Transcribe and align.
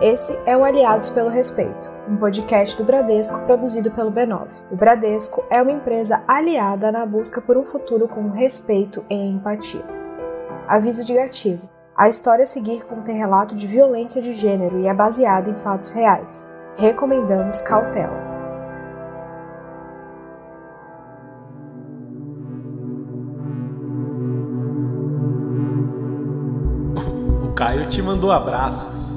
Esse 0.00 0.34
é 0.46 0.56
o 0.56 0.64
Aliados 0.64 1.10
pelo 1.10 1.28
Respeito, 1.28 1.92
um 2.08 2.16
podcast 2.16 2.74
do 2.74 2.84
Bradesco 2.84 3.38
produzido 3.40 3.90
pelo 3.90 4.10
B9. 4.10 4.46
O 4.70 4.76
Bradesco 4.76 5.44
é 5.50 5.60
uma 5.60 5.72
empresa 5.72 6.24
aliada 6.26 6.90
na 6.90 7.04
busca 7.04 7.38
por 7.38 7.54
um 7.58 7.66
futuro 7.66 8.08
com 8.08 8.30
respeito 8.30 9.04
e 9.10 9.14
empatia. 9.14 9.84
Aviso 10.66 11.04
de 11.04 11.12
gatilho. 11.12 11.60
A 11.94 12.08
história 12.08 12.44
a 12.44 12.46
seguir 12.46 12.86
contém 12.86 13.18
relato 13.18 13.54
de 13.54 13.66
violência 13.66 14.22
de 14.22 14.32
gênero 14.32 14.80
e 14.80 14.86
é 14.86 14.94
baseada 14.94 15.50
em 15.50 15.54
fatos 15.56 15.90
reais. 15.90 16.48
Recomendamos 16.76 17.60
cautela. 17.60 18.30
O 27.44 27.52
Caio 27.52 27.86
te 27.86 28.00
mandou 28.00 28.32
abraços. 28.32 29.09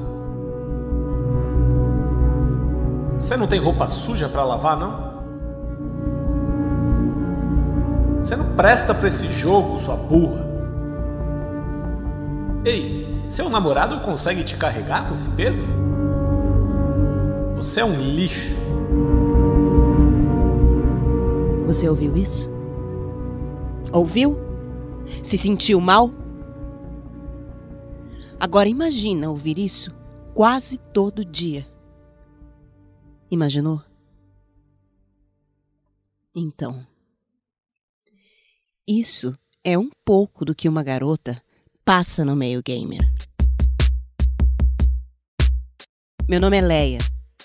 Você 3.24 3.38
não 3.38 3.46
tem 3.46 3.58
roupa 3.58 3.88
suja 3.88 4.28
para 4.28 4.44
lavar, 4.44 4.76
não? 4.76 5.14
Você 8.20 8.36
não 8.36 8.54
presta 8.54 8.94
para 8.94 9.08
esse 9.08 9.26
jogo, 9.28 9.78
sua 9.78 9.96
burra. 9.96 10.46
Ei, 12.66 13.24
seu 13.26 13.48
namorado 13.48 14.00
consegue 14.00 14.44
te 14.44 14.58
carregar 14.58 15.08
com 15.08 15.14
esse 15.14 15.30
peso? 15.30 15.64
Você 17.56 17.80
é 17.80 17.84
um 17.86 17.98
lixo. 17.98 18.54
Você 21.66 21.88
ouviu 21.88 22.14
isso? 22.18 22.46
Ouviu? 23.90 24.38
Se 25.22 25.38
sentiu 25.38 25.80
mal? 25.80 26.10
Agora 28.38 28.68
imagina 28.68 29.30
ouvir 29.30 29.58
isso 29.58 29.90
quase 30.34 30.76
todo 30.76 31.24
dia. 31.24 31.72
Imaginou? 33.30 33.82
Então, 36.34 36.86
isso 38.86 39.36
é 39.62 39.78
um 39.78 39.88
pouco 40.04 40.44
do 40.44 40.54
que 40.54 40.68
uma 40.68 40.82
garota 40.82 41.42
passa 41.84 42.24
no 42.24 42.36
meio 42.36 42.62
gamer. 42.62 43.00
Meu 46.28 46.40
nome 46.40 46.58
é 46.58 46.60
Leia, 46.60 46.98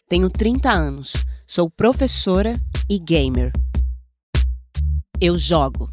tenho 0.08 0.30
30 0.30 0.72
anos, 0.72 1.14
sou 1.46 1.70
professora 1.70 2.54
e 2.90 2.98
gamer. 3.00 3.52
Eu 5.22 5.38
jogo. 5.38 5.90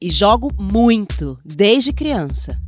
E 0.00 0.10
jogo 0.10 0.52
muito, 0.60 1.38
desde 1.44 1.92
criança. 1.92 2.60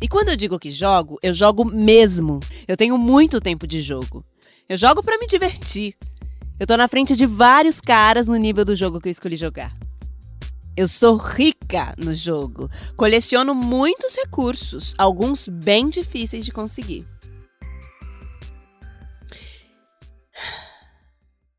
E 0.00 0.08
quando 0.08 0.28
eu 0.28 0.36
digo 0.36 0.58
que 0.58 0.70
jogo, 0.70 1.18
eu 1.22 1.34
jogo 1.34 1.64
mesmo. 1.64 2.40
Eu 2.66 2.76
tenho 2.76 2.96
muito 2.98 3.40
tempo 3.40 3.66
de 3.66 3.80
jogo. 3.80 4.24
Eu 4.68 4.76
jogo 4.76 5.00
para 5.00 5.16
me 5.18 5.28
divertir. 5.28 5.94
Eu 6.58 6.66
tô 6.66 6.76
na 6.76 6.88
frente 6.88 7.14
de 7.14 7.24
vários 7.24 7.80
caras 7.80 8.26
no 8.26 8.34
nível 8.34 8.64
do 8.64 8.74
jogo 8.74 9.00
que 9.00 9.08
eu 9.08 9.12
escolhi 9.12 9.36
jogar. 9.36 9.76
Eu 10.76 10.88
sou 10.88 11.16
rica 11.16 11.94
no 11.96 12.12
jogo. 12.12 12.68
Coleciono 12.96 13.54
muitos 13.54 14.16
recursos, 14.16 14.92
alguns 14.98 15.46
bem 15.46 15.88
difíceis 15.88 16.44
de 16.44 16.50
conseguir. 16.50 17.06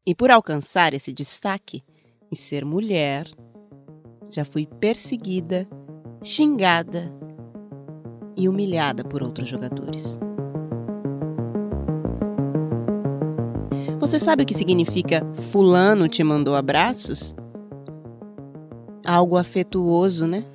E 0.06 0.14
por 0.14 0.30
alcançar 0.30 0.94
esse 0.94 1.14
destaque 1.14 1.84
e 2.30 2.36
ser 2.36 2.66
mulher, 2.66 3.26
já 4.30 4.44
fui 4.44 4.66
perseguida, 4.66 5.66
xingada 6.22 7.10
e 8.36 8.50
humilhada 8.50 9.04
por 9.04 9.24
outros 9.24 9.48
jogadores. 9.48 10.20
Você 14.08 14.22
sabe 14.22 14.44
o 14.44 14.46
que 14.46 14.54
significa 14.54 15.22
Fulano 15.52 16.08
te 16.08 16.24
mandou 16.24 16.56
abraços? 16.56 17.36
Algo 19.06 19.36
afetuoso, 19.36 20.26
né? 20.26 20.46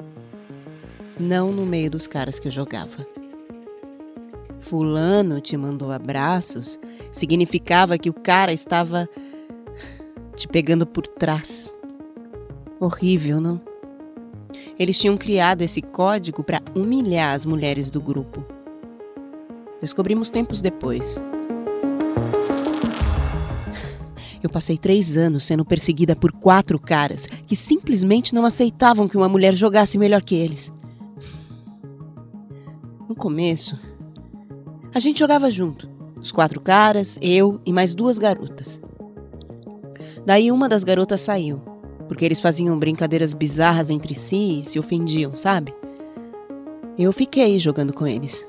Não 1.20 1.52
no 1.52 1.66
meio 1.66 1.90
dos 1.90 2.06
caras 2.06 2.38
que 2.38 2.48
eu 2.48 2.50
jogava. 2.50 3.06
Fulano 4.58 5.38
te 5.38 5.54
mandou 5.54 5.92
abraços 5.92 6.80
significava 7.12 7.98
que 7.98 8.08
o 8.08 8.14
cara 8.14 8.54
estava 8.54 9.06
te 10.34 10.48
pegando 10.48 10.86
por 10.86 11.06
trás. 11.06 11.70
Horrível, 12.80 13.38
não? 13.38 13.60
Eles 14.78 14.98
tinham 14.98 15.18
criado 15.18 15.60
esse 15.60 15.82
código 15.82 16.42
para 16.42 16.62
humilhar 16.74 17.34
as 17.34 17.44
mulheres 17.44 17.90
do 17.90 18.00
grupo. 18.00 18.42
Descobrimos 19.78 20.30
tempos 20.30 20.62
depois. 20.62 21.22
Eu 24.42 24.50
passei 24.50 24.76
três 24.76 25.16
anos 25.16 25.44
sendo 25.44 25.64
perseguida 25.64 26.16
por 26.16 26.32
quatro 26.32 26.78
caras 26.78 27.26
que 27.46 27.54
simplesmente 27.54 28.34
não 28.34 28.44
aceitavam 28.44 29.06
que 29.06 29.16
uma 29.16 29.28
mulher 29.28 29.54
jogasse 29.54 29.96
melhor 29.96 30.22
que 30.22 30.34
eles. 30.34 30.72
No 33.08 33.14
começo, 33.14 33.78
a 34.92 34.98
gente 34.98 35.20
jogava 35.20 35.50
junto. 35.50 35.88
Os 36.20 36.32
quatro 36.32 36.60
caras, 36.60 37.18
eu 37.22 37.60
e 37.64 37.72
mais 37.72 37.94
duas 37.94 38.18
garotas. 38.18 38.82
Daí 40.26 40.50
uma 40.50 40.68
das 40.68 40.82
garotas 40.82 41.20
saiu, 41.20 41.60
porque 42.08 42.24
eles 42.24 42.40
faziam 42.40 42.76
brincadeiras 42.78 43.32
bizarras 43.32 43.90
entre 43.90 44.14
si 44.14 44.60
e 44.60 44.64
se 44.64 44.78
ofendiam, 44.78 45.34
sabe? 45.34 45.72
Eu 46.98 47.12
fiquei 47.12 47.58
jogando 47.58 47.92
com 47.92 48.06
eles. 48.06 48.46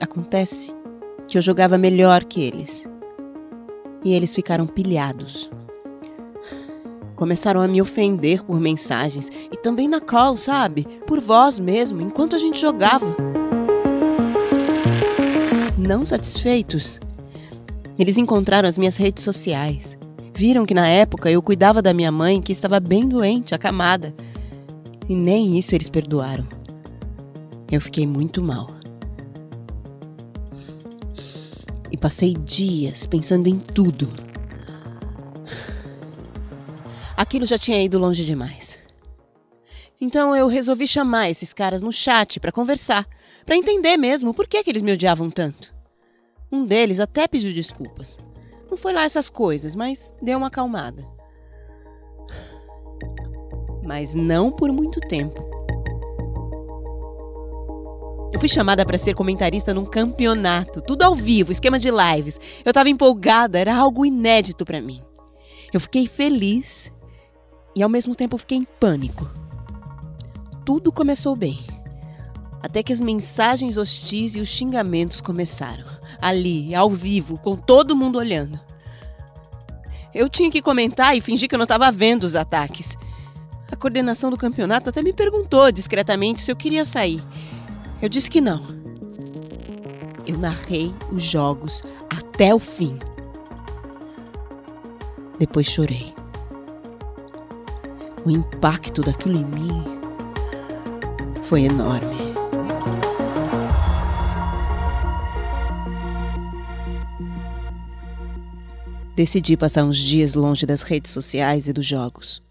Acontece 0.00 0.74
que 1.26 1.38
eu 1.38 1.42
jogava 1.42 1.78
melhor 1.78 2.24
que 2.24 2.40
eles 2.40 2.86
e 4.04 4.12
eles 4.12 4.34
ficaram 4.34 4.66
pilhados. 4.66 5.50
Começaram 7.16 7.60
a 7.60 7.68
me 7.68 7.80
ofender 7.80 8.42
por 8.42 8.60
mensagens 8.60 9.30
e 9.50 9.56
também 9.56 9.88
na 9.88 10.00
call, 10.00 10.36
sabe? 10.36 10.84
Por 11.06 11.20
voz 11.20 11.58
mesmo, 11.58 12.00
enquanto 12.00 12.36
a 12.36 12.38
gente 12.38 12.60
jogava. 12.60 13.06
Não 15.78 16.04
satisfeitos, 16.04 17.00
eles 17.98 18.16
encontraram 18.16 18.68
as 18.68 18.76
minhas 18.76 18.96
redes 18.96 19.22
sociais. 19.22 19.96
Viram 20.34 20.66
que 20.66 20.74
na 20.74 20.88
época 20.88 21.30
eu 21.30 21.40
cuidava 21.40 21.80
da 21.80 21.94
minha 21.94 22.10
mãe 22.10 22.42
que 22.42 22.52
estava 22.52 22.80
bem 22.80 23.08
doente, 23.08 23.54
acamada. 23.54 24.12
E 25.08 25.14
nem 25.14 25.56
isso 25.58 25.74
eles 25.74 25.88
perdoaram. 25.88 26.46
Eu 27.70 27.80
fiquei 27.80 28.06
muito 28.06 28.42
mal. 28.42 28.68
E 31.94 31.96
passei 31.96 32.34
dias 32.34 33.06
pensando 33.06 33.46
em 33.46 33.56
tudo. 33.56 34.12
Aquilo 37.16 37.46
já 37.46 37.56
tinha 37.56 37.80
ido 37.80 38.00
longe 38.00 38.24
demais. 38.24 38.80
Então 40.00 40.34
eu 40.34 40.48
resolvi 40.48 40.88
chamar 40.88 41.30
esses 41.30 41.52
caras 41.52 41.80
no 41.82 41.92
chat 41.92 42.40
para 42.40 42.50
conversar, 42.50 43.06
para 43.46 43.56
entender 43.56 43.96
mesmo 43.96 44.34
por 44.34 44.48
que, 44.48 44.64
que 44.64 44.70
eles 44.70 44.82
me 44.82 44.92
odiavam 44.92 45.30
tanto. 45.30 45.72
Um 46.50 46.66
deles 46.66 46.98
até 46.98 47.28
pediu 47.28 47.52
desculpas. 47.54 48.18
Não 48.68 48.76
foi 48.76 48.92
lá 48.92 49.04
essas 49.04 49.28
coisas, 49.28 49.76
mas 49.76 50.12
deu 50.20 50.38
uma 50.38 50.48
acalmada. 50.48 51.06
Mas 53.86 54.14
não 54.14 54.50
por 54.50 54.72
muito 54.72 54.98
tempo. 54.98 55.53
Eu 58.34 58.40
fui 58.40 58.48
chamada 58.48 58.84
para 58.84 58.98
ser 58.98 59.14
comentarista 59.14 59.72
num 59.72 59.84
campeonato, 59.84 60.82
tudo 60.82 61.02
ao 61.02 61.14
vivo, 61.14 61.52
esquema 61.52 61.78
de 61.78 61.88
lives. 61.88 62.40
Eu 62.64 62.70
estava 62.70 62.90
empolgada, 62.90 63.60
era 63.60 63.76
algo 63.76 64.04
inédito 64.04 64.64
para 64.64 64.80
mim. 64.80 65.00
Eu 65.72 65.78
fiquei 65.78 66.08
feliz 66.08 66.90
e 67.76 67.82
ao 67.82 67.88
mesmo 67.88 68.12
tempo 68.12 68.36
fiquei 68.36 68.58
em 68.58 68.64
pânico. 68.64 69.30
Tudo 70.66 70.90
começou 70.90 71.36
bem. 71.36 71.60
Até 72.60 72.82
que 72.82 72.92
as 72.92 73.00
mensagens 73.00 73.76
hostis 73.76 74.34
e 74.34 74.40
os 74.40 74.48
xingamentos 74.48 75.20
começaram. 75.20 75.84
Ali, 76.20 76.74
ao 76.74 76.90
vivo, 76.90 77.38
com 77.38 77.54
todo 77.54 77.94
mundo 77.94 78.18
olhando. 78.18 78.58
Eu 80.12 80.28
tinha 80.28 80.50
que 80.50 80.60
comentar 80.60 81.16
e 81.16 81.20
fingir 81.20 81.48
que 81.48 81.54
eu 81.54 81.58
não 81.58 81.66
estava 81.66 81.92
vendo 81.92 82.24
os 82.24 82.34
ataques. 82.34 82.96
A 83.70 83.76
coordenação 83.76 84.28
do 84.28 84.36
campeonato 84.36 84.90
até 84.90 85.02
me 85.02 85.12
perguntou 85.12 85.70
discretamente 85.70 86.42
se 86.42 86.50
eu 86.50 86.56
queria 86.56 86.84
sair. 86.84 87.22
Eu 88.02 88.08
disse 88.08 88.28
que 88.30 88.40
não. 88.40 88.62
Eu 90.26 90.38
narrei 90.38 90.94
os 91.10 91.22
jogos 91.22 91.82
até 92.10 92.54
o 92.54 92.58
fim. 92.58 92.98
Depois 95.38 95.66
chorei. 95.66 96.14
O 98.24 98.30
impacto 98.30 99.02
daquilo 99.02 99.38
em 99.38 99.44
mim 99.44 99.84
foi 101.44 101.62
enorme. 101.64 102.34
Decidi 109.14 109.56
passar 109.56 109.84
uns 109.84 109.96
dias 109.96 110.34
longe 110.34 110.66
das 110.66 110.82
redes 110.82 111.12
sociais 111.12 111.68
e 111.68 111.72
dos 111.72 111.86
jogos. 111.86 112.42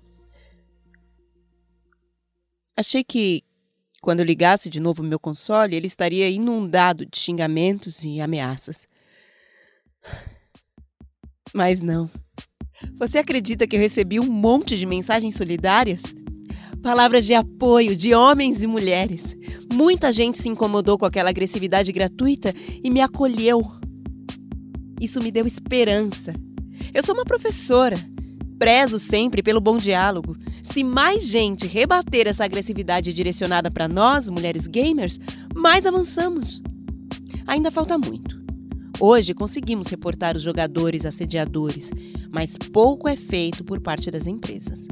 Achei 2.77 3.03
que 3.03 3.43
Quando 4.03 4.19
eu 4.19 4.25
ligasse 4.25 4.69
de 4.69 4.81
novo 4.81 5.01
meu 5.01 5.17
console, 5.17 5.77
ele 5.77 5.88
estaria 5.88 6.29
inundado 6.29 7.05
de 7.05 7.17
xingamentos 7.17 8.03
e 8.03 8.19
ameaças. 8.19 8.85
Mas 11.53 11.81
não. 11.81 12.11
Você 13.00 13.17
acredita 13.17 13.65
que 13.65 13.77
eu 13.77 13.79
recebi 13.79 14.19
um 14.19 14.29
monte 14.29 14.77
de 14.77 14.85
mensagens 14.85 15.35
solidárias? 15.35 16.03
Palavras 16.81 17.25
de 17.25 17.33
apoio 17.33 17.95
de 17.95 18.13
homens 18.13 18.61
e 18.61 18.67
mulheres. 18.67 19.38
Muita 19.71 20.11
gente 20.11 20.38
se 20.38 20.50
incomodou 20.50 20.97
com 20.97 21.05
aquela 21.05 21.29
agressividade 21.29 21.89
gratuita 21.94 22.53
e 22.83 22.89
me 22.89 23.00
acolheu. 23.00 23.61
Isso 25.00 25.23
me 25.23 25.31
deu 25.31 25.47
esperança. 25.47 26.33
Eu 26.94 27.01
sou 27.01 27.15
uma 27.15 27.23
professora. 27.23 27.95
Prezo 28.63 28.98
sempre 28.98 29.44
pelo 29.44 29.60
bom 29.60 29.75
diálogo. 29.75 30.38
Se 30.63 30.86
mais 30.86 31.27
gente 31.27 31.68
rebater 31.68 32.27
essa 32.27 32.45
agressividade 32.45 33.12
direcionada 33.12 33.69
para 33.69 33.89
nós, 33.89 34.30
mulheres 34.30 34.68
gamers, 34.68 35.19
mais 35.54 35.86
avançamos. 35.86 36.63
Ainda 37.45 37.69
falta 37.69 37.98
muito. 37.98 38.42
Hoje 39.01 39.33
conseguimos 39.33 39.88
reportar 39.88 40.38
os 40.38 40.44
jogadores 40.44 41.06
assediadores, 41.06 41.92
mas 42.31 42.56
pouco 42.56 43.10
é 43.10 43.18
feito 43.18 43.65
por 43.65 43.81
parte 43.81 44.10
das 44.10 44.27
empresas. 44.27 44.88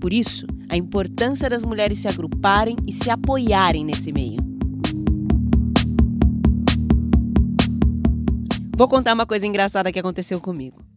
Por 0.00 0.12
isso, 0.12 0.46
a 0.68 0.76
importância 0.76 1.50
das 1.50 1.64
mulheres 1.64 1.98
se 1.98 2.06
agruparem 2.06 2.76
e 2.86 2.92
se 2.92 3.10
apoiarem 3.10 3.84
nesse 3.84 4.12
meio. 4.12 4.38
Vou 8.76 8.86
contar 8.86 9.14
uma 9.14 9.26
coisa 9.26 9.48
engraçada 9.48 9.90
que 9.90 9.98
aconteceu 9.98 10.40
comigo. 10.40 10.91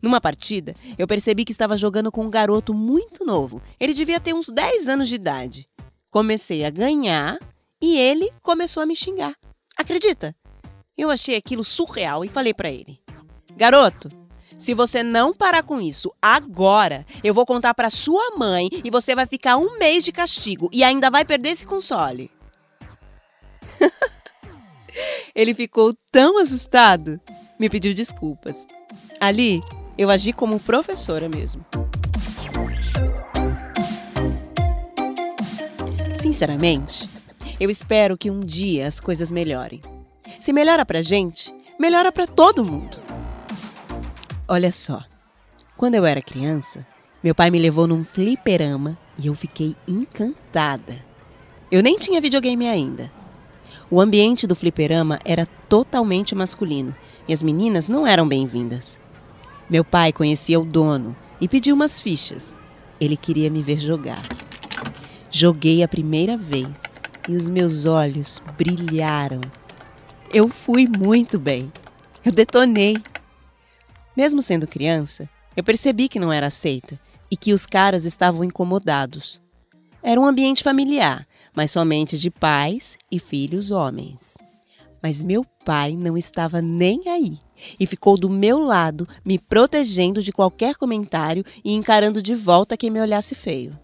Numa 0.00 0.20
partida, 0.20 0.74
eu 0.98 1.06
percebi 1.06 1.44
que 1.44 1.52
estava 1.52 1.76
jogando 1.76 2.10
com 2.10 2.24
um 2.24 2.30
garoto 2.30 2.72
muito 2.72 3.24
novo. 3.24 3.62
Ele 3.78 3.94
devia 3.94 4.20
ter 4.20 4.34
uns 4.34 4.48
10 4.48 4.88
anos 4.88 5.08
de 5.08 5.14
idade. 5.14 5.68
Comecei 6.10 6.64
a 6.64 6.70
ganhar 6.70 7.38
e 7.80 7.96
ele 7.96 8.30
começou 8.42 8.82
a 8.82 8.86
me 8.86 8.96
xingar. 8.96 9.34
Acredita? 9.76 10.34
Eu 10.96 11.10
achei 11.10 11.36
aquilo 11.36 11.64
surreal 11.64 12.24
e 12.24 12.28
falei 12.28 12.52
para 12.52 12.70
ele: 12.70 13.00
Garoto, 13.56 14.10
se 14.58 14.74
você 14.74 15.02
não 15.02 15.32
parar 15.32 15.62
com 15.62 15.80
isso 15.80 16.12
agora, 16.20 17.06
eu 17.24 17.32
vou 17.32 17.46
contar 17.46 17.72
para 17.72 17.88
sua 17.88 18.36
mãe 18.36 18.68
e 18.84 18.90
você 18.90 19.14
vai 19.14 19.24
ficar 19.24 19.56
um 19.56 19.78
mês 19.78 20.04
de 20.04 20.12
castigo 20.12 20.68
e 20.70 20.84
ainda 20.84 21.10
vai 21.10 21.24
perder 21.24 21.50
esse 21.50 21.66
console. 21.66 22.30
Ele 25.34 25.54
ficou 25.54 25.94
tão 26.10 26.38
assustado, 26.38 27.20
me 27.58 27.68
pediu 27.68 27.94
desculpas. 27.94 28.66
Ali, 29.20 29.60
eu 29.96 30.10
agi 30.10 30.32
como 30.32 30.58
professora 30.58 31.28
mesmo. 31.28 31.64
Sinceramente, 36.20 37.08
eu 37.58 37.70
espero 37.70 38.18
que 38.18 38.30
um 38.30 38.40
dia 38.40 38.86
as 38.86 38.98
coisas 38.98 39.30
melhorem. 39.30 39.80
Se 40.40 40.52
melhora 40.52 40.84
pra 40.84 41.02
gente, 41.02 41.54
melhora 41.78 42.10
para 42.10 42.26
todo 42.26 42.64
mundo. 42.64 42.98
Olha 44.48 44.72
só, 44.72 45.04
quando 45.76 45.94
eu 45.94 46.04
era 46.04 46.20
criança, 46.20 46.84
meu 47.22 47.34
pai 47.34 47.50
me 47.50 47.58
levou 47.58 47.86
num 47.86 48.02
fliperama 48.02 48.98
e 49.18 49.28
eu 49.28 49.34
fiquei 49.34 49.76
encantada. 49.86 50.96
Eu 51.70 51.82
nem 51.82 51.98
tinha 51.98 52.20
videogame 52.20 52.66
ainda. 52.66 53.12
O 53.92 54.00
ambiente 54.00 54.46
do 54.46 54.54
fliperama 54.54 55.18
era 55.24 55.46
totalmente 55.68 56.32
masculino 56.32 56.94
e 57.26 57.32
as 57.32 57.42
meninas 57.42 57.88
não 57.88 58.06
eram 58.06 58.28
bem-vindas. 58.28 58.96
Meu 59.68 59.84
pai 59.84 60.12
conhecia 60.12 60.60
o 60.60 60.64
dono 60.64 61.16
e 61.40 61.48
pediu 61.48 61.74
umas 61.74 61.98
fichas. 61.98 62.54
Ele 63.00 63.16
queria 63.16 63.50
me 63.50 63.62
ver 63.62 63.80
jogar. 63.80 64.22
Joguei 65.28 65.82
a 65.82 65.88
primeira 65.88 66.36
vez 66.36 66.68
e 67.28 67.34
os 67.34 67.48
meus 67.48 67.84
olhos 67.84 68.40
brilharam. 68.56 69.40
Eu 70.32 70.48
fui 70.48 70.86
muito 70.86 71.36
bem. 71.36 71.72
Eu 72.24 72.30
detonei. 72.30 72.96
Mesmo 74.16 74.40
sendo 74.40 74.68
criança, 74.68 75.28
eu 75.56 75.64
percebi 75.64 76.08
que 76.08 76.20
não 76.20 76.32
era 76.32 76.46
aceita 76.46 76.96
e 77.28 77.36
que 77.36 77.52
os 77.52 77.66
caras 77.66 78.04
estavam 78.04 78.44
incomodados. 78.44 79.40
Era 80.00 80.20
um 80.20 80.26
ambiente 80.26 80.62
familiar, 80.62 81.26
mas 81.54 81.70
somente 81.70 82.18
de 82.18 82.30
pais 82.30 82.98
e 83.10 83.18
filhos 83.18 83.70
homens. 83.70 84.36
Mas 85.02 85.22
meu 85.22 85.44
pai 85.64 85.96
não 85.96 86.16
estava 86.16 86.60
nem 86.60 87.08
aí 87.08 87.38
e 87.78 87.86
ficou 87.86 88.16
do 88.16 88.28
meu 88.28 88.58
lado, 88.58 89.08
me 89.24 89.38
protegendo 89.38 90.22
de 90.22 90.32
qualquer 90.32 90.76
comentário 90.76 91.44
e 91.64 91.74
encarando 91.74 92.22
de 92.22 92.34
volta 92.34 92.76
quem 92.76 92.90
me 92.90 93.00
olhasse 93.00 93.34
feio. 93.34 93.78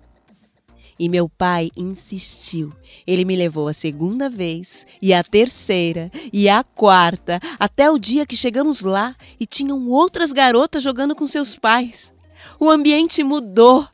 E 0.98 1.08
meu 1.10 1.28
pai 1.28 1.70
insistiu. 1.76 2.72
Ele 3.06 3.24
me 3.24 3.36
levou 3.36 3.68
a 3.68 3.74
segunda 3.74 4.30
vez, 4.30 4.86
e 5.00 5.12
a 5.12 5.22
terceira, 5.22 6.10
e 6.32 6.48
a 6.48 6.64
quarta, 6.64 7.38
até 7.58 7.90
o 7.90 7.98
dia 7.98 8.24
que 8.24 8.34
chegamos 8.36 8.80
lá 8.80 9.14
e 9.38 9.46
tinham 9.46 9.88
outras 9.88 10.32
garotas 10.32 10.82
jogando 10.82 11.14
com 11.14 11.26
seus 11.26 11.54
pais. 11.54 12.14
O 12.58 12.70
ambiente 12.70 13.22
mudou. 13.22 13.86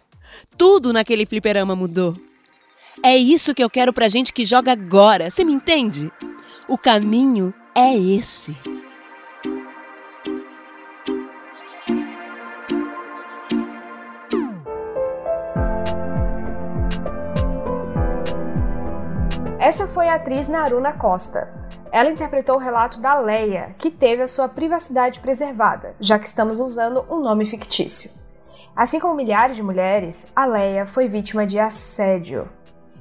Tudo 0.56 0.92
naquele 0.92 1.26
fliperama 1.26 1.74
mudou. 1.74 2.16
É 3.00 3.16
isso 3.16 3.54
que 3.54 3.64
eu 3.64 3.70
quero 3.70 3.92
pra 3.92 4.08
gente 4.08 4.32
que 4.32 4.44
joga 4.44 4.72
agora, 4.72 5.30
você 5.30 5.44
me 5.44 5.52
entende? 5.52 6.12
O 6.68 6.76
caminho 6.76 7.54
é 7.74 7.96
esse. 7.96 8.54
Essa 19.58 19.88
foi 19.88 20.08
a 20.08 20.16
atriz 20.16 20.48
Naruna 20.48 20.92
Costa. 20.92 21.50
Ela 21.90 22.10
interpretou 22.10 22.56
o 22.56 22.58
relato 22.58 23.00
da 23.00 23.18
Leia, 23.18 23.74
que 23.78 23.90
teve 23.90 24.22
a 24.22 24.28
sua 24.28 24.48
privacidade 24.48 25.20
preservada, 25.20 25.94
já 25.98 26.18
que 26.18 26.26
estamos 26.26 26.60
usando 26.60 27.04
um 27.10 27.20
nome 27.20 27.46
fictício. 27.46 28.10
Assim 28.76 29.00
como 29.00 29.14
milhares 29.14 29.56
de 29.56 29.62
mulheres, 29.62 30.26
a 30.36 30.44
Leia 30.44 30.86
foi 30.86 31.08
vítima 31.08 31.46
de 31.46 31.58
assédio. 31.58 32.48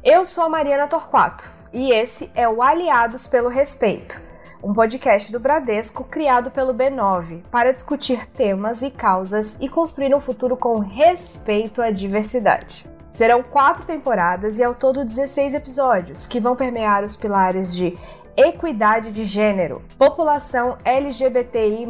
Eu 0.03 0.25
sou 0.25 0.45
a 0.45 0.50
Mariana 0.50 0.88
Torquato 0.88 1.48
e 1.71 1.92
esse 1.92 2.31
é 2.33 2.50
o 2.50 2.63
Aliados 2.63 3.27
pelo 3.27 3.50
Respeito, 3.50 4.19
um 4.63 4.74
podcast 4.74 5.31
do 5.31 5.39
Bradesco 5.39 6.03
criado 6.03 6.50
pelo 6.50 6.74
B9 6.74 7.44
para 7.51 7.71
discutir 7.71 8.25
temas 8.25 8.81
e 8.81 8.89
causas 8.89 9.59
e 9.62 9.69
construir 9.69 10.15
um 10.15 10.19
futuro 10.19 10.57
com 10.57 10.80
respeito 10.80 11.83
à 11.83 11.92
diversidade. 11.92 12.89
Serão 13.12 13.44
quatro 13.44 13.86
temporadas 13.86 14.57
e 14.57 14.63
ao 14.63 14.74
todo 14.74 15.06
16 15.06 15.53
episódios, 15.53 16.25
que 16.25 16.39
vão 16.39 16.56
permear 16.56 17.04
os 17.04 17.15
pilares 17.15 17.75
de 17.75 17.95
equidade 18.36 19.12
de 19.12 19.24
gênero, 19.24 19.83
população 19.99 20.80
LGBTI, 20.83 21.85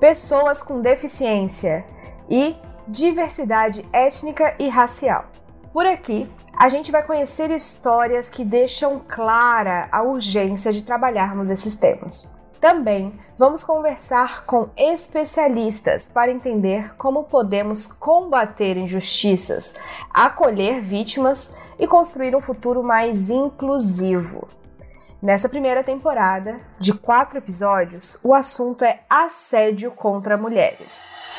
pessoas 0.00 0.60
com 0.60 0.80
deficiência 0.80 1.84
e 2.28 2.56
diversidade 2.88 3.88
étnica 3.92 4.56
e 4.58 4.68
racial. 4.68 5.26
Por 5.72 5.86
aqui, 5.86 6.28
a 6.56 6.68
gente 6.68 6.92
vai 6.92 7.02
conhecer 7.02 7.50
histórias 7.50 8.28
que 8.28 8.44
deixam 8.44 9.00
clara 9.08 9.88
a 9.90 10.02
urgência 10.02 10.72
de 10.72 10.82
trabalharmos 10.82 11.50
esses 11.50 11.76
temas. 11.76 12.30
Também 12.60 13.18
vamos 13.38 13.64
conversar 13.64 14.44
com 14.44 14.68
especialistas 14.76 16.10
para 16.10 16.30
entender 16.30 16.94
como 16.96 17.24
podemos 17.24 17.86
combater 17.86 18.76
injustiças, 18.76 19.74
acolher 20.12 20.82
vítimas 20.82 21.56
e 21.78 21.86
construir 21.86 22.36
um 22.36 22.40
futuro 22.40 22.82
mais 22.82 23.30
inclusivo. 23.30 24.46
Nessa 25.22 25.48
primeira 25.48 25.82
temporada, 25.82 26.60
de 26.78 26.92
quatro 26.92 27.38
episódios, 27.38 28.18
o 28.22 28.34
assunto 28.34 28.84
é 28.84 29.00
assédio 29.08 29.90
contra 29.90 30.36
mulheres. 30.36 31.38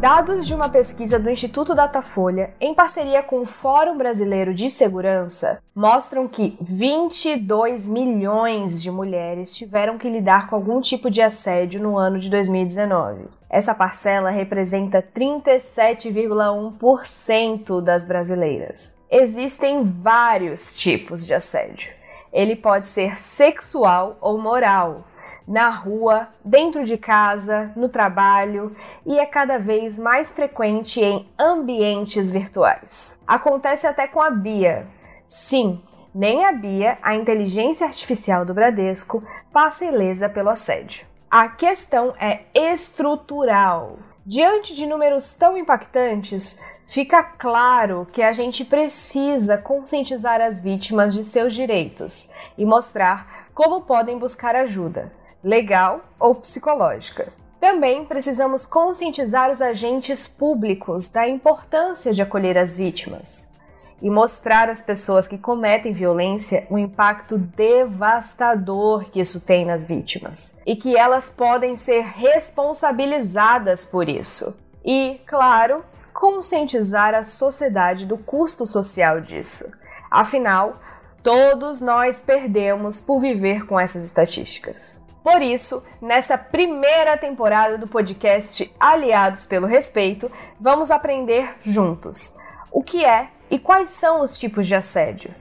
Dados 0.00 0.46
de 0.46 0.54
uma 0.54 0.68
pesquisa 0.68 1.18
do 1.18 1.28
Instituto 1.28 1.74
Datafolha, 1.74 2.54
em 2.60 2.72
parceria 2.72 3.20
com 3.20 3.40
o 3.40 3.46
Fórum 3.46 3.98
Brasileiro 3.98 4.54
de 4.54 4.70
Segurança, 4.70 5.60
mostram 5.74 6.28
que 6.28 6.56
22 6.60 7.88
milhões 7.88 8.80
de 8.80 8.92
mulheres 8.92 9.52
tiveram 9.52 9.98
que 9.98 10.08
lidar 10.08 10.48
com 10.48 10.54
algum 10.54 10.80
tipo 10.80 11.10
de 11.10 11.20
assédio 11.20 11.82
no 11.82 11.98
ano 11.98 12.20
de 12.20 12.30
2019. 12.30 13.24
Essa 13.50 13.74
parcela 13.74 14.30
representa 14.30 15.02
37,1% 15.02 17.82
das 17.82 18.04
brasileiras. 18.04 19.00
Existem 19.10 19.82
vários 19.82 20.76
tipos 20.76 21.26
de 21.26 21.34
assédio. 21.34 21.90
Ele 22.32 22.54
pode 22.54 22.86
ser 22.86 23.18
sexual 23.18 24.16
ou 24.20 24.38
moral, 24.38 25.02
na 25.48 25.70
rua, 25.70 26.28
dentro 26.44 26.84
de 26.84 26.98
casa, 26.98 27.72
no 27.74 27.88
trabalho 27.88 28.76
e 29.06 29.18
é 29.18 29.24
cada 29.24 29.58
vez 29.58 29.98
mais 29.98 30.30
frequente 30.30 31.00
em 31.00 31.26
ambientes 31.38 32.30
virtuais. 32.30 33.18
Acontece 33.26 33.86
até 33.86 34.06
com 34.06 34.20
a 34.20 34.30
Bia. 34.30 34.86
Sim, 35.26 35.82
nem 36.14 36.44
a 36.44 36.52
Bia, 36.52 36.98
a 37.02 37.14
inteligência 37.14 37.86
artificial 37.86 38.44
do 38.44 38.52
Bradesco, 38.52 39.24
passa 39.50 39.86
ilesa 39.86 40.28
pelo 40.28 40.50
assédio. 40.50 41.06
A 41.30 41.48
questão 41.48 42.14
é 42.20 42.42
estrutural. 42.54 43.98
Diante 44.24 44.74
de 44.74 44.84
números 44.84 45.34
tão 45.34 45.56
impactantes, 45.56 46.62
fica 46.86 47.22
claro 47.22 48.06
que 48.12 48.22
a 48.22 48.32
gente 48.34 48.62
precisa 48.62 49.56
conscientizar 49.56 50.42
as 50.42 50.60
vítimas 50.60 51.14
de 51.14 51.24
seus 51.24 51.54
direitos 51.54 52.30
e 52.58 52.66
mostrar 52.66 53.48
como 53.54 53.80
podem 53.82 54.18
buscar 54.18 54.54
ajuda, 54.54 55.10
legal 55.42 56.00
ou 56.18 56.34
psicológica. 56.34 57.32
Também 57.60 58.04
precisamos 58.04 58.64
conscientizar 58.64 59.50
os 59.50 59.60
agentes 59.60 60.28
públicos 60.28 61.08
da 61.08 61.28
importância 61.28 62.14
de 62.14 62.22
acolher 62.22 62.56
as 62.56 62.76
vítimas 62.76 63.52
e 64.00 64.08
mostrar 64.08 64.70
às 64.70 64.80
pessoas 64.80 65.26
que 65.26 65.36
cometem 65.36 65.92
violência 65.92 66.66
o 66.70 66.78
impacto 66.78 67.36
devastador 67.36 69.10
que 69.10 69.20
isso 69.20 69.40
tem 69.40 69.64
nas 69.64 69.84
vítimas 69.84 70.60
e 70.64 70.76
que 70.76 70.96
elas 70.96 71.28
podem 71.28 71.74
ser 71.74 72.02
responsabilizadas 72.02 73.84
por 73.84 74.08
isso. 74.08 74.56
E, 74.84 75.20
claro, 75.26 75.84
conscientizar 76.14 77.14
a 77.14 77.24
sociedade 77.24 78.06
do 78.06 78.16
custo 78.16 78.64
social 78.66 79.20
disso. 79.20 79.70
Afinal, 80.08 80.76
todos 81.22 81.80
nós 81.80 82.20
perdemos 82.20 83.00
por 83.00 83.20
viver 83.20 83.66
com 83.66 83.78
essas 83.78 84.04
estatísticas. 84.04 85.07
Por 85.30 85.42
isso, 85.42 85.84
nessa 86.00 86.38
primeira 86.38 87.14
temporada 87.14 87.76
do 87.76 87.86
podcast 87.86 88.74
Aliados 88.80 89.44
pelo 89.44 89.66
Respeito, 89.66 90.32
vamos 90.58 90.90
aprender 90.90 91.54
juntos 91.60 92.38
o 92.72 92.82
que 92.82 93.04
é 93.04 93.28
e 93.50 93.58
quais 93.58 93.90
são 93.90 94.22
os 94.22 94.38
tipos 94.38 94.66
de 94.66 94.74
assédio? 94.74 95.34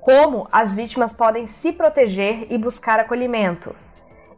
Como 0.00 0.48
as 0.50 0.74
vítimas 0.74 1.12
podem 1.12 1.46
se 1.46 1.72
proteger 1.72 2.48
e 2.50 2.58
buscar 2.58 2.98
acolhimento? 2.98 3.76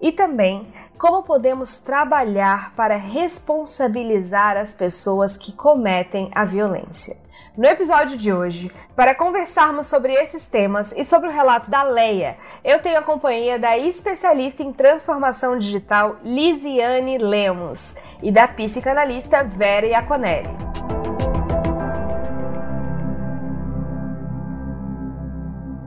E 0.02 0.12
também 0.12 0.66
como 0.99 1.23
podemos 1.23 1.80
trabalhar 1.80 2.75
para 2.75 2.97
responsabilizar 2.97 4.59
as 4.59 4.75
pessoas 4.75 5.35
que 5.35 5.50
cometem 5.50 6.30
a 6.35 6.45
violência. 6.45 7.16
No 7.61 7.67
episódio 7.67 8.17
de 8.17 8.33
hoje, 8.33 8.73
para 8.97 9.14
conversarmos 9.14 9.87
sobre 9.87 10.14
esses 10.14 10.47
temas 10.47 10.93
e 10.97 11.05
sobre 11.05 11.29
o 11.29 11.31
relato 11.31 11.71
da 11.71 11.83
Leia, 11.83 12.38
eu 12.64 12.81
tenho 12.81 12.99
a 12.99 13.02
companhia 13.02 13.59
da 13.59 13.76
especialista 13.76 14.62
em 14.62 14.73
transformação 14.73 15.59
digital 15.59 16.17
Lisiane 16.25 17.19
Lemos 17.19 17.97
e 18.23 18.33
da 18.33 18.49
psicanalista 18.49 19.45
Vera 19.45 19.85
Iaconelli. 19.85 20.49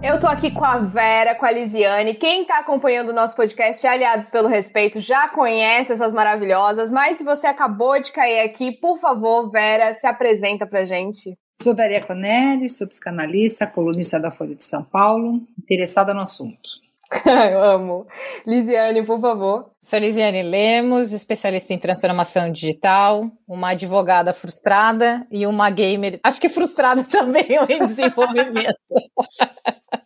Eu 0.04 0.20
tô 0.20 0.28
aqui 0.28 0.52
com 0.52 0.64
a 0.64 0.78
Vera, 0.78 1.34
com 1.34 1.48
a 1.48 1.50
Lisiane. 1.50 2.14
Quem 2.14 2.46
tá 2.46 2.60
acompanhando 2.60 3.10
o 3.10 3.14
nosso 3.14 3.36
podcast 3.36 3.88
Aliados 3.88 4.28
pelo 4.28 4.48
Respeito 4.48 5.00
já 5.00 5.28
conhece 5.28 5.92
essas 5.92 6.14
maravilhosas, 6.14 6.92
mas 6.92 7.18
se 7.18 7.24
você 7.24 7.48
acabou 7.48 8.00
de 8.00 8.12
cair 8.12 8.42
aqui, 8.42 8.72
por 8.74 9.00
favor, 9.00 9.50
Vera, 9.50 9.92
se 9.96 10.06
apresenta 10.06 10.68
pra 10.68 10.86
gente. 10.86 11.36
Sou 11.62 11.76
Vera 11.76 12.06
Conelli, 12.06 12.70
sou 12.70 12.88
psicanalista, 12.88 13.68
colunista 13.68 14.20
da 14.20 14.32
Folha 14.32 14.56
de 14.56 14.64
São 14.64 14.84
Paulo, 14.84 15.42
interessada 15.58 16.14
no 16.14 16.22
assunto. 16.22 16.84
Eu 17.26 17.64
amo. 17.64 18.08
Lisiane, 18.46 19.06
por 19.06 19.22
favor. 19.22 19.72
Sou 19.82 20.00
Lisiane 20.00 20.42
Lemos, 20.42 21.14
especialista 21.14 21.74
em 21.74 21.78
transformação 21.78 22.52
digital, 22.52 23.32
uma 23.48 23.70
advogada 23.70 24.34
frustrada 24.34 25.26
e 25.32 25.46
uma 25.46 25.70
gamer, 25.70 26.20
acho 26.24 26.42
que 26.42 26.50
frustrada 26.50 27.04
também 27.10 27.46
em 27.70 27.86
desenvolvimento. 27.86 28.78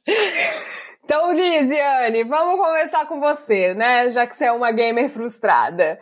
Então, 1.08 1.32
Lisiane, 1.32 2.26
vamos 2.26 2.60
começar 2.60 3.06
com 3.06 3.18
você, 3.22 3.74
né? 3.74 4.10
Já 4.10 4.28
que 4.28 4.36
você 4.36 4.44
é 4.44 4.52
uma 4.52 4.74
gamer 4.74 5.10
frustrada. 5.10 5.98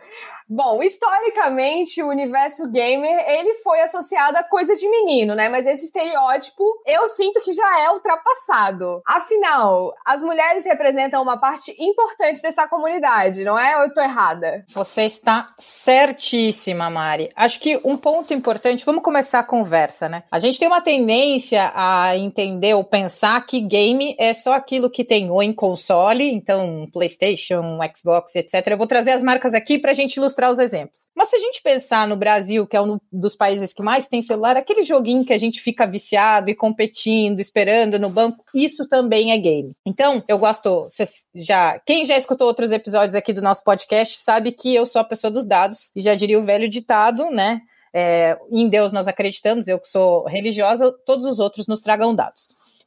Bom, 0.48 0.80
historicamente, 0.80 2.00
o 2.00 2.08
universo 2.08 2.70
gamer, 2.70 3.28
ele 3.28 3.54
foi 3.56 3.80
associado 3.80 4.38
a 4.38 4.44
coisa 4.44 4.76
de 4.76 4.88
menino, 4.88 5.34
né? 5.34 5.48
Mas 5.48 5.66
esse 5.66 5.86
estereótipo, 5.86 6.62
eu 6.86 7.04
sinto 7.08 7.40
que 7.40 7.52
já 7.52 7.80
é 7.80 7.90
ultrapassado. 7.90 9.02
Afinal, 9.04 9.92
as 10.06 10.22
mulheres 10.22 10.64
representam 10.64 11.20
uma 11.20 11.36
parte 11.36 11.74
importante 11.76 12.40
dessa 12.40 12.68
comunidade, 12.68 13.42
não 13.42 13.58
é? 13.58 13.76
Ou 13.78 13.84
eu 13.84 13.94
tô 13.94 14.00
errada? 14.00 14.64
Você 14.68 15.02
está 15.02 15.48
certíssima, 15.58 16.88
Mari. 16.88 17.28
Acho 17.34 17.58
que 17.58 17.80
um 17.84 17.96
ponto 17.96 18.32
importante, 18.32 18.86
vamos 18.86 19.02
começar 19.02 19.40
a 19.40 19.44
conversa, 19.44 20.08
né? 20.08 20.22
A 20.30 20.38
gente 20.38 20.60
tem 20.60 20.68
uma 20.68 20.80
tendência 20.80 21.72
a 21.74 22.16
entender 22.16 22.74
ou 22.74 22.84
pensar 22.84 23.44
que 23.46 23.60
game 23.60 24.14
é 24.16 24.32
só 24.32 24.52
aquilo 24.52 24.88
que 24.88 25.04
tem 25.04 25.28
ou 25.28 25.42
em 25.42 25.52
console, 25.52 26.30
então 26.30 26.88
PlayStation, 26.92 27.78
Xbox, 27.96 28.36
etc. 28.36 28.64
Eu 28.68 28.78
vou 28.78 28.86
trazer 28.86 29.10
as 29.10 29.22
marcas 29.22 29.52
aqui 29.52 29.76
pra 29.76 29.92
gente 29.92 30.16
ilustrar 30.16 30.35
mostrar 30.36 30.50
os 30.50 30.58
exemplos. 30.58 31.08
Mas 31.14 31.30
se 31.30 31.36
a 31.36 31.38
gente 31.38 31.62
pensar 31.62 32.06
no 32.06 32.16
Brasil, 32.16 32.66
que 32.66 32.76
é 32.76 32.80
um 32.80 32.98
dos 33.10 33.34
países 33.34 33.72
que 33.72 33.82
mais 33.82 34.06
tem 34.06 34.20
celular, 34.20 34.56
aquele 34.56 34.82
joguinho 34.82 35.24
que 35.24 35.32
a 35.32 35.38
gente 35.38 35.60
fica 35.60 35.86
viciado 35.86 36.50
e 36.50 36.54
competindo, 36.54 37.40
esperando 37.40 37.98
no 37.98 38.10
banco, 38.10 38.44
isso 38.54 38.86
também 38.86 39.32
é 39.32 39.38
game. 39.38 39.72
Então, 39.86 40.22
eu 40.28 40.38
gosto, 40.38 40.86
já, 41.34 41.78
quem 41.86 42.04
já 42.04 42.18
escutou 42.18 42.46
outros 42.46 42.70
episódios 42.70 43.14
aqui 43.14 43.32
do 43.32 43.40
nosso 43.40 43.64
podcast 43.64 44.18
sabe 44.18 44.52
que 44.52 44.74
eu 44.74 44.86
sou 44.86 45.00
a 45.00 45.04
pessoa 45.04 45.30
dos 45.30 45.46
dados 45.46 45.90
e 45.96 46.00
já 46.00 46.14
diria 46.14 46.38
o 46.38 46.44
velho 46.44 46.68
ditado, 46.68 47.30
né? 47.30 47.60
É, 47.94 48.38
em 48.52 48.68
Deus 48.68 48.92
nós 48.92 49.08
acreditamos, 49.08 49.68
eu 49.68 49.80
que 49.80 49.88
sou 49.88 50.26
religiosa, 50.26 50.92
todos 51.06 51.24
os 51.24 51.38
outros 51.38 51.66
nos 51.66 51.80
tragam 51.80 52.14
dados. 52.14 52.46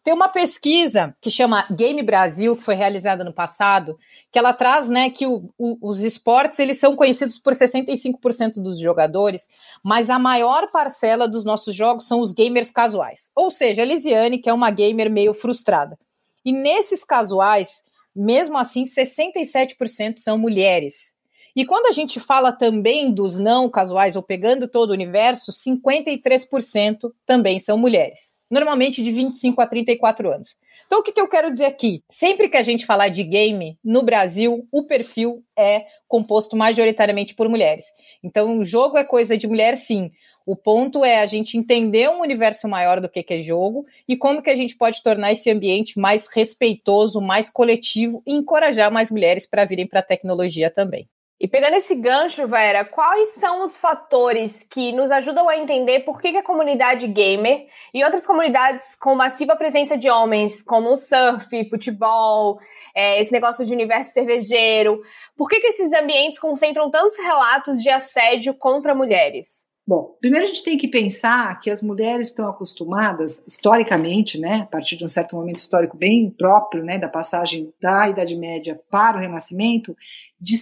Tem 0.10 0.16
uma 0.16 0.28
pesquisa 0.28 1.16
que 1.22 1.30
chama 1.30 1.68
Game 1.70 2.02
Brasil, 2.02 2.58
que 2.58 2.64
foi 2.64 2.74
realizada 2.74 3.24
no 3.24 3.32
passado, 3.32 3.96
que 4.32 4.40
ela 4.40 4.54
traz 4.54 4.90
né, 4.90 5.12
que 5.12 5.28
o, 5.28 5.54
o, 5.56 5.78
os 5.88 6.00
esportes 6.00 6.58
eles 6.58 6.80
são 6.80 6.96
conhecidos 6.96 7.38
por 7.38 7.54
65% 7.54 8.54
dos 8.56 8.80
jogadores, 8.80 9.48
mas 9.84 10.10
a 10.10 10.18
maior 10.18 10.72
parcela 10.72 11.28
dos 11.28 11.46
nossos 11.46 11.76
jogos 11.76 12.08
são 12.08 12.22
os 12.22 12.32
gamers 12.32 12.72
casuais. 12.72 13.30
Ou 13.36 13.52
seja, 13.52 13.84
a 13.84 13.86
Lisiane, 13.86 14.40
que 14.40 14.50
é 14.50 14.54
uma 14.54 14.72
gamer 14.72 15.12
meio 15.12 15.32
frustrada. 15.36 15.96
E 16.44 16.52
nesses 16.52 17.04
casuais, 17.04 17.84
mesmo 18.16 18.58
assim, 18.58 18.86
67% 18.86 20.18
são 20.18 20.40
mulheres. 20.40 21.14
E 21.56 21.68
quando 21.68 21.86
a 21.86 21.92
gente 21.92 22.20
fala 22.20 22.52
também 22.52 23.14
dos 23.14 23.38
não 23.38 23.70
casuais, 23.70 24.16
ou 24.16 24.24
pegando 24.24 24.68
todo 24.68 24.90
o 24.90 24.94
universo, 24.94 25.52
53% 25.52 27.12
também 27.28 27.60
são 27.60 27.78
mulheres 27.78 28.39
normalmente 28.50 29.04
de 29.04 29.12
25 29.12 29.62
a 29.62 29.68
34 29.68 30.32
anos. 30.32 30.56
Então, 30.86 31.00
o 31.00 31.04
que, 31.04 31.12
que 31.12 31.22
eu 31.22 31.28
quero 31.28 31.52
dizer 31.52 31.66
aqui? 31.66 32.04
Sempre 32.10 32.50
que 32.50 32.58
a 32.58 32.64
gente 32.64 32.86
falar 32.86 33.10
de 33.10 33.24
game 33.24 33.78
no 33.84 34.02
Brasil, 34.02 34.68
o 34.72 34.84
perfil 34.84 35.44
é 35.58 35.86
composto 36.08 36.58
majoritariamente 36.58 37.36
por 37.36 37.48
mulheres. 37.48 37.86
Então, 38.24 38.58
o 38.58 38.66
jogo 38.66 38.98
é 38.98 39.04
coisa 39.04 39.38
de 39.38 39.48
mulher, 39.48 39.78
sim. 39.78 40.12
O 40.46 40.56
ponto 40.56 41.06
é 41.06 41.20
a 41.20 41.28
gente 41.28 41.58
entender 41.58 42.10
um 42.10 42.22
universo 42.22 42.68
maior 42.68 43.00
do 43.00 43.08
que, 43.08 43.22
que 43.22 43.36
é 43.36 43.40
jogo 43.40 43.86
e 44.08 44.18
como 44.18 44.42
que 44.42 44.50
a 44.50 44.56
gente 44.56 44.76
pode 44.76 45.04
tornar 45.04 45.32
esse 45.32 45.52
ambiente 45.52 46.00
mais 46.00 46.28
respeitoso, 46.28 47.22
mais 47.22 47.52
coletivo 47.52 48.24
e 48.26 48.34
encorajar 48.34 48.92
mais 48.92 49.12
mulheres 49.12 49.46
para 49.46 49.66
virem 49.66 49.86
para 49.86 50.00
a 50.00 50.04
tecnologia 50.04 50.72
também. 50.72 51.08
E 51.40 51.48
pegando 51.48 51.76
esse 51.76 51.96
gancho, 51.96 52.46
Vera, 52.50 52.84
quais 52.84 53.36
são 53.36 53.64
os 53.64 53.78
fatores 53.78 54.62
que 54.62 54.92
nos 54.92 55.10
ajudam 55.10 55.48
a 55.48 55.56
entender 55.56 56.02
por 56.02 56.20
que, 56.20 56.34
que 56.34 56.38
a 56.38 56.44
comunidade 56.44 57.08
gamer 57.08 57.66
e 57.94 58.04
outras 58.04 58.28
comunidades 58.28 58.94
com 58.96 59.16
massiva 59.16 59.56
presença 59.56 59.98
de 59.98 60.10
homens, 60.10 60.62
como 60.62 60.92
o 60.92 60.98
surf, 60.98 61.70
futebol, 61.70 62.60
é, 62.94 63.22
esse 63.22 63.32
negócio 63.32 63.66
de 63.66 63.74
universo 63.74 64.12
cervejeiro, 64.12 65.02
por 65.38 65.48
que, 65.48 65.62
que 65.62 65.68
esses 65.68 65.94
ambientes 65.94 66.40
concentram 66.40 66.92
tantos 66.92 67.18
relatos 67.18 67.82
de 67.82 67.90
assédio 67.90 68.54
contra 68.54 68.94
mulheres? 68.94 69.70
Bom, 69.90 70.16
primeiro 70.22 70.44
a 70.44 70.48
gente 70.48 70.64
tem 70.64 70.78
que 70.78 70.88
pensar 70.88 71.60
que 71.62 71.68
as 71.68 71.82
mulheres 71.82 72.28
estão 72.28 72.48
acostumadas, 72.48 73.44
historicamente, 73.48 74.40
né, 74.40 74.62
a 74.62 74.66
partir 74.68 74.96
de 74.96 75.04
um 75.04 75.10
certo 75.10 75.36
momento 75.36 75.58
histórico 75.58 75.98
bem 75.98 76.30
próprio, 76.30 76.84
né, 76.84 77.00
da 77.00 77.08
passagem 77.08 77.74
da 77.82 78.08
Idade 78.08 78.36
Média 78.36 78.80
para 78.92 79.18
o 79.18 79.20
Renascimento, 79.20 79.98
de, 80.40 80.56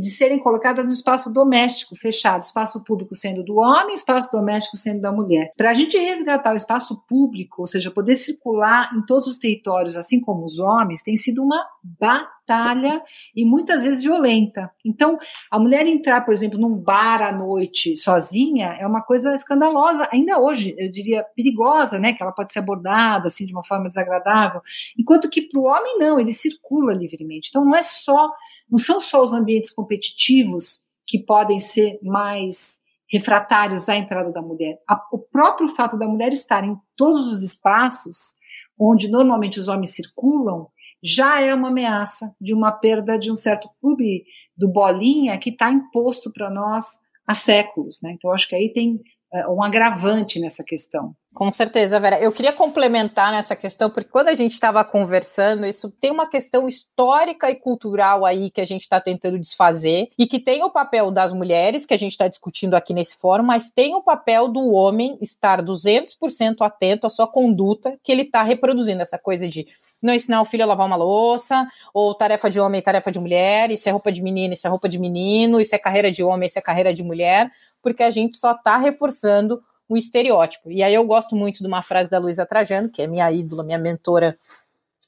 de 0.00 0.10
serem 0.10 0.38
colocadas 0.38 0.84
no 0.84 0.90
espaço 0.90 1.32
doméstico 1.32 1.94
fechado, 1.94 2.42
espaço 2.42 2.82
público 2.82 3.14
sendo 3.14 3.44
do 3.44 3.56
homem, 3.56 3.94
espaço 3.94 4.32
doméstico 4.32 4.76
sendo 4.76 5.00
da 5.00 5.12
mulher. 5.12 5.52
Para 5.56 5.70
a 5.70 5.74
gente 5.74 5.98
resgatar 5.98 6.52
o 6.52 6.56
espaço 6.56 6.96
público, 7.06 7.62
ou 7.62 7.66
seja, 7.66 7.90
poder 7.90 8.14
circular 8.14 8.90
em 8.96 9.04
todos 9.04 9.28
os 9.28 9.38
territórios, 9.38 9.96
assim 9.96 10.20
como 10.20 10.44
os 10.44 10.58
homens, 10.58 11.02
tem 11.02 11.16
sido 11.16 11.42
uma 11.42 11.62
batalha 11.82 13.02
e 13.36 13.44
muitas 13.44 13.84
vezes 13.84 14.02
violenta. 14.02 14.70
Então, 14.84 15.18
a 15.50 15.58
mulher 15.58 15.86
entrar, 15.86 16.22
por 16.22 16.32
exemplo, 16.32 16.58
num 16.58 16.74
bar 16.74 17.20
à 17.22 17.30
noite 17.30 17.96
sozinha 17.98 18.76
é 18.80 18.86
uma 18.86 19.02
coisa 19.02 19.34
escandalosa, 19.34 20.08
ainda 20.10 20.40
hoje, 20.40 20.74
eu 20.78 20.90
diria 20.90 21.22
perigosa, 21.36 21.98
né? 21.98 22.14
Que 22.14 22.22
ela 22.22 22.32
pode 22.32 22.52
ser 22.52 22.60
abordada 22.60 23.26
assim 23.26 23.44
de 23.44 23.52
uma 23.52 23.64
forma 23.64 23.88
desagradável, 23.88 24.62
enquanto 24.98 25.28
que 25.28 25.42
para 25.42 25.60
o 25.60 25.64
homem 25.64 25.98
não, 25.98 26.18
ele 26.18 26.32
circula 26.32 26.94
livremente. 26.94 27.48
Então, 27.50 27.64
não 27.64 27.76
é 27.76 27.82
só 27.82 28.30
não 28.70 28.78
são 28.78 29.00
só 29.00 29.22
os 29.22 29.32
ambientes 29.32 29.70
competitivos 29.70 30.82
que 31.06 31.18
podem 31.18 31.58
ser 31.58 31.98
mais 32.02 32.78
refratários 33.10 33.88
à 33.88 33.96
entrada 33.96 34.30
da 34.30 34.42
mulher. 34.42 34.78
o 35.10 35.18
próprio 35.18 35.68
fato 35.68 35.98
da 35.98 36.06
mulher 36.06 36.32
estar 36.32 36.62
em 36.64 36.76
todos 36.94 37.26
os 37.26 37.42
espaços 37.42 38.34
onde 38.78 39.08
normalmente 39.08 39.58
os 39.58 39.66
homens 39.66 39.94
circulam 39.94 40.68
já 41.02 41.40
é 41.40 41.54
uma 41.54 41.68
ameaça 41.68 42.34
de 42.40 42.52
uma 42.52 42.72
perda 42.72 43.18
de 43.18 43.30
um 43.30 43.36
certo 43.36 43.68
clube 43.80 44.24
do 44.56 44.68
bolinha 44.68 45.38
que 45.38 45.50
está 45.50 45.70
imposto 45.70 46.32
para 46.32 46.50
nós 46.50 46.84
há 47.26 47.34
séculos, 47.34 48.00
né? 48.02 48.12
Então 48.12 48.32
acho 48.32 48.48
que 48.48 48.54
aí 48.54 48.72
tem 48.72 49.00
um 49.48 49.62
agravante 49.62 50.40
nessa 50.40 50.64
questão. 50.64 51.14
Com 51.34 51.50
certeza, 51.50 52.00
Vera. 52.00 52.18
Eu 52.18 52.32
queria 52.32 52.52
complementar 52.52 53.30
nessa 53.30 53.54
questão, 53.54 53.90
porque 53.90 54.10
quando 54.10 54.28
a 54.28 54.34
gente 54.34 54.52
estava 54.52 54.82
conversando, 54.82 55.66
isso 55.66 55.90
tem 55.90 56.10
uma 56.10 56.28
questão 56.28 56.68
histórica 56.68 57.50
e 57.50 57.54
cultural 57.54 58.24
aí 58.24 58.50
que 58.50 58.60
a 58.60 58.64
gente 58.64 58.82
está 58.82 59.00
tentando 59.00 59.38
desfazer, 59.38 60.08
e 60.18 60.26
que 60.26 60.40
tem 60.40 60.64
o 60.64 60.70
papel 60.70 61.10
das 61.10 61.32
mulheres, 61.32 61.86
que 61.86 61.94
a 61.94 61.98
gente 61.98 62.12
está 62.12 62.26
discutindo 62.26 62.74
aqui 62.74 62.92
nesse 62.92 63.16
fórum, 63.16 63.44
mas 63.44 63.70
tem 63.70 63.94
o 63.94 64.02
papel 64.02 64.48
do 64.48 64.72
homem 64.72 65.16
estar 65.20 65.62
200% 65.62 66.56
atento 66.60 67.06
à 67.06 67.10
sua 67.10 67.26
conduta 67.26 67.96
que 68.02 68.10
ele 68.10 68.22
está 68.22 68.42
reproduzindo, 68.42 69.02
essa 69.02 69.18
coisa 69.18 69.46
de 69.46 69.66
não 70.02 70.14
ensinar 70.14 70.40
o 70.40 70.44
filho 70.44 70.62
a 70.62 70.66
lavar 70.66 70.86
uma 70.86 70.96
louça, 70.96 71.66
ou 71.92 72.14
tarefa 72.14 72.48
de 72.48 72.60
homem, 72.60 72.80
tarefa 72.80 73.10
de 73.10 73.18
mulher, 73.18 73.70
isso 73.70 73.88
é 73.88 73.92
roupa 73.92 74.12
de 74.12 74.22
menino, 74.22 74.54
isso 74.54 74.66
é 74.66 74.70
roupa 74.70 74.88
de 74.88 74.98
menino, 74.98 75.60
isso 75.60 75.74
é 75.74 75.78
carreira 75.78 76.10
de 76.10 76.22
homem, 76.22 76.46
isso 76.46 76.58
é 76.58 76.62
carreira 76.62 76.94
de 76.94 77.02
mulher, 77.02 77.50
porque 77.82 78.02
a 78.02 78.10
gente 78.10 78.36
só 78.36 78.52
está 78.52 78.76
reforçando 78.76 79.62
um 79.88 79.96
estereótipo. 79.96 80.70
E 80.70 80.82
aí 80.82 80.94
eu 80.94 81.04
gosto 81.04 81.34
muito 81.34 81.60
de 81.60 81.66
uma 81.66 81.82
frase 81.82 82.10
da 82.10 82.18
Luísa 82.18 82.44
Trajano, 82.44 82.90
que 82.90 83.02
é 83.02 83.06
minha 83.06 83.30
ídola, 83.32 83.64
minha 83.64 83.78
mentora. 83.78 84.38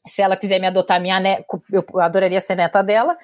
Se 0.06 0.22
ela 0.22 0.36
quiser 0.36 0.58
me 0.58 0.66
adotar, 0.66 1.00
minha 1.00 1.20
ne... 1.20 1.44
eu 1.70 1.84
adoraria 2.00 2.40
ser 2.40 2.56
neta 2.56 2.82
dela. 2.82 3.16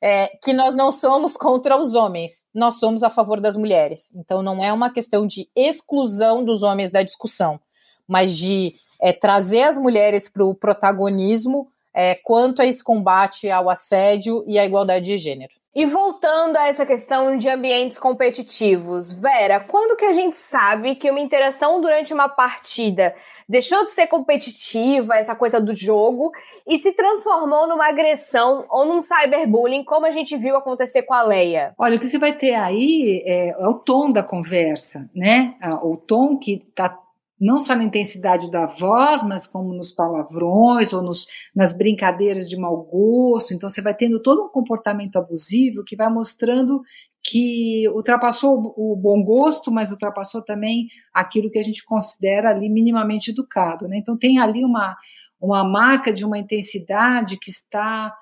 É, 0.00 0.26
que 0.42 0.52
nós 0.52 0.74
não 0.74 0.92
somos 0.92 1.38
contra 1.38 1.74
os 1.74 1.94
homens, 1.94 2.44
nós 2.52 2.78
somos 2.78 3.02
a 3.02 3.08
favor 3.08 3.40
das 3.40 3.56
mulheres. 3.56 4.10
Então 4.14 4.42
não 4.42 4.62
é 4.62 4.70
uma 4.72 4.90
questão 4.90 5.26
de 5.26 5.48
exclusão 5.56 6.44
dos 6.44 6.62
homens 6.62 6.90
da 6.90 7.02
discussão, 7.02 7.58
mas 8.06 8.36
de 8.36 8.74
é, 9.00 9.12
trazer 9.12 9.62
as 9.62 9.78
mulheres 9.78 10.28
para 10.28 10.44
o 10.44 10.54
protagonismo 10.54 11.68
é, 11.94 12.14
quanto 12.14 12.60
a 12.60 12.66
esse 12.66 12.84
combate 12.84 13.50
ao 13.50 13.70
assédio 13.70 14.44
e 14.46 14.58
à 14.58 14.66
igualdade 14.66 15.06
de 15.06 15.16
gênero. 15.16 15.54
E 15.76 15.84
voltando 15.84 16.56
a 16.56 16.68
essa 16.68 16.86
questão 16.86 17.36
de 17.36 17.50
ambientes 17.50 17.98
competitivos, 17.98 19.12
Vera, 19.12 19.60
quando 19.60 19.94
que 19.94 20.06
a 20.06 20.12
gente 20.12 20.38
sabe 20.38 20.94
que 20.94 21.10
uma 21.10 21.20
interação 21.20 21.82
durante 21.82 22.14
uma 22.14 22.30
partida 22.30 23.14
deixou 23.46 23.84
de 23.84 23.92
ser 23.92 24.06
competitiva, 24.06 25.16
essa 25.16 25.36
coisa 25.36 25.60
do 25.60 25.74
jogo, 25.74 26.32
e 26.66 26.78
se 26.78 26.92
transformou 26.92 27.68
numa 27.68 27.88
agressão 27.88 28.64
ou 28.70 28.86
num 28.86 29.02
cyberbullying, 29.02 29.84
como 29.84 30.06
a 30.06 30.10
gente 30.10 30.34
viu 30.34 30.56
acontecer 30.56 31.02
com 31.02 31.12
a 31.12 31.20
Leia? 31.20 31.74
Olha, 31.76 31.96
o 31.96 32.00
que 32.00 32.06
você 32.06 32.18
vai 32.18 32.32
ter 32.32 32.54
aí 32.54 33.22
é, 33.26 33.50
é 33.50 33.68
o 33.68 33.74
tom 33.74 34.10
da 34.10 34.22
conversa, 34.22 35.10
né? 35.14 35.56
O 35.82 35.98
tom 35.98 36.38
que 36.38 36.64
está 36.70 36.98
não 37.40 37.58
só 37.58 37.74
na 37.74 37.84
intensidade 37.84 38.50
da 38.50 38.66
voz, 38.66 39.22
mas 39.22 39.46
como 39.46 39.74
nos 39.74 39.92
palavrões 39.92 40.92
ou 40.92 41.02
nos, 41.02 41.26
nas 41.54 41.76
brincadeiras 41.76 42.48
de 42.48 42.56
mau 42.56 42.82
gosto. 42.82 43.52
Então 43.52 43.68
você 43.68 43.82
vai 43.82 43.94
tendo 43.94 44.20
todo 44.22 44.44
um 44.44 44.48
comportamento 44.48 45.16
abusivo 45.16 45.84
que 45.84 45.96
vai 45.96 46.08
mostrando 46.08 46.80
que 47.22 47.88
ultrapassou 47.88 48.72
o 48.76 48.96
bom 48.96 49.22
gosto, 49.22 49.70
mas 49.70 49.90
ultrapassou 49.90 50.42
também 50.42 50.86
aquilo 51.12 51.50
que 51.50 51.58
a 51.58 51.62
gente 51.62 51.84
considera 51.84 52.50
ali 52.50 52.70
minimamente 52.70 53.32
educado. 53.32 53.88
Né? 53.88 53.98
Então 53.98 54.16
tem 54.16 54.38
ali 54.38 54.64
uma, 54.64 54.96
uma 55.40 55.64
marca 55.64 56.12
de 56.12 56.24
uma 56.24 56.38
intensidade 56.38 57.36
que 57.38 57.50
está 57.50 58.14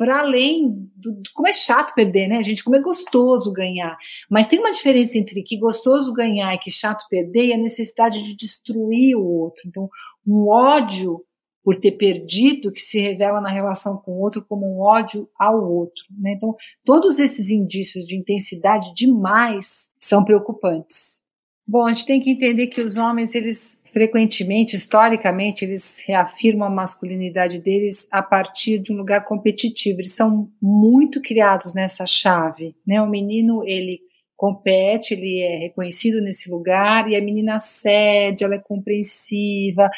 para 0.00 0.20
além 0.20 0.90
do, 0.96 1.20
como 1.34 1.46
é 1.46 1.52
chato 1.52 1.94
perder, 1.94 2.26
né, 2.26 2.42
gente? 2.42 2.64
Como 2.64 2.74
é 2.74 2.80
gostoso 2.80 3.52
ganhar. 3.52 3.98
Mas 4.30 4.46
tem 4.46 4.58
uma 4.58 4.72
diferença 4.72 5.18
entre 5.18 5.42
que 5.42 5.58
gostoso 5.58 6.10
ganhar 6.14 6.54
e 6.54 6.58
que 6.58 6.70
chato 6.70 7.06
perder 7.10 7.48
e 7.48 7.52
a 7.52 7.58
necessidade 7.58 8.22
de 8.24 8.34
destruir 8.34 9.14
o 9.14 9.22
outro. 9.22 9.60
Então, 9.66 9.90
um 10.26 10.50
ódio 10.50 11.22
por 11.62 11.76
ter 11.76 11.92
perdido 11.92 12.72
que 12.72 12.80
se 12.80 12.98
revela 12.98 13.42
na 13.42 13.50
relação 13.50 13.98
com 13.98 14.12
o 14.12 14.20
outro 14.20 14.42
como 14.48 14.66
um 14.66 14.80
ódio 14.80 15.28
ao 15.38 15.62
outro. 15.70 16.02
Né? 16.18 16.32
Então, 16.32 16.56
todos 16.82 17.18
esses 17.18 17.50
indícios 17.50 18.06
de 18.06 18.16
intensidade 18.16 18.94
demais 18.94 19.90
são 19.98 20.24
preocupantes. 20.24 21.20
Bom, 21.68 21.84
a 21.84 21.92
gente 21.92 22.06
tem 22.06 22.20
que 22.22 22.30
entender 22.30 22.68
que 22.68 22.80
os 22.80 22.96
homens 22.96 23.34
eles 23.34 23.78
frequentemente, 23.92 24.76
historicamente, 24.76 25.64
eles 25.64 26.02
reafirmam 26.06 26.68
a 26.68 26.70
masculinidade 26.70 27.58
deles 27.60 28.06
a 28.10 28.22
partir 28.22 28.78
de 28.78 28.92
um 28.92 28.96
lugar 28.96 29.24
competitivo. 29.24 30.00
Eles 30.00 30.14
são 30.14 30.50
muito 30.60 31.20
criados 31.20 31.74
nessa 31.74 32.06
chave, 32.06 32.74
né? 32.86 33.00
O 33.02 33.08
menino, 33.08 33.62
ele 33.64 34.00
compete, 34.40 35.12
ele 35.12 35.38
é 35.40 35.58
reconhecido 35.58 36.22
nesse 36.22 36.50
lugar 36.50 37.10
e 37.10 37.14
a 37.14 37.20
menina 37.20 37.58
cede, 37.60 38.42
ela 38.42 38.54
é 38.54 38.58
compreensiva, 38.58 39.90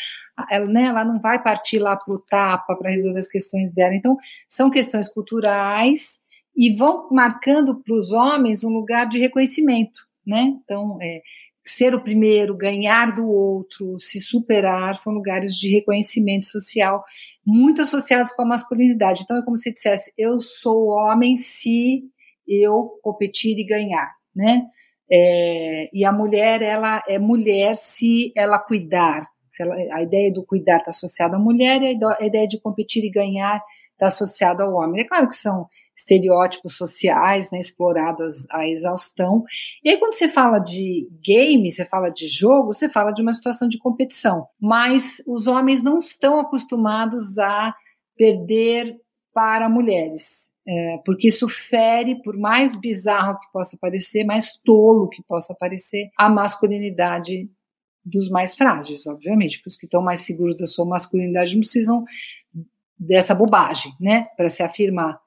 ela, 0.50 0.66
né, 0.66 0.86
ela 0.86 1.04
não 1.04 1.20
vai 1.20 1.40
partir 1.40 1.78
lá 1.78 1.96
para 1.96 2.12
o 2.12 2.18
tapa 2.18 2.74
para 2.74 2.90
resolver 2.90 3.20
as 3.20 3.28
questões 3.28 3.72
dela. 3.72 3.94
Então, 3.94 4.16
são 4.48 4.68
questões 4.68 5.08
culturais 5.08 6.18
e 6.56 6.74
vão 6.74 7.08
marcando 7.12 7.80
para 7.84 7.94
os 7.94 8.10
homens 8.10 8.64
um 8.64 8.70
lugar 8.70 9.08
de 9.08 9.20
reconhecimento, 9.20 10.00
né? 10.26 10.52
Então, 10.64 10.98
é, 11.00 11.22
ser 11.64 11.94
o 11.94 12.02
primeiro, 12.02 12.56
ganhar 12.56 13.14
do 13.14 13.28
outro, 13.28 13.98
se 13.98 14.20
superar, 14.20 14.96
são 14.96 15.12
lugares 15.12 15.54
de 15.56 15.70
reconhecimento 15.72 16.46
social 16.46 17.04
muito 17.44 17.82
associados 17.82 18.32
com 18.32 18.42
a 18.42 18.46
masculinidade. 18.46 19.22
Então 19.22 19.36
é 19.36 19.44
como 19.44 19.56
se 19.56 19.72
dissesse: 19.72 20.12
eu 20.16 20.40
sou 20.40 20.88
homem 20.88 21.36
se 21.36 22.02
eu 22.46 22.98
competir 23.02 23.58
e 23.58 23.64
ganhar, 23.64 24.10
né? 24.34 24.66
É, 25.10 25.90
e 25.92 26.04
a 26.04 26.12
mulher, 26.12 26.62
ela 26.62 27.02
é 27.06 27.18
mulher 27.18 27.76
se 27.76 28.32
ela 28.36 28.58
cuidar. 28.58 29.26
Se 29.48 29.62
ela, 29.62 29.74
a 29.92 30.02
ideia 30.02 30.32
do 30.32 30.44
cuidar 30.44 30.78
está 30.78 30.90
associada 30.90 31.36
à 31.36 31.40
mulher 31.40 31.82
e 31.82 31.98
a 32.18 32.24
ideia 32.24 32.48
de 32.48 32.58
competir 32.58 33.04
e 33.04 33.10
ganhar 33.10 33.62
está 34.02 34.06
associada 34.06 34.64
ao 34.64 34.74
homem. 34.74 35.02
É 35.02 35.06
claro 35.06 35.28
que 35.28 35.36
são 35.36 35.68
estereótipos 35.96 36.76
sociais, 36.76 37.50
né, 37.50 37.60
explorados 37.60 38.46
à 38.50 38.66
exaustão. 38.66 39.44
E 39.84 39.90
aí, 39.90 39.98
quando 39.98 40.14
você 40.14 40.28
fala 40.28 40.58
de 40.58 41.08
game, 41.24 41.70
você 41.70 41.84
fala 41.84 42.10
de 42.10 42.26
jogo, 42.26 42.72
você 42.72 42.88
fala 42.88 43.12
de 43.12 43.22
uma 43.22 43.32
situação 43.32 43.68
de 43.68 43.78
competição. 43.78 44.46
Mas 44.60 45.22
os 45.26 45.46
homens 45.46 45.82
não 45.82 45.98
estão 45.98 46.40
acostumados 46.40 47.38
a 47.38 47.74
perder 48.16 48.96
para 49.32 49.68
mulheres. 49.68 50.50
É, 50.66 50.98
porque 51.04 51.26
isso 51.26 51.48
fere, 51.48 52.22
por 52.22 52.36
mais 52.36 52.76
bizarro 52.76 53.38
que 53.40 53.50
possa 53.52 53.76
parecer, 53.80 54.24
mais 54.24 54.56
tolo 54.64 55.08
que 55.08 55.22
possa 55.24 55.54
parecer, 55.58 56.08
a 56.16 56.28
masculinidade 56.28 57.50
dos 58.04 58.28
mais 58.28 58.54
frágeis, 58.54 59.06
obviamente, 59.06 59.58
porque 59.58 59.70
os 59.70 59.76
que 59.76 59.86
estão 59.86 60.02
mais 60.02 60.20
seguros 60.20 60.56
da 60.58 60.66
sua 60.66 60.84
masculinidade 60.84 61.54
não 61.54 61.60
precisam 61.60 62.04
dessa 62.98 63.34
bobagem, 63.34 63.92
né, 64.00 64.26
para 64.36 64.48
se 64.48 64.62
afirmar. 64.62 65.20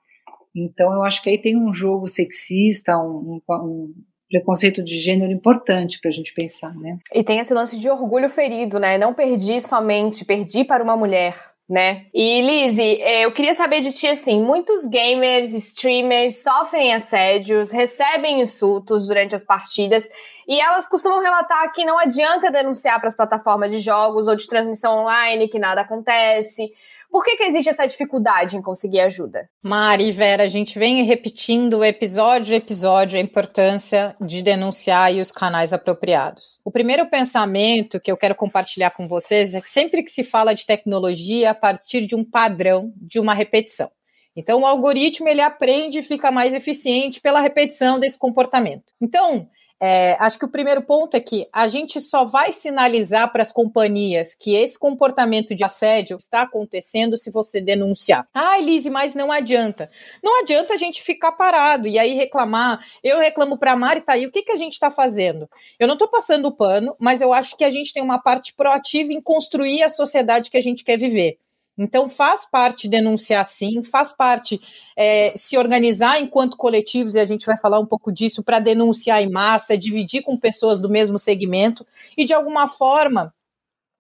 Então, 0.55 0.93
eu 0.93 1.03
acho 1.03 1.21
que 1.21 1.29
aí 1.29 1.37
tem 1.37 1.57
um 1.57 1.73
jogo 1.73 2.07
sexista, 2.07 2.97
um, 2.97 3.41
um, 3.49 3.55
um 3.55 3.93
preconceito 4.29 4.83
de 4.83 4.99
gênero 4.99 5.31
importante 5.31 5.99
para 5.99 6.09
a 6.09 6.13
gente 6.13 6.33
pensar, 6.33 6.73
né? 6.75 6.97
E 7.13 7.23
tem 7.23 7.39
esse 7.39 7.53
lance 7.53 7.77
de 7.77 7.89
orgulho 7.89 8.29
ferido, 8.29 8.79
né? 8.79 8.97
Não 8.97 9.13
perdi 9.13 9.59
somente, 9.59 10.25
perdi 10.25 10.63
para 10.63 10.83
uma 10.83 10.95
mulher, 10.95 11.35
né? 11.69 12.05
E 12.13 12.41
Lizzie, 12.41 13.01
é, 13.01 13.25
eu 13.25 13.31
queria 13.31 13.53
saber 13.53 13.81
de 13.81 13.91
ti 13.91 14.07
assim, 14.07 14.41
muitos 14.41 14.87
gamers, 14.87 15.53
streamers 15.53 16.41
sofrem 16.41 16.93
assédios, 16.93 17.71
recebem 17.71 18.41
insultos 18.41 19.07
durante 19.07 19.35
as 19.35 19.43
partidas 19.43 20.09
e 20.47 20.59
elas 20.59 20.87
costumam 20.87 21.19
relatar 21.19 21.71
que 21.73 21.85
não 21.85 21.97
adianta 21.97 22.51
denunciar 22.51 22.99
para 22.99 23.09
as 23.09 23.15
plataformas 23.15 23.71
de 23.71 23.79
jogos 23.79 24.27
ou 24.27 24.35
de 24.35 24.47
transmissão 24.47 24.99
online 24.99 25.49
que 25.49 25.59
nada 25.59 25.81
acontece. 25.81 26.71
Por 27.11 27.23
que, 27.23 27.37
que 27.37 27.43
existe 27.43 27.69
essa 27.69 27.85
dificuldade 27.85 28.57
em 28.57 28.61
conseguir 28.61 28.99
ajuda? 28.99 29.49
Mari 29.63 30.11
Vera, 30.11 30.43
a 30.43 30.47
gente 30.47 30.77
vem 30.77 31.03
repetindo 31.03 31.83
episódio 31.83 32.53
a 32.53 32.57
episódio 32.57 33.17
a 33.17 33.21
importância 33.21 34.15
de 34.19 34.41
denunciar 34.41 35.13
e 35.13 35.21
os 35.21 35.31
canais 35.31 35.71
apropriados. 35.73 36.59
O 36.65 36.71
primeiro 36.71 37.09
pensamento 37.09 37.99
que 37.99 38.11
eu 38.11 38.17
quero 38.17 38.35
compartilhar 38.35 38.91
com 38.91 39.07
vocês 39.07 39.53
é 39.53 39.61
que 39.61 39.69
sempre 39.69 40.03
que 40.03 40.11
se 40.11 40.23
fala 40.23 40.53
de 40.53 40.65
tecnologia, 40.65 41.51
a 41.51 41.55
partir 41.55 42.05
de 42.05 42.15
um 42.15 42.23
padrão, 42.23 42.91
de 42.97 43.19
uma 43.19 43.33
repetição. 43.33 43.89
Então, 44.35 44.61
o 44.61 44.65
algoritmo 44.65 45.29
ele 45.29 45.39
aprende 45.39 45.99
e 45.99 46.03
fica 46.03 46.29
mais 46.29 46.53
eficiente 46.53 47.21
pela 47.21 47.39
repetição 47.39 47.97
desse 47.97 48.19
comportamento. 48.19 48.91
Então, 49.01 49.47
é, 49.81 50.15
acho 50.19 50.39
que 50.39 50.45
o 50.45 50.51
primeiro 50.51 50.81
ponto 50.81 51.15
é 51.15 51.19
que 51.19 51.47
a 51.51 51.67
gente 51.67 51.99
só 51.99 52.23
vai 52.23 52.53
sinalizar 52.53 53.31
para 53.31 53.41
as 53.41 53.51
companhias 53.51 54.33
que 54.33 54.55
esse 54.55 54.79
comportamento 54.79 55.53
de 55.53 55.63
assédio 55.63 56.17
está 56.17 56.43
acontecendo 56.43 57.17
se 57.17 57.29
você 57.29 57.59
denunciar. 57.59 58.25
Ah, 58.33 58.57
Elise, 58.57 58.89
mas 58.89 59.13
não 59.13 59.31
adianta. 59.31 59.89
Não 60.23 60.41
adianta 60.41 60.73
a 60.73 60.77
gente 60.77 61.03
ficar 61.03 61.33
parado 61.33 61.87
e 61.87 61.99
aí 61.99 62.13
reclamar. 62.13 62.79
Eu 63.03 63.19
reclamo 63.19 63.57
para 63.57 63.73
a 63.73 63.75
Mari, 63.75 64.01
tá 64.01 64.13
aí, 64.13 64.25
o 64.25 64.31
que, 64.31 64.43
que 64.43 64.51
a 64.51 64.57
gente 64.57 64.73
está 64.73 64.89
fazendo? 64.89 65.49
Eu 65.77 65.87
não 65.87 65.95
estou 65.95 66.07
passando 66.07 66.47
o 66.47 66.55
pano, 66.55 66.95
mas 66.99 67.21
eu 67.21 67.33
acho 67.33 67.57
que 67.57 67.63
a 67.63 67.69
gente 67.69 67.93
tem 67.93 68.01
uma 68.01 68.19
parte 68.19 68.53
proativa 68.53 69.11
em 69.11 69.21
construir 69.21 69.83
a 69.83 69.89
sociedade 69.89 70.49
que 70.49 70.57
a 70.57 70.61
gente 70.61 70.83
quer 70.83 70.97
viver. 70.97 71.37
Então, 71.77 72.07
faz 72.07 72.45
parte 72.45 72.87
denunciar 72.87 73.45
sim, 73.45 73.83
faz 73.83 74.11
parte 74.11 74.61
é, 74.95 75.33
se 75.35 75.57
organizar 75.57 76.21
enquanto 76.21 76.55
coletivos, 76.55 77.15
e 77.15 77.19
a 77.19 77.25
gente 77.25 77.45
vai 77.45 77.57
falar 77.57 77.79
um 77.79 77.85
pouco 77.85 78.11
disso, 78.11 78.43
para 78.43 78.59
denunciar 78.59 79.21
em 79.21 79.29
massa, 79.29 79.77
dividir 79.77 80.23
com 80.23 80.37
pessoas 80.37 80.79
do 80.79 80.89
mesmo 80.89 81.19
segmento, 81.19 81.85
e 82.17 82.25
de 82.25 82.33
alguma 82.33 82.67
forma 82.67 83.33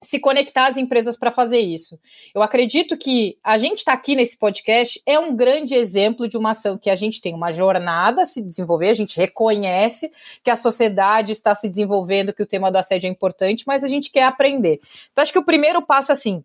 se 0.05 0.19
conectar 0.19 0.67
às 0.67 0.77
empresas 0.77 1.17
para 1.17 1.31
fazer 1.31 1.59
isso. 1.59 1.99
Eu 2.33 2.41
acredito 2.41 2.97
que 2.97 3.37
a 3.43 3.57
gente 3.57 3.79
está 3.79 3.93
aqui 3.93 4.15
nesse 4.15 4.37
podcast 4.37 5.01
é 5.05 5.17
um 5.17 5.35
grande 5.35 5.73
exemplo 5.73 6.27
de 6.27 6.37
uma 6.37 6.51
ação 6.51 6.77
que 6.77 6.89
a 6.89 6.95
gente 6.95 7.21
tem 7.21 7.33
uma 7.33 7.51
jornada 7.51 8.23
a 8.23 8.25
se 8.25 8.41
desenvolver, 8.41 8.89
a 8.89 8.93
gente 8.93 9.17
reconhece 9.17 10.11
que 10.43 10.51
a 10.51 10.55
sociedade 10.55 11.31
está 11.31 11.55
se 11.55 11.67
desenvolvendo, 11.67 12.33
que 12.33 12.43
o 12.43 12.47
tema 12.47 12.71
do 12.71 12.77
assédio 12.77 13.07
é 13.07 13.11
importante, 13.11 13.63
mas 13.65 13.83
a 13.83 13.87
gente 13.87 14.11
quer 14.11 14.23
aprender. 14.23 14.79
Então, 15.11 15.21
acho 15.23 15.33
que 15.33 15.39
o 15.39 15.45
primeiro 15.45 15.81
passo, 15.81 16.11
assim, 16.11 16.43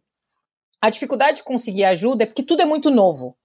a 0.81 0.90
dificuldade 0.90 1.38
de 1.38 1.43
conseguir 1.43 1.85
ajuda 1.85 2.23
é 2.23 2.27
porque 2.27 2.43
tudo 2.43 2.62
é 2.62 2.64
muito 2.64 2.90
novo. 2.90 3.37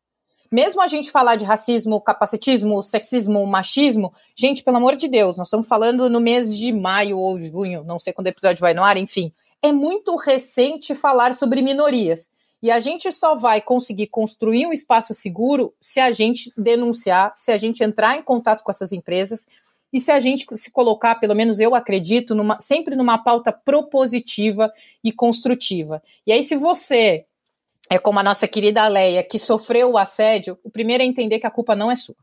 Mesmo 0.52 0.82
a 0.82 0.88
gente 0.88 1.12
falar 1.12 1.36
de 1.36 1.44
racismo, 1.44 2.00
capacitismo, 2.00 2.82
sexismo, 2.82 3.46
machismo, 3.46 4.14
gente, 4.36 4.64
pelo 4.64 4.78
amor 4.78 4.96
de 4.96 5.08
Deus, 5.08 5.38
nós 5.38 5.48
estamos 5.48 5.68
falando 5.68 6.10
no 6.10 6.22
mês 6.22 6.56
de 6.56 6.72
maio 6.72 7.18
ou 7.18 7.42
junho, 7.42 7.84
não 7.84 8.00
sei 8.00 8.14
quando 8.14 8.28
o 8.28 8.30
episódio 8.30 8.62
vai 8.62 8.74
no 8.74 8.84
ar, 8.84 8.96
enfim 8.96 9.34
é 9.66 9.72
muito 9.72 10.16
recente 10.16 10.94
falar 10.94 11.34
sobre 11.34 11.62
minorias. 11.62 12.30
E 12.62 12.70
a 12.70 12.80
gente 12.80 13.12
só 13.12 13.36
vai 13.36 13.60
conseguir 13.62 14.08
construir 14.08 14.68
um 14.68 14.74
espaço 14.74 15.14
seguro 15.14 15.74
se 15.82 16.00
a 16.00 16.12
gente 16.12 16.52
denunciar, 16.56 17.34
se 17.36 17.52
a 17.52 17.58
gente 17.58 17.84
entrar 17.84 18.16
em 18.16 18.22
contato 18.22 18.64
com 18.64 18.72
essas 18.72 18.92
empresas 18.92 19.46
e 19.96 20.00
se 20.02 20.12
a 20.12 20.20
gente 20.20 20.46
se 20.58 20.70
colocar, 20.72 21.16
pelo 21.16 21.34
menos 21.34 21.58
eu 21.58 21.74
acredito, 21.74 22.36
numa, 22.36 22.60
sempre 22.60 22.98
numa 22.98 23.18
pauta 23.18 23.54
propositiva 23.54 24.70
e 25.02 25.10
construtiva. 25.10 26.04
E 26.28 26.34
aí, 26.34 26.44
se 26.44 26.58
você 26.58 27.26
é 27.90 27.98
como 27.98 28.20
a 28.20 28.24
nossa 28.24 28.46
querida 28.46 28.86
Leia, 28.90 29.24
que 29.24 29.40
sofreu 29.40 29.92
o 29.92 29.98
assédio, 29.98 30.60
o 30.66 30.70
primeiro 30.70 31.02
é 31.02 31.06
entender 31.06 31.40
que 31.40 31.48
a 31.48 31.52
culpa 31.52 31.78
não 31.78 31.90
é 31.90 31.96
sua 31.96 32.18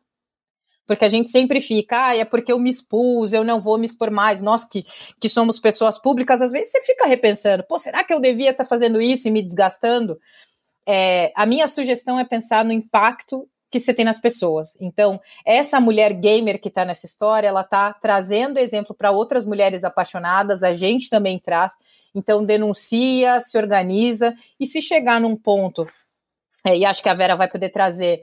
porque 0.86 1.06
a 1.06 1.08
gente 1.08 1.30
sempre 1.30 1.58
fica, 1.58 2.08
ah, 2.08 2.16
é 2.16 2.24
porque 2.24 2.52
eu 2.52 2.58
me 2.58 2.68
expus, 2.68 3.32
eu 3.32 3.42
não 3.42 3.58
vou 3.60 3.78
me 3.78 3.86
expor 3.86 4.10
mais. 4.10 4.42
Nós 4.42 4.64
que, 4.64 4.84
que 5.18 5.28
somos 5.28 5.58
pessoas 5.58 5.98
públicas, 5.98 6.42
às 6.42 6.52
vezes 6.52 6.72
você 6.72 6.82
fica 6.82 7.06
repensando, 7.06 7.62
pô, 7.62 7.78
será 7.78 8.04
que 8.04 8.12
eu 8.12 8.20
devia 8.20 8.50
estar 8.50 8.64
tá 8.64 8.68
fazendo 8.68 9.00
isso 9.00 9.26
e 9.26 9.30
me 9.30 9.40
desgastando? 9.40 10.20
É, 10.84 11.32
a 11.34 11.46
minha 11.46 11.66
sugestão 11.66 12.18
é 12.18 12.24
pensar 12.24 12.64
no 12.64 12.72
impacto 12.72 13.48
que 13.72 13.80
você 13.80 13.94
tem 13.94 14.04
nas 14.04 14.20
pessoas. 14.20 14.76
Então, 14.78 15.18
essa 15.46 15.80
mulher 15.80 16.12
gamer 16.12 16.60
que 16.60 16.68
está 16.68 16.84
nessa 16.84 17.06
história, 17.06 17.48
ela 17.48 17.62
está 17.62 17.92
trazendo 17.94 18.58
exemplo 18.58 18.94
para 18.94 19.10
outras 19.10 19.46
mulheres 19.46 19.82
apaixonadas, 19.82 20.62
a 20.62 20.74
gente 20.74 21.08
também 21.08 21.38
traz. 21.38 21.72
Então, 22.14 22.44
denuncia, 22.44 23.40
se 23.40 23.56
organiza, 23.56 24.34
e 24.60 24.66
se 24.66 24.82
chegar 24.82 25.18
num 25.18 25.34
ponto, 25.34 25.88
é, 26.64 26.76
e 26.76 26.84
acho 26.84 27.02
que 27.02 27.08
a 27.08 27.14
Vera 27.14 27.34
vai 27.34 27.48
poder 27.48 27.70
trazer 27.70 28.22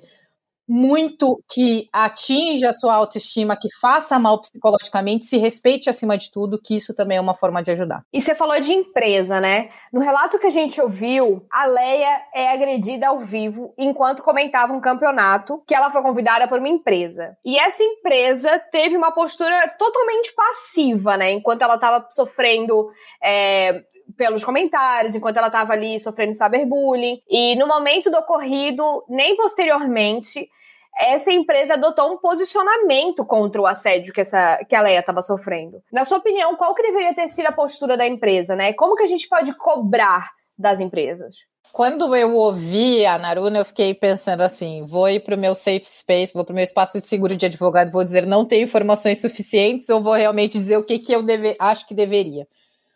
muito 0.70 1.44
que 1.50 1.90
atinja 1.92 2.70
a 2.70 2.74
sua 2.74 2.94
autoestima, 2.94 3.58
que 3.58 3.68
faça 3.82 4.20
mal 4.20 4.40
psicologicamente, 4.40 5.26
se 5.26 5.38
respeite 5.38 5.90
acima 5.90 6.16
de 6.16 6.32
tudo, 6.32 6.62
que 6.62 6.78
isso 6.78 6.94
também 6.94 7.18
é 7.18 7.22
uma 7.22 7.34
forma 7.34 7.64
de 7.64 7.72
ajudar. 7.72 8.04
E 8.14 8.22
você 8.22 8.36
falou 8.36 8.62
de 8.62 8.72
empresa, 8.72 9.42
né? 9.42 9.70
No 9.92 10.00
relato 10.00 10.38
que 10.38 10.46
a 10.46 10.52
gente 10.52 10.80
ouviu, 10.80 11.44
a 11.52 11.66
Leia 11.66 12.22
é 12.36 12.54
agredida 12.54 13.08
ao 13.08 13.20
vivo 13.20 13.74
enquanto 13.78 14.22
comentava 14.22 14.72
um 14.72 14.80
campeonato 14.80 15.64
que 15.66 15.74
ela 15.74 15.90
foi 15.90 16.04
convidada 16.04 16.48
por 16.48 16.60
uma 16.60 16.70
empresa. 16.70 17.36
E 17.44 17.58
essa 17.58 17.82
empresa 17.82 18.60
teve 18.72 18.96
uma 18.96 19.12
postura 19.12 19.68
totalmente 19.80 20.32
passiva, 20.36 21.18
né? 21.18 21.32
Enquanto 21.32 21.64
ela 21.64 21.76
estava 21.76 22.08
sofrendo. 22.12 22.92
É, 23.24 23.84
pelos 24.18 24.44
comentários, 24.44 25.14
enquanto 25.14 25.38
ela 25.38 25.48
estava 25.48 25.74
ali 25.74 26.00
sofrendo 26.00 26.34
cyberbullying. 26.34 27.22
E 27.30 27.56
no 27.56 27.68
momento 27.68 28.10
do 28.10 28.18
ocorrido, 28.18 29.04
nem 29.08 29.36
posteriormente, 29.36 30.50
essa 31.00 31.32
empresa 31.32 31.76
adotou 31.76 32.12
um 32.12 32.18
posicionamento 32.18 33.24
contra 33.26 33.62
o 33.62 33.66
assédio 33.66 34.14
que, 34.14 34.20
essa, 34.20 34.60
que 34.68 34.76
a 34.76 34.82
Leia 34.82 35.00
estava 35.00 35.22
sofrendo. 35.22 35.82
Na 35.92 36.04
sua 36.04 36.18
opinião, 36.18 36.58
qual 36.58 36.76
que 36.76 36.84
deveria 36.84 37.16
ter 37.16 37.30
sido 37.30 37.46
a 37.46 37.54
postura 37.54 37.96
da 37.96 38.06
empresa, 38.06 38.56
né? 38.56 38.74
Como 38.74 38.96
que 38.96 39.04
a 39.04 39.08
gente 39.08 39.28
pode 39.30 39.56
cobrar 39.56 40.30
das 40.58 40.82
empresas? 40.82 41.36
Quando 41.72 42.16
eu 42.16 42.36
ouvi 42.36 43.06
a 43.06 43.18
Naruna, 43.18 43.60
eu 43.60 43.66
fiquei 43.66 43.94
pensando 43.94 44.42
assim: 44.42 44.84
vou 44.84 45.08
ir 45.08 45.22
para 45.22 45.36
o 45.36 45.40
meu 45.40 45.56
safe 45.56 45.86
space, 45.86 46.34
vou 46.34 46.44
para 46.44 46.52
o 46.52 46.56
meu 46.56 46.64
espaço 46.64 47.00
de 47.00 47.08
seguro 47.08 47.38
de 47.38 47.46
advogado, 47.46 47.92
vou 47.92 48.04
dizer 48.04 48.26
não 48.26 48.44
tenho 48.44 48.64
informações 48.64 49.22
suficientes, 49.22 49.88
ou 49.88 50.02
vou 50.02 50.14
realmente 50.14 50.58
dizer 50.58 50.78
o 50.78 50.84
que, 50.84 51.00
que 51.00 51.14
eu 51.14 51.24
deve, 51.24 51.56
acho 51.60 51.88
que 51.88 51.94
deveria. 51.94 52.48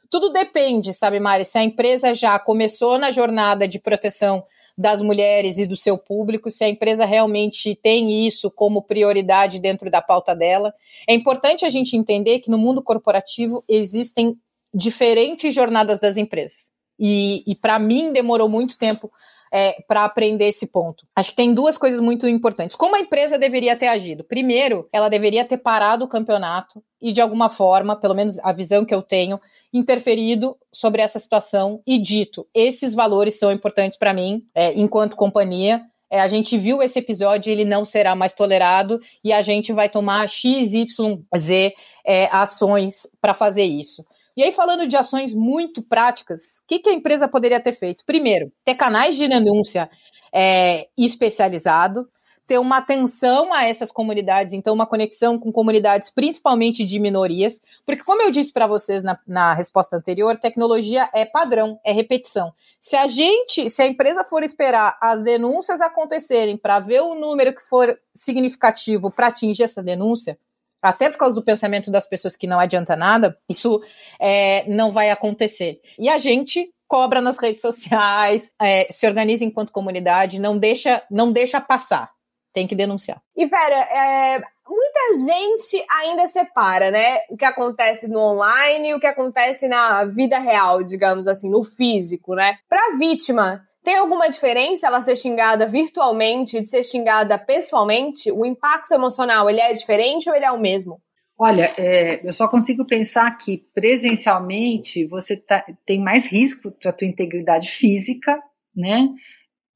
Tudo 0.10 0.32
depende, 0.32 0.94
sabe, 0.94 1.20
Mari? 1.20 1.46
Se 1.46 1.58
a 1.58 1.64
empresa 1.64 2.14
já 2.14 2.38
começou 2.38 2.98
na 2.98 3.12
jornada 3.12 3.68
de 3.68 3.80
proteção 3.80 4.44
das 4.78 5.02
mulheres 5.02 5.58
e 5.58 5.66
do 5.66 5.78
seu 5.78 5.98
público, 5.98 6.52
se 6.52 6.64
a 6.64 6.70
empresa 6.70 7.06
realmente 7.06 7.76
tem 7.76 8.26
isso 8.26 8.50
como 8.50 8.82
prioridade 8.82 9.60
dentro 9.60 9.90
da 9.90 10.02
pauta 10.02 10.36
dela. 10.36 10.74
É 11.08 11.14
importante 11.14 11.66
a 11.66 11.70
gente 11.70 11.96
entender 11.96 12.40
que 12.40 12.50
no 12.50 12.58
mundo 12.58 12.82
corporativo 12.82 13.64
existem 13.68 14.38
diferentes 14.74 15.54
jornadas 15.54 16.00
das 16.00 16.18
empresas. 16.18 16.72
E, 17.00 17.44
e 17.46 17.56
para 17.56 17.78
mim 17.78 18.12
demorou 18.12 18.50
muito 18.50 18.78
tempo 18.78 19.12
é, 19.52 19.84
para 19.88 20.04
aprender 20.04 20.46
esse 20.46 20.66
ponto. 20.66 21.06
Acho 21.16 21.30
que 21.30 21.36
tem 21.36 21.54
duas 21.54 21.78
coisas 21.78 22.00
muito 22.00 22.28
importantes. 22.28 22.76
Como 22.76 22.96
a 22.96 23.00
empresa 23.00 23.38
deveria 23.38 23.78
ter 23.78 23.88
agido? 23.88 24.24
Primeiro, 24.24 24.90
ela 24.92 25.10
deveria 25.10 25.46
ter 25.46 25.58
parado 25.58 26.06
o 26.06 26.08
campeonato 26.08 26.84
e, 27.00 27.12
de 27.12 27.22
alguma 27.22 27.50
forma, 27.50 27.96
pelo 27.96 28.16
menos 28.16 28.40
a 28.40 28.52
visão 28.52 28.84
que 28.84 28.96
eu 28.96 29.04
tenho, 29.04 29.40
interferido 29.74 30.56
sobre 30.72 31.02
essa 31.02 31.20
situação 31.20 31.82
e 31.86 31.98
dito: 31.98 32.48
esses 32.54 32.94
valores 32.94 33.40
são 33.40 33.52
importantes 33.52 33.98
para 33.98 34.14
mim, 34.14 34.46
é, 34.54 34.74
enquanto 34.74 35.16
companhia. 35.16 35.82
É, 36.10 36.20
a 36.20 36.28
gente 36.28 36.56
viu 36.60 36.84
esse 36.84 37.00
episódio, 37.00 37.52
ele 37.52 37.66
não 37.66 37.84
será 37.84 38.14
mais 38.14 38.34
tolerado 38.34 39.02
e 39.24 39.34
a 39.34 39.42
gente 39.42 39.74
vai 39.74 39.90
tomar 39.90 40.30
XYZ 40.30 41.74
é, 42.06 42.28
ações 42.32 43.08
para 43.20 43.34
fazer 43.34 43.64
isso. 43.64 44.06
E 44.38 44.44
aí, 44.44 44.52
falando 44.52 44.88
de 44.88 44.96
ações 44.96 45.34
muito 45.34 45.82
práticas, 45.82 46.60
o 46.60 46.68
que, 46.68 46.80
que, 46.80 46.90
a 46.90 46.94
empresa 46.94 47.28
poderia 47.28 47.60
ter 47.60 47.74
feito? 47.74 48.06
Primeiro, 48.06 48.52
ter 48.64 48.76
canais 48.76 49.16
de 49.16 49.28
denúncia 49.28 49.90
é, 50.32 50.88
especializado, 50.98 52.08
ter 52.46 52.58
uma 52.58 52.78
atenção 52.78 53.54
a 53.54 53.66
essas 53.66 53.92
comunidades, 53.92 54.54
então 54.54 54.74
uma 54.74 54.86
conexão 54.86 55.40
com 55.40 55.52
comunidades 55.52 56.10
principalmente 56.10 56.84
de 56.84 57.00
minorias, 57.00 57.62
porque 57.86 58.04
como 58.04 58.22
eu 58.22 58.32
disse 58.32 58.52
para 58.52 58.68
vocês 58.68 59.02
na, 59.02 59.18
na, 59.26 59.54
resposta 59.54 59.96
anterior, 59.96 60.38
tecnologia 60.38 61.10
é 61.14 61.26
padrão, 61.26 61.80
é 61.84 61.94
repetição. 61.94 62.54
Se 62.82 62.96
a 62.96 63.08
gente, 63.08 63.70
se 63.70 63.82
a 63.82 63.88
empresa 63.88 64.24
for 64.24 64.44
esperar 64.44 64.98
as 65.02 65.24
denúncias 65.24 65.80
acontecerem 65.80 66.58
para 66.58 66.80
ver 66.80 67.02
o 67.02 67.16
número 67.16 67.54
que 67.54 67.64
for 67.64 67.98
significativo 68.14 69.10
para 69.10 69.28
atingir 69.28 69.64
essa 69.64 69.82
denúncia, 69.82 70.38
até 70.82 71.10
por 71.10 71.18
causa 71.18 71.34
do 71.34 71.42
pensamento 71.42 71.90
das 71.90 72.06
pessoas 72.06 72.36
que 72.36 72.46
não 72.46 72.60
adianta 72.60 72.94
nada, 72.94 73.38
isso 73.48 73.82
é, 74.20 74.68
não 74.68 74.92
vai 74.92 75.12
acontecer. 75.12 75.80
E 75.98 76.10
a 76.10 76.18
gente 76.18 76.74
cobra 76.90 77.22
nas 77.22 77.38
redes 77.38 77.62
sociais, 77.62 78.52
é, 78.62 78.92
se 78.92 79.08
organiza 79.08 79.46
enquanto 79.46 79.72
comunidade, 79.72 80.40
não 80.40 80.58
deixa, 80.58 81.02
não 81.10 81.32
deixa 81.32 81.62
passar 81.62 82.12
tem 82.54 82.68
que 82.68 82.76
denunciar. 82.76 83.22
E 83.36 83.46
Vera, 83.46 83.76
é, 83.76 84.42
muita 84.68 85.26
gente 85.26 85.86
ainda 85.90 86.28
separa, 86.28 86.92
né? 86.92 87.18
O 87.30 87.36
que 87.36 87.46
acontece 87.46 88.08
no 88.08 88.20
online 88.20 88.90
e 88.90 88.94
o 88.94 89.00
que 89.00 89.08
acontece 89.08 89.68
na 89.68 90.06
vida 90.06 90.38
real, 90.40 90.84
digamos 90.84 91.28
assim, 91.28 91.50
no 91.50 91.64
físico, 91.64 92.36
né? 92.36 92.58
Pra 92.70 92.98
vítima, 92.98 93.62
tem 93.84 93.98
alguma 93.98 94.30
diferença 94.30 94.88
ela 94.88 95.02
ser 95.02 95.16
xingada 95.16 95.68
virtualmente 95.68 96.62
de 96.62 96.68
ser 96.68 96.84
xingada 96.84 97.38
pessoalmente? 97.38 98.32
O 98.32 98.46
impacto 98.46 98.94
emocional, 98.94 99.50
ele 99.50 99.60
é 99.60 99.74
diferente 99.74 100.30
ou 100.30 100.36
ele 100.36 100.46
é 100.46 100.52
o 100.52 100.60
mesmo? 100.60 101.02
Olha, 101.38 101.74
é, 101.78 102.26
eu 102.26 102.32
só 102.32 102.48
consigo 102.48 102.86
pensar 102.86 103.36
que 103.38 103.66
presencialmente 103.74 105.06
você 105.08 105.36
tá, 105.36 105.66
tem 105.86 106.00
mais 106.00 106.26
risco 106.26 106.72
para 106.72 106.92
a 106.92 106.94
tua 106.94 107.08
integridade 107.08 107.70
física, 107.72 108.40
né? 108.76 109.10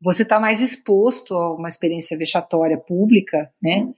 Você 0.02 0.24
está 0.24 0.40
mais 0.40 0.62
exposto 0.62 1.34
a 1.34 1.54
uma 1.56 1.68
experiência 1.68 2.18
vexatória 2.18 2.78
pública, 2.78 3.52
né? 3.62 3.92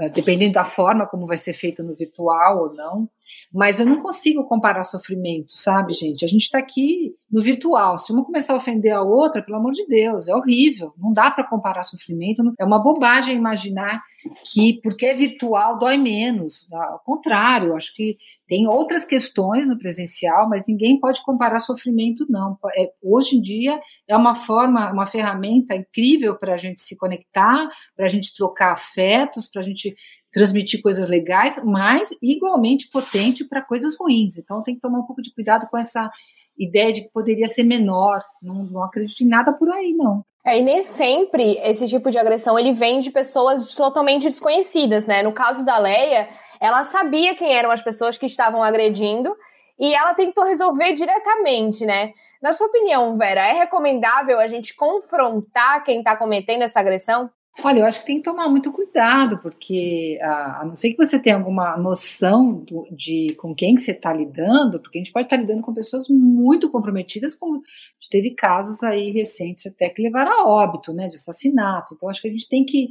Eh, 0.00 0.08
dependendo 0.10 0.54
da 0.54 0.64
forma 0.64 1.06
como 1.06 1.26
vai 1.26 1.36
ser 1.36 1.52
feito 1.52 1.82
no 1.82 1.94
virtual 1.94 2.64
ou 2.64 2.74
não. 2.74 3.08
Mas 3.52 3.80
eu 3.80 3.86
não 3.86 4.02
consigo 4.02 4.44
comparar 4.44 4.82
sofrimento, 4.82 5.52
sabe, 5.52 5.94
gente? 5.94 6.24
A 6.24 6.28
gente 6.28 6.42
está 6.42 6.58
aqui 6.58 7.14
no 7.30 7.42
virtual. 7.42 7.98
Se 7.98 8.12
uma 8.12 8.24
começar 8.24 8.54
a 8.54 8.56
ofender 8.56 8.92
a 8.92 9.02
outra, 9.02 9.42
pelo 9.42 9.58
amor 9.58 9.72
de 9.72 9.86
Deus, 9.86 10.28
é 10.28 10.34
horrível. 10.34 10.92
Não 10.98 11.12
dá 11.12 11.30
para 11.30 11.48
comparar 11.48 11.82
sofrimento. 11.82 12.42
É 12.58 12.64
uma 12.64 12.78
bobagem 12.78 13.36
imaginar 13.36 14.02
que 14.44 14.80
porque 14.82 15.06
é 15.06 15.14
virtual 15.14 15.78
dói 15.78 15.98
menos. 15.98 16.66
Ao 16.72 16.98
contrário, 17.00 17.74
acho 17.74 17.94
que 17.94 18.16
tem 18.46 18.66
outras 18.66 19.04
questões 19.04 19.68
no 19.68 19.78
presencial, 19.78 20.48
mas 20.48 20.66
ninguém 20.66 20.98
pode 20.98 21.22
comparar 21.24 21.58
sofrimento, 21.58 22.26
não. 22.28 22.58
É, 22.76 22.90
hoje 23.02 23.36
em 23.36 23.40
dia 23.40 23.80
é 24.08 24.16
uma 24.16 24.34
forma, 24.34 24.90
uma 24.92 25.06
ferramenta 25.06 25.74
incrível 25.74 26.36
para 26.36 26.54
a 26.54 26.58
gente 26.58 26.82
se 26.82 26.96
conectar, 26.96 27.68
para 27.96 28.06
a 28.06 28.08
gente 28.08 28.34
trocar 28.34 28.72
afetos, 28.72 29.48
para 29.48 29.60
a 29.60 29.64
gente 29.64 29.94
transmitir 30.34 30.82
coisas 30.82 31.08
legais, 31.08 31.62
mas 31.64 32.10
igualmente 32.20 32.90
potente 32.90 33.44
para 33.44 33.62
coisas 33.62 33.96
ruins. 33.96 34.36
Então 34.36 34.62
tem 34.64 34.74
que 34.74 34.80
tomar 34.80 34.98
um 34.98 35.06
pouco 35.06 35.22
de 35.22 35.32
cuidado 35.32 35.68
com 35.70 35.78
essa 35.78 36.10
ideia 36.58 36.92
de 36.92 37.02
que 37.02 37.10
poderia 37.10 37.46
ser 37.46 37.62
menor. 37.62 38.20
Não, 38.42 38.64
não 38.64 38.82
acredito 38.82 39.22
em 39.22 39.28
nada 39.28 39.52
por 39.52 39.70
aí, 39.70 39.94
não. 39.96 40.24
É, 40.44 40.58
e 40.58 40.62
nem 40.62 40.82
sempre 40.82 41.56
esse 41.62 41.86
tipo 41.88 42.10
de 42.10 42.18
agressão 42.18 42.58
ele 42.58 42.72
vem 42.72 42.98
de 42.98 43.10
pessoas 43.10 43.74
totalmente 43.74 44.28
desconhecidas, 44.28 45.06
né? 45.06 45.22
No 45.22 45.32
caso 45.32 45.64
da 45.64 45.78
Leia, 45.78 46.28
ela 46.60 46.82
sabia 46.82 47.34
quem 47.36 47.54
eram 47.54 47.70
as 47.70 47.80
pessoas 47.80 48.18
que 48.18 48.26
estavam 48.26 48.62
agredindo 48.62 49.34
e 49.78 49.94
ela 49.94 50.14
tentou 50.14 50.44
resolver 50.44 50.92
diretamente, 50.94 51.86
né? 51.86 52.12
Na 52.42 52.52
sua 52.52 52.66
opinião, 52.66 53.16
Vera, 53.16 53.46
é 53.46 53.52
recomendável 53.52 54.38
a 54.38 54.48
gente 54.48 54.74
confrontar 54.74 55.82
quem 55.84 56.00
está 56.00 56.16
cometendo 56.16 56.62
essa 56.62 56.80
agressão? 56.80 57.30
Olha, 57.62 57.80
eu 57.80 57.86
acho 57.86 58.00
que 58.00 58.06
tem 58.06 58.16
que 58.16 58.24
tomar 58.24 58.48
muito 58.48 58.72
cuidado, 58.72 59.38
porque 59.38 60.18
a, 60.20 60.62
a 60.62 60.64
não 60.64 60.74
ser 60.74 60.90
que 60.90 60.96
você 60.96 61.18
tenha 61.18 61.36
alguma 61.36 61.76
noção 61.76 62.52
do, 62.52 62.86
de 62.90 63.34
com 63.38 63.54
quem 63.54 63.76
que 63.76 63.80
você 63.80 63.92
está 63.92 64.12
lidando, 64.12 64.80
porque 64.80 64.98
a 64.98 65.00
gente 65.02 65.12
pode 65.12 65.26
estar 65.26 65.36
tá 65.36 65.42
lidando 65.42 65.62
com 65.62 65.72
pessoas 65.72 66.08
muito 66.08 66.68
comprometidas, 66.70 67.34
como 67.34 67.62
teve 68.10 68.34
casos 68.34 68.82
aí 68.82 69.12
recentes 69.12 69.66
até 69.66 69.88
que 69.88 70.02
levaram 70.02 70.32
a 70.32 70.48
óbito, 70.48 70.92
né, 70.92 71.08
de 71.08 71.14
assassinato. 71.14 71.94
Então, 71.94 72.08
acho 72.08 72.20
que 72.22 72.28
a 72.28 72.32
gente 72.32 72.48
tem 72.48 72.64
que 72.64 72.88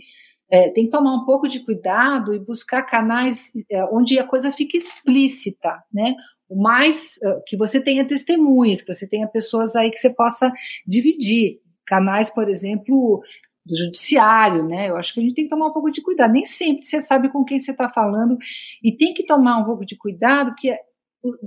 é, 0.49 0.69
tem 0.69 0.85
que 0.85 0.91
tomar 0.91 1.15
um 1.15 1.25
pouco 1.25 1.47
de 1.47 1.61
cuidado 1.61 2.33
e 2.33 2.39
buscar 2.39 2.83
canais 2.83 3.51
é, 3.71 3.83
onde 3.85 4.19
a 4.19 4.23
coisa 4.23 4.51
fique 4.51 4.77
explícita, 4.77 5.83
né? 5.91 6.13
O 6.47 6.61
mais 6.61 7.17
uh, 7.23 7.41
que 7.47 7.57
você 7.57 7.81
tenha 7.81 8.05
testemunhas, 8.05 8.81
que 8.81 8.93
você 8.93 9.07
tenha 9.07 9.27
pessoas 9.27 9.75
aí 9.75 9.89
que 9.89 9.97
você 9.97 10.13
possa 10.13 10.51
dividir. 10.85 11.59
Canais, 11.85 12.29
por 12.29 12.47
exemplo, 12.47 13.21
do 13.65 13.77
judiciário, 13.77 14.67
né? 14.67 14.89
Eu 14.89 14.97
acho 14.97 15.13
que 15.13 15.19
a 15.19 15.23
gente 15.23 15.35
tem 15.35 15.45
que 15.45 15.49
tomar 15.49 15.67
um 15.67 15.73
pouco 15.73 15.91
de 15.91 16.01
cuidado. 16.01 16.33
Nem 16.33 16.45
sempre 16.45 16.85
você 16.85 17.01
sabe 17.01 17.29
com 17.29 17.43
quem 17.43 17.59
você 17.59 17.71
está 17.71 17.89
falando 17.89 18.37
e 18.83 18.91
tem 18.95 19.13
que 19.13 19.25
tomar 19.25 19.57
um 19.57 19.65
pouco 19.65 19.85
de 19.85 19.97
cuidado, 19.97 20.49
porque 20.51 20.77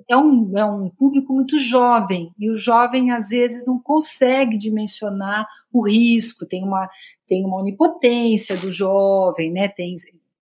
é 0.08 0.16
um, 0.16 0.56
é 0.56 0.64
um 0.64 0.88
público 0.88 1.34
muito 1.34 1.58
jovem 1.58 2.32
e 2.38 2.50
o 2.50 2.56
jovem 2.56 3.10
às 3.10 3.28
vezes 3.28 3.66
não 3.66 3.78
consegue 3.78 4.56
dimensionar 4.56 5.46
o 5.70 5.86
risco, 5.86 6.46
tem 6.46 6.64
uma, 6.64 6.88
tem 7.26 7.44
uma 7.44 7.58
onipotência 7.58 8.56
do 8.56 8.70
jovem, 8.70 9.52
né? 9.52 9.68
Tem, 9.68 9.96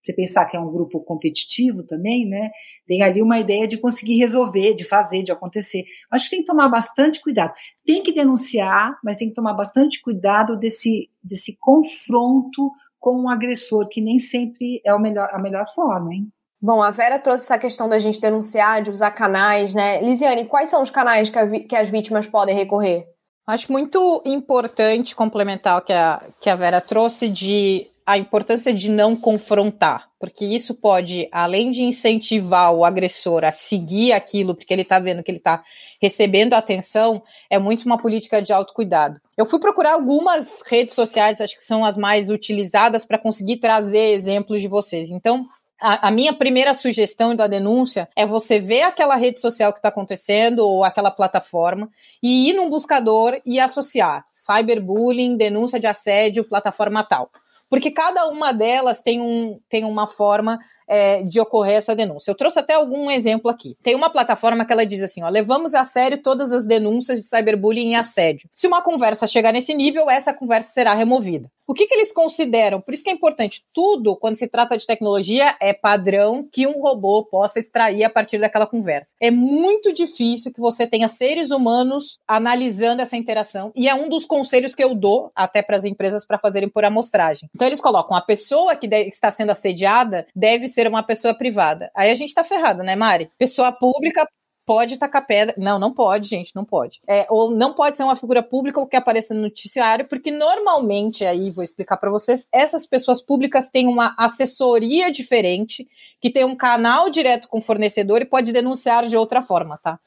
você 0.06 0.14
pensar 0.14 0.46
que 0.46 0.56
é 0.56 0.60
um 0.60 0.72
grupo 0.72 1.00
competitivo 1.02 1.84
também, 1.84 2.28
né? 2.28 2.52
Tem 2.88 3.02
ali 3.02 3.22
uma 3.22 3.40
ideia 3.40 3.68
de 3.68 3.78
conseguir 3.78 4.18
resolver, 4.18 4.76
de 4.76 4.84
fazer, 4.84 5.24
de 5.24 5.32
acontecer. 5.32 5.84
Acho 6.12 6.26
que 6.26 6.36
tem 6.36 6.40
que 6.40 6.46
tomar 6.46 6.70
bastante 6.70 7.22
cuidado. 7.22 7.54
Tem 7.86 8.04
que 8.04 8.14
denunciar, 8.14 8.98
mas 9.04 9.18
tem 9.18 9.30
que 9.30 9.34
tomar 9.34 9.54
bastante 9.54 10.02
cuidado 10.02 10.58
desse, 10.58 11.10
desse 11.24 11.58
confronto 11.60 12.72
com 13.00 13.24
o 13.24 13.30
agressor, 13.30 13.88
que 13.88 14.02
nem 14.02 14.18
sempre 14.18 14.82
é 14.86 14.94
o 14.94 15.00
melhor, 15.00 15.30
a 15.32 15.40
melhor 15.40 15.66
forma, 15.74 16.14
hein? 16.14 16.28
Bom, 16.62 16.82
a 16.82 16.90
Vera 16.90 17.20
trouxe 17.20 17.44
essa 17.44 17.60
questão 17.60 17.88
da 17.88 18.00
gente 18.00 18.20
denunciar, 18.20 18.82
de 18.82 18.90
usar 18.90 19.12
canais, 19.12 19.74
né? 19.74 20.02
Lisiane, 20.02 20.48
quais 20.48 20.70
são 20.70 20.82
os 20.82 20.90
canais 20.90 21.30
que, 21.30 21.60
que 21.62 21.76
as 21.76 21.90
vítimas 21.90 22.28
podem 22.28 22.56
recorrer? 22.56 23.06
Acho 23.48 23.72
muito 23.72 24.24
importante 24.26 25.16
complementar 25.16 25.78
o 25.78 25.82
que 25.82 25.94
a, 25.94 26.24
que 26.42 26.50
a 26.50 26.56
Vera 26.56 26.82
trouxe 26.82 27.30
de 27.30 27.86
a 28.06 28.20
importância 28.20 28.72
de 28.72 28.88
não 28.88 29.16
confrontar, 29.16 30.10
porque 30.20 30.46
isso 30.46 30.76
pode, 30.76 31.28
além 31.32 31.72
de 31.72 31.84
incentivar 31.84 32.72
o 32.72 32.86
agressor 32.86 33.44
a 33.44 33.52
seguir 33.52 34.12
aquilo, 34.12 34.54
porque 34.54 34.72
ele 34.72 34.84
está 34.84 35.00
vendo 35.00 35.24
que 35.24 35.32
ele 35.32 35.40
está 35.40 35.64
recebendo 36.00 36.54
atenção, 36.54 37.24
é 37.50 37.58
muito 37.58 37.86
uma 37.86 37.98
política 37.98 38.42
de 38.44 38.54
autocuidado. 38.54 39.20
Eu 39.36 39.46
fui 39.46 39.60
procurar 39.60 39.94
algumas 39.94 40.62
redes 40.68 40.94
sociais, 40.94 41.42
acho 41.42 41.58
que 41.58 41.64
são 41.64 41.84
as 41.84 41.98
mais 41.98 42.30
utilizadas 42.30 43.06
para 43.06 43.18
conseguir 43.18 43.58
trazer 43.58 44.12
exemplos 44.12 44.62
de 44.62 44.68
vocês. 44.68 45.10
Então, 45.10 45.48
a, 45.80 46.10
minha 46.12 46.34
primeira 46.34 46.74
sugestão 46.74 47.36
da 47.36 47.48
denúncia 47.48 48.08
é 48.16 48.26
você 48.26 48.60
ver 48.60 48.84
aquela 48.84 49.16
rede 49.16 49.40
social 49.40 49.74
que 49.74 49.80
está 49.80 49.90
acontecendo 49.90 50.60
ou 50.60 50.84
aquela 50.84 51.12
plataforma 51.12 51.90
e 52.22 52.50
ir 52.50 52.54
num 52.54 52.70
buscador 52.70 53.42
e 53.46 53.60
associar 53.60 54.26
cyberbullying, 54.32 55.36
denúncia 55.36 55.80
de 55.80 55.88
assédio, 55.88 56.48
plataforma 56.48 57.04
tal 57.04 57.30
porque 57.70 57.92
cada 57.92 58.28
uma 58.28 58.52
delas 58.52 59.02
tem, 59.02 59.22
um, 59.22 59.60
tem 59.70 59.84
uma 59.84 60.08
forma 60.08 60.60
é, 60.88 61.24
de 61.24 61.40
ocorrer 61.40 61.76
essa 61.76 61.96
denúncia. 61.96 62.32
Eu 62.32 62.36
trouxe 62.36 62.60
até 62.60 62.74
algum 62.74 63.10
exemplo 63.10 63.50
aqui. 63.50 63.78
Tem 63.82 63.96
uma 63.96 64.10
plataforma 64.10 64.66
que 64.66 64.74
ela 64.74 64.86
diz 64.86 65.02
assim: 65.02 65.24
ó, 65.24 65.30
levamos 65.30 65.74
a 65.74 65.84
sério 65.84 66.22
todas 66.22 66.52
as 66.52 66.66
denúncias 66.66 67.20
de 67.20 67.28
cyberbullying 67.28 67.92
e 67.92 67.96
assédio. 67.96 68.50
Se 68.54 68.68
uma 68.68 68.82
conversa 68.82 69.28
chegar 69.28 69.52
nesse 69.52 69.74
nível, 69.74 70.10
essa 70.10 70.34
conversa 70.34 70.72
será 70.72 70.94
removida. 70.94 71.50
O 71.68 71.74
que, 71.74 71.88
que 71.88 71.96
eles 71.96 72.12
consideram? 72.12 72.80
Por 72.80 72.94
isso 72.94 73.04
que 73.04 73.10
é 73.10 73.14
importante, 73.14 73.64
tudo, 73.74 74.16
quando 74.16 74.36
se 74.36 74.48
trata 74.48 74.78
de 74.78 74.86
tecnologia, 74.86 75.56
é 75.60 75.74
padrão 75.74 76.48
que 76.52 76.68
um 76.68 76.80
robô 76.80 77.24
possa 77.24 77.60
extrair 77.60 78.04
a 78.04 78.10
partir 78.10 78.38
daquela 78.38 78.68
conversa. 78.68 79.16
É 79.20 79.32
muito 79.32 79.92
difícil 79.92 80.54
que 80.54 80.60
você 80.60 80.86
tenha 80.86 81.10
seres 81.10 81.50
humanos 81.50 82.20
analisando 82.28 83.02
essa 83.02 83.18
interação, 83.18 83.72
e 83.76 83.90
é 83.90 83.96
um 83.96 84.08
dos 84.08 84.26
conselhos 84.26 84.76
que 84.76 84.84
eu 84.84 84.94
dou 84.94 85.32
até 85.36 85.64
para 85.64 85.76
as 85.76 85.86
empresas 85.86 86.24
para 86.24 86.38
fazerem 86.38 86.70
por 86.70 86.86
amostragem. 86.86 87.50
Então, 87.56 87.68
eles 87.68 87.82
colocam 87.82 88.16
a 88.16 88.22
pessoa 88.22 88.76
que, 88.76 88.88
que 88.88 89.10
está 89.10 89.32
sendo 89.32 89.50
assediada 89.50 90.28
deve 90.36 90.68
ser 90.76 90.88
uma 90.88 91.02
pessoa 91.02 91.34
privada. 91.34 91.90
Aí 91.96 92.12
a 92.12 92.16
gente 92.16 92.34
tá 92.34 92.44
ferrado, 92.44 92.84
né, 92.84 92.96
Mari? 92.96 93.30
Pessoa 93.38 93.72
pública 93.72 94.28
pode 94.66 94.98
tacar 94.98 95.26
pedra. 95.26 95.56
Não, 95.58 95.80
não 95.80 95.94
pode, 95.94 96.28
gente, 96.28 96.56
não 96.56 96.66
pode. 96.66 97.00
É, 97.08 97.26
ou 97.30 97.52
não 97.52 97.74
pode 97.74 97.96
ser 97.96 98.04
uma 98.04 98.16
figura 98.16 98.44
pública 98.44 98.80
ou 98.80 98.88
que 98.88 98.96
apareça 98.96 99.34
no 99.34 99.44
noticiário, 99.44 100.08
porque 100.08 100.32
normalmente, 100.32 101.24
aí 101.24 101.50
vou 101.52 101.64
explicar 101.64 101.98
para 101.98 102.10
vocês, 102.10 102.48
essas 102.52 102.86
pessoas 102.86 103.22
públicas 103.22 103.70
têm 103.70 103.88
uma 103.88 104.14
assessoria 104.18 105.12
diferente, 105.12 105.88
que 106.20 106.32
tem 106.32 106.44
um 106.44 106.56
canal 106.56 107.10
direto 107.10 107.48
com 107.48 107.60
o 107.60 107.62
fornecedor 107.62 108.22
e 108.22 108.26
pode 108.26 108.52
denunciar 108.52 109.08
de 109.08 109.16
outra 109.16 109.42
forma, 109.42 109.78
tá? 109.78 110.00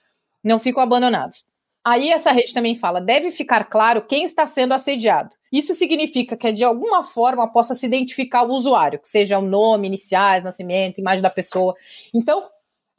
Não 0.45 0.59
ficam 0.59 0.83
abandonados. 0.83 1.45
Aí 1.89 2.11
essa 2.11 2.33
rede 2.33 2.53
também 2.53 2.75
fala: 2.75 3.01
deve 3.01 3.31
ficar 3.31 3.65
claro 3.65 4.03
quem 4.03 4.23
está 4.23 4.47
sendo 4.47 4.75
assediado. 4.75 5.35
Isso 5.51 5.75
significa 5.75 6.37
que 6.37 6.53
de 6.53 6.63
alguma 6.63 7.03
forma 7.03 7.51
possa 7.51 7.75
se 7.75 7.87
identificar 7.87 8.43
o 8.43 8.53
usuário, 8.53 8.99
que 8.99 9.09
seja 9.09 9.39
o 9.39 9.43
nome, 9.43 9.87
iniciais, 9.87 10.45
nascimento, 10.45 10.99
imagem 10.99 11.23
da 11.23 11.31
pessoa. 11.31 11.75
Então, 12.13 12.47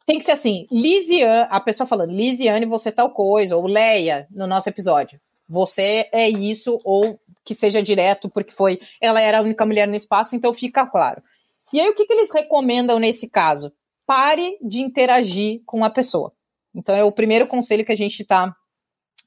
tem 0.07 0.17
que 0.17 0.25
ser 0.25 0.31
assim: 0.31 0.65
Lisiane, 0.71 1.47
a 1.51 1.59
pessoa 1.61 1.85
falando, 1.85 2.11
Lisiane, 2.11 2.65
você 2.65 2.91
tal 2.91 3.11
coisa, 3.11 3.55
ou 3.55 3.67
Leia, 3.67 4.27
no 4.31 4.47
nosso 4.47 4.67
episódio. 4.67 5.21
Você 5.47 6.09
é 6.11 6.27
isso, 6.27 6.81
ou 6.83 7.19
que 7.45 7.53
seja 7.53 7.83
direto, 7.83 8.27
porque 8.27 8.51
foi. 8.51 8.79
Ela 8.99 9.21
era 9.21 9.37
a 9.37 9.43
única 9.43 9.67
mulher 9.67 9.87
no 9.87 9.95
espaço, 9.95 10.35
então 10.35 10.51
fica 10.51 10.83
claro. 10.87 11.21
E 11.71 11.79
aí, 11.79 11.87
o 11.87 11.93
que, 11.93 12.07
que 12.07 12.13
eles 12.13 12.31
recomendam 12.31 12.97
nesse 12.97 13.29
caso? 13.29 13.71
Pare 14.07 14.57
de 14.63 14.81
interagir 14.81 15.61
com 15.63 15.85
a 15.85 15.91
pessoa. 15.91 16.33
Então, 16.73 16.95
é 16.95 17.03
o 17.03 17.11
primeiro 17.11 17.45
conselho 17.45 17.85
que 17.85 17.91
a 17.91 17.97
gente 17.97 18.21
está 18.23 18.55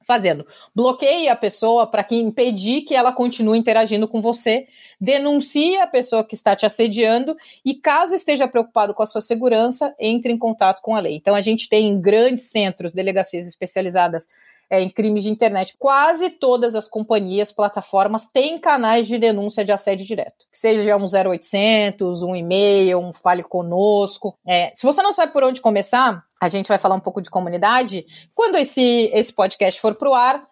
fazendo. 0.05 0.45
Bloqueie 0.75 1.29
a 1.29 1.35
pessoa 1.35 1.87
para 1.87 2.03
que 2.03 2.15
impedir 2.15 2.81
que 2.81 2.95
ela 2.95 3.11
continue 3.11 3.57
interagindo 3.57 4.07
com 4.07 4.21
você, 4.21 4.67
denuncie 4.99 5.77
a 5.77 5.87
pessoa 5.87 6.23
que 6.23 6.35
está 6.35 6.55
te 6.55 6.65
assediando 6.65 7.35
e 7.65 7.73
caso 7.75 8.13
esteja 8.13 8.47
preocupado 8.47 8.93
com 8.93 9.03
a 9.03 9.07
sua 9.07 9.21
segurança, 9.21 9.93
entre 9.99 10.31
em 10.31 10.37
contato 10.37 10.81
com 10.81 10.95
a 10.95 10.99
lei. 10.99 11.15
Então 11.15 11.35
a 11.35 11.41
gente 11.41 11.67
tem 11.67 11.99
grandes 11.99 12.45
centros, 12.45 12.93
delegacias 12.93 13.47
especializadas 13.47 14.27
é, 14.69 14.81
em 14.81 14.89
crimes 14.89 15.23
de 15.23 15.29
internet. 15.29 15.75
Quase 15.77 16.29
todas 16.29 16.75
as 16.75 16.87
companhias, 16.87 17.51
plataformas 17.51 18.27
têm 18.27 18.57
canais 18.57 19.07
de 19.07 19.19
denúncia 19.19 19.63
de 19.63 19.71
assédio 19.71 20.05
direto. 20.05 20.47
Que 20.51 20.57
seja 20.57 20.97
um 20.97 21.05
0800, 21.05 22.23
um 22.23 22.35
e-mail, 22.35 22.99
um 22.99 23.13
fale 23.13 23.43
conosco. 23.43 24.35
É, 24.45 24.71
se 24.73 24.83
você 24.83 25.01
não 25.01 25.11
sabe 25.11 25.31
por 25.31 25.43
onde 25.43 25.61
começar, 25.61 26.23
a 26.43 26.49
gente 26.49 26.67
vai 26.67 26.77
falar 26.77 26.95
um 26.95 26.99
pouco 26.99 27.21
de 27.21 27.29
comunidade. 27.29 28.05
Quando 28.35 28.55
esse, 28.55 29.09
esse 29.13 29.33
podcast 29.33 29.79
for 29.79 29.95
para 29.95 30.09
o 30.09 30.13
ar, 30.13 30.45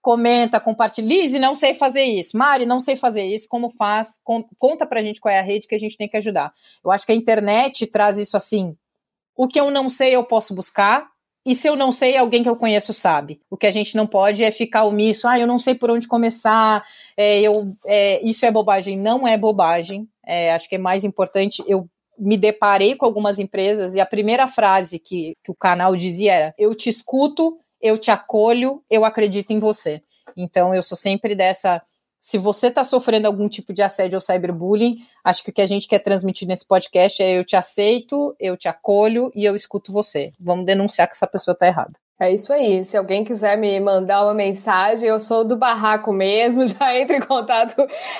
comenta, 0.00 0.58
compartilha. 0.58 1.06
Lise, 1.06 1.38
não 1.38 1.54
sei 1.54 1.74
fazer 1.74 2.02
isso. 2.02 2.36
Mari, 2.36 2.64
não 2.64 2.80
sei 2.80 2.96
fazer 2.96 3.24
isso. 3.24 3.46
Como 3.46 3.68
faz? 3.68 4.20
Com, 4.24 4.42
conta 4.58 4.86
pra 4.86 5.02
gente 5.02 5.20
qual 5.20 5.34
é 5.34 5.38
a 5.38 5.42
rede 5.42 5.68
que 5.68 5.74
a 5.74 5.78
gente 5.78 5.98
tem 5.98 6.08
que 6.08 6.16
ajudar. 6.16 6.52
Eu 6.82 6.90
acho 6.90 7.04
que 7.04 7.12
a 7.12 7.14
internet 7.14 7.86
traz 7.86 8.16
isso 8.16 8.36
assim. 8.38 8.74
O 9.36 9.46
que 9.46 9.60
eu 9.60 9.70
não 9.70 9.90
sei, 9.90 10.14
eu 10.14 10.24
posso 10.24 10.54
buscar. 10.54 11.10
E 11.46 11.54
se 11.54 11.68
eu 11.68 11.76
não 11.76 11.92
sei, 11.92 12.16
alguém 12.16 12.42
que 12.42 12.48
eu 12.48 12.56
conheço 12.56 12.94
sabe. 12.94 13.38
O 13.50 13.56
que 13.58 13.66
a 13.66 13.70
gente 13.70 13.94
não 13.96 14.06
pode 14.06 14.42
é 14.42 14.50
ficar 14.50 14.84
omisso. 14.84 15.28
Ah, 15.28 15.38
eu 15.38 15.46
não 15.46 15.58
sei 15.58 15.74
por 15.74 15.90
onde 15.90 16.08
começar. 16.08 16.82
É, 17.18 17.42
eu, 17.42 17.68
é, 17.84 18.22
isso 18.26 18.46
é 18.46 18.50
bobagem. 18.50 18.98
Não 18.98 19.28
é 19.28 19.36
bobagem. 19.36 20.08
É, 20.26 20.54
acho 20.54 20.66
que 20.70 20.76
é 20.76 20.78
mais 20.78 21.04
importante. 21.04 21.62
Eu 21.66 21.86
me 22.18 22.36
deparei 22.36 22.94
com 22.96 23.04
algumas 23.04 23.38
empresas 23.38 23.94
e 23.94 24.00
a 24.00 24.06
primeira 24.06 24.46
frase 24.46 24.98
que, 24.98 25.36
que 25.42 25.50
o 25.50 25.54
canal 25.54 25.96
dizia 25.96 26.32
era: 26.32 26.54
Eu 26.58 26.74
te 26.74 26.88
escuto, 26.88 27.58
eu 27.80 27.98
te 27.98 28.10
acolho, 28.10 28.82
eu 28.90 29.04
acredito 29.04 29.52
em 29.52 29.58
você. 29.58 30.02
Então 30.36 30.74
eu 30.74 30.82
sou 30.82 30.96
sempre 30.96 31.34
dessa 31.34 31.82
se 32.24 32.38
você 32.38 32.68
está 32.68 32.82
sofrendo 32.82 33.26
algum 33.26 33.46
tipo 33.50 33.70
de 33.74 33.82
assédio 33.82 34.16
ou 34.16 34.20
cyberbullying, 34.22 35.06
acho 35.22 35.44
que 35.44 35.50
o 35.50 35.52
que 35.52 35.60
a 35.60 35.66
gente 35.66 35.86
quer 35.86 35.98
transmitir 35.98 36.48
nesse 36.48 36.66
podcast 36.66 37.22
é 37.22 37.38
eu 37.38 37.44
te 37.44 37.54
aceito, 37.54 38.34
eu 38.40 38.56
te 38.56 38.66
acolho 38.66 39.30
e 39.34 39.44
eu 39.44 39.54
escuto 39.54 39.92
você. 39.92 40.32
Vamos 40.40 40.64
denunciar 40.64 41.06
que 41.06 41.12
essa 41.12 41.26
pessoa 41.26 41.52
está 41.52 41.66
errada. 41.66 41.92
É 42.24 42.32
isso 42.32 42.52
aí. 42.54 42.82
Se 42.82 42.96
alguém 42.96 43.22
quiser 43.22 43.58
me 43.58 43.78
mandar 43.78 44.24
uma 44.24 44.32
mensagem, 44.32 45.06
eu 45.06 45.20
sou 45.20 45.44
do 45.44 45.58
barraco 45.58 46.10
mesmo, 46.10 46.66
já 46.66 46.98
entro 46.98 47.16
em 47.16 47.20
contato, 47.20 47.74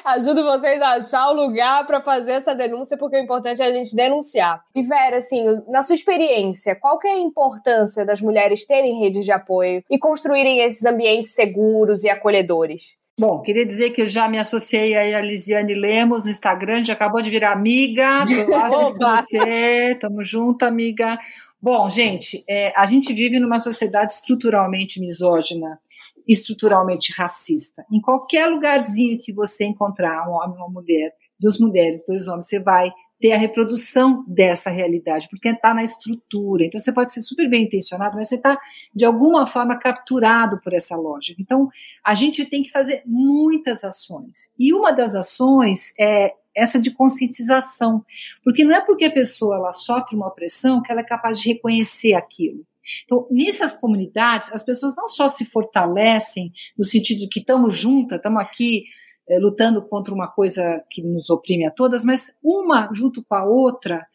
ajudo 0.05 0.45
vocês 0.45 0.83
a 0.83 0.91
achar 0.91 1.31
o 1.31 1.33
lugar 1.33 1.87
para 1.87 2.03
fazer 2.03 2.33
essa 2.33 2.55
denúncia, 2.55 2.99
porque 2.99 3.17
o 3.17 3.23
importante 3.23 3.63
é 3.63 3.67
a 3.67 3.73
gente 3.73 3.97
denunciar. 3.97 4.63
E 4.75 4.83
Vera, 4.83 5.17
assim, 5.17 5.47
na 5.69 5.83
sua 5.83 5.95
experiência, 5.95 6.77
qual 6.77 6.99
que 6.99 7.09
é 7.09 7.13
a 7.13 7.19
importância 7.19 8.05
das 8.05 8.21
mulheres 8.21 8.67
terem 8.67 9.01
redes 9.01 9.25
de 9.25 9.33
apoio 9.33 9.83
e 9.91 9.99
construírem 9.99 10.61
esses 10.61 10.85
ambientes 10.85 11.33
seguros 11.33 12.05
e 12.05 12.11
acolhedores? 12.11 12.99
Bom, 13.19 13.41
queria 13.41 13.65
dizer 13.65 13.91
que 13.91 14.03
eu 14.03 14.09
já 14.09 14.29
me 14.29 14.39
associei 14.39 14.95
aí 14.97 15.15
a 15.15 15.21
Lisiane 15.21 15.73
Lemos 15.73 16.25
no 16.25 16.31
Instagram, 16.31 16.85
já 16.85 16.93
acabou 16.93 17.23
de 17.23 17.31
virar 17.31 17.53
amiga, 17.53 18.25
tô 18.27 18.51
lá 18.51 18.69
junto 18.71 18.99
com 18.99 19.17
você, 19.17 19.97
tamo 20.01 20.25
junto, 20.25 20.65
amiga. 20.65 21.19
Bom, 21.65 21.89
gente, 21.89 22.45
é, 22.47 22.79
a 22.79 22.85
gente 22.85 23.11
vive 23.15 23.41
numa 23.41 23.59
sociedade 23.59 24.13
estruturalmente 24.13 25.01
misógina, 25.01 25.81
estruturalmente 26.29 27.11
racista. 27.17 27.87
Em 27.91 28.03
qualquer 28.03 28.49
lugarzinho 28.49 29.19
que 29.19 29.33
você 29.33 29.65
encontrar 29.65 30.29
um 30.29 30.33
homem 30.33 30.59
uma 30.59 30.69
mulher, 30.69 31.15
duas 31.41 31.59
mulheres, 31.59 32.05
dois 32.07 32.29
homens, 32.29 32.49
você 32.49 32.61
vai 32.61 32.93
ter 33.19 33.33
a 33.33 33.39
reprodução 33.39 34.27
dessa 34.29 34.69
realidade, 34.69 35.27
porque 35.31 35.49
está 35.49 35.73
na 35.73 35.83
estrutura. 35.83 36.67
Então 36.67 36.79
você 36.79 36.93
pode 36.93 37.15
ser 37.15 37.23
super 37.23 37.49
bem 37.49 37.65
intencionado, 37.65 38.15
mas 38.15 38.29
você 38.29 38.35
está 38.35 38.61
de 38.95 39.07
alguma 39.07 39.47
forma 39.47 39.79
capturado 39.79 40.61
por 40.61 40.75
essa 40.75 40.95
lógica. 40.95 41.41
Então 41.41 41.71
a 42.05 42.13
gente 42.13 42.45
tem 42.45 42.63
que 42.63 42.71
fazer 42.71 43.03
muitas 43.07 43.83
ações. 43.85 44.51
E 44.59 44.75
uma 44.75 44.93
das 44.93 45.15
ações 45.15 45.95
é 45.99 46.35
essa 46.57 46.81
de 46.81 46.91
conscientização, 46.91 48.05
porque 48.43 48.65
não 48.65 48.75
é 48.75 48.81
porque 48.81 49.05
a 49.05 49.13
pessoa 49.13 49.57
ela 49.57 49.73
sofre 49.73 50.17
uma 50.17 50.29
opressão 50.29 50.83
que 50.83 50.91
ela 50.91 51.01
é 51.01 51.05
capaz 51.05 51.39
de 51.41 51.49
reconhecer 51.53 52.15
aquilo. 52.15 52.65
Então, 53.05 53.27
nessas 53.31 53.73
comunidades, 53.73 54.53
as 54.53 54.63
pessoas 54.63 54.95
não 54.97 55.09
só 55.09 55.27
se 55.27 55.45
fortalecem 55.45 56.53
no 56.77 56.85
sentido 56.85 57.21
de 57.21 57.29
que 57.29 57.41
estamos 57.41 57.79
juntas, 57.79 58.19
estamos 58.19 58.43
aqui 58.43 58.85
é, 59.29 59.39
lutando 59.39 59.87
contra 59.89 60.15
uma 60.15 60.29
coisa 60.29 60.83
que 60.91 61.03
nos 61.03 61.31
oprime 61.31 61.67
a 61.67 61.71
todas, 61.71 62.05
mas 62.05 62.35
uma 62.43 62.91
junto 62.93 63.25
com 63.25 63.35
a 63.35 63.45
outra, 63.45 64.07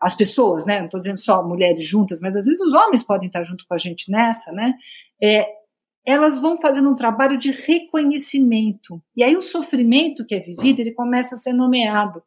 as 0.00 0.14
pessoas, 0.14 0.64
né? 0.66 0.78
Não 0.78 0.86
estou 0.86 1.00
dizendo 1.00 1.18
só 1.18 1.42
mulheres 1.42 1.84
juntas, 1.84 2.20
mas 2.20 2.36
às 2.36 2.44
vezes 2.44 2.60
os 2.60 2.74
homens 2.74 3.02
podem 3.02 3.28
estar 3.28 3.42
junto 3.42 3.66
com 3.66 3.74
a 3.74 3.78
gente 3.78 4.10
nessa, 4.10 4.52
né? 4.52 4.74
É, 5.22 5.46
elas 6.08 6.40
vão 6.40 6.58
fazendo 6.58 6.88
um 6.88 6.94
trabalho 6.94 7.36
de 7.36 7.50
reconhecimento. 7.50 9.02
E 9.14 9.22
aí 9.22 9.36
o 9.36 9.42
sofrimento 9.42 10.24
que 10.24 10.34
é 10.34 10.40
vivido, 10.40 10.80
ele 10.80 10.92
começa 10.92 11.34
a 11.34 11.38
ser 11.38 11.52
nomeado. 11.52 12.22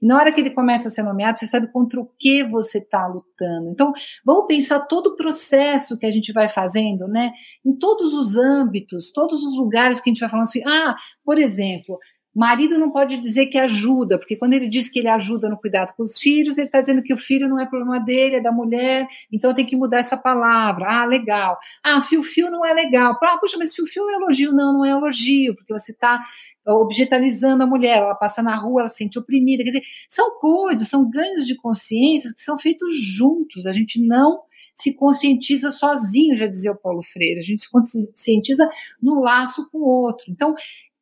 E 0.00 0.06
na 0.06 0.16
hora 0.16 0.32
que 0.32 0.40
ele 0.40 0.54
começa 0.54 0.88
a 0.88 0.90
ser 0.90 1.02
nomeado, 1.02 1.38
você 1.38 1.46
sabe 1.46 1.70
contra 1.70 2.00
o 2.00 2.08
que 2.18 2.42
você 2.44 2.78
está 2.78 3.06
lutando. 3.06 3.68
Então, 3.68 3.92
vamos 4.24 4.46
pensar 4.46 4.80
todo 4.80 5.08
o 5.08 5.16
processo 5.16 5.98
que 5.98 6.06
a 6.06 6.10
gente 6.10 6.32
vai 6.32 6.48
fazendo, 6.48 7.06
né? 7.06 7.32
Em 7.62 7.76
todos 7.76 8.14
os 8.14 8.34
âmbitos, 8.34 9.12
todos 9.12 9.42
os 9.42 9.58
lugares 9.58 10.00
que 10.00 10.08
a 10.08 10.12
gente 10.12 10.20
vai 10.20 10.30
falando 10.30 10.46
assim, 10.46 10.62
ah, 10.66 10.96
por 11.22 11.38
exemplo, 11.38 11.98
Marido 12.38 12.78
não 12.78 12.90
pode 12.90 13.18
dizer 13.18 13.46
que 13.46 13.58
ajuda, 13.58 14.16
porque 14.16 14.36
quando 14.36 14.52
ele 14.52 14.68
diz 14.68 14.88
que 14.88 15.00
ele 15.00 15.08
ajuda 15.08 15.48
no 15.48 15.58
cuidado 15.58 15.92
com 15.96 16.04
os 16.04 16.18
filhos, 16.18 16.56
ele 16.56 16.68
está 16.68 16.80
dizendo 16.80 17.02
que 17.02 17.12
o 17.12 17.18
filho 17.18 17.48
não 17.48 17.58
é 17.58 17.66
problema 17.66 17.98
dele, 17.98 18.36
é 18.36 18.40
da 18.40 18.52
mulher, 18.52 19.08
então 19.32 19.52
tem 19.52 19.66
que 19.66 19.74
mudar 19.74 19.98
essa 19.98 20.16
palavra. 20.16 20.86
Ah, 20.88 21.04
legal. 21.04 21.58
Ah, 21.82 22.00
fio-fio 22.00 22.48
não 22.48 22.64
é 22.64 22.72
legal. 22.72 23.18
Ah, 23.20 23.38
puxa, 23.40 23.58
mas 23.58 23.74
fio-fio 23.74 24.08
é 24.08 24.14
elogio. 24.14 24.52
Não, 24.52 24.72
não 24.72 24.84
é 24.84 24.90
elogio, 24.90 25.56
porque 25.56 25.72
você 25.72 25.90
está 25.90 26.20
objetalizando 26.64 27.64
a 27.64 27.66
mulher, 27.66 27.98
ela 27.98 28.14
passa 28.14 28.40
na 28.40 28.54
rua, 28.54 28.82
ela 28.82 28.88
se 28.88 28.98
sente 28.98 29.18
oprimida. 29.18 29.64
Quer 29.64 29.70
dizer, 29.70 29.82
são 30.08 30.38
coisas, 30.38 30.86
são 30.86 31.10
ganhos 31.10 31.44
de 31.44 31.56
consciência 31.56 32.30
que 32.32 32.42
são 32.42 32.56
feitos 32.56 32.88
juntos. 33.16 33.66
A 33.66 33.72
gente 33.72 34.00
não 34.00 34.42
se 34.78 34.94
conscientiza 34.94 35.72
sozinho, 35.72 36.36
já 36.36 36.46
dizia 36.46 36.70
o 36.70 36.76
Paulo 36.76 37.02
Freire. 37.02 37.40
A 37.40 37.42
gente 37.42 37.62
se 37.62 37.70
conscientiza 37.70 38.68
no 39.02 39.20
laço 39.20 39.68
com 39.70 39.78
o 39.78 39.88
outro. 39.88 40.26
Então, 40.28 40.54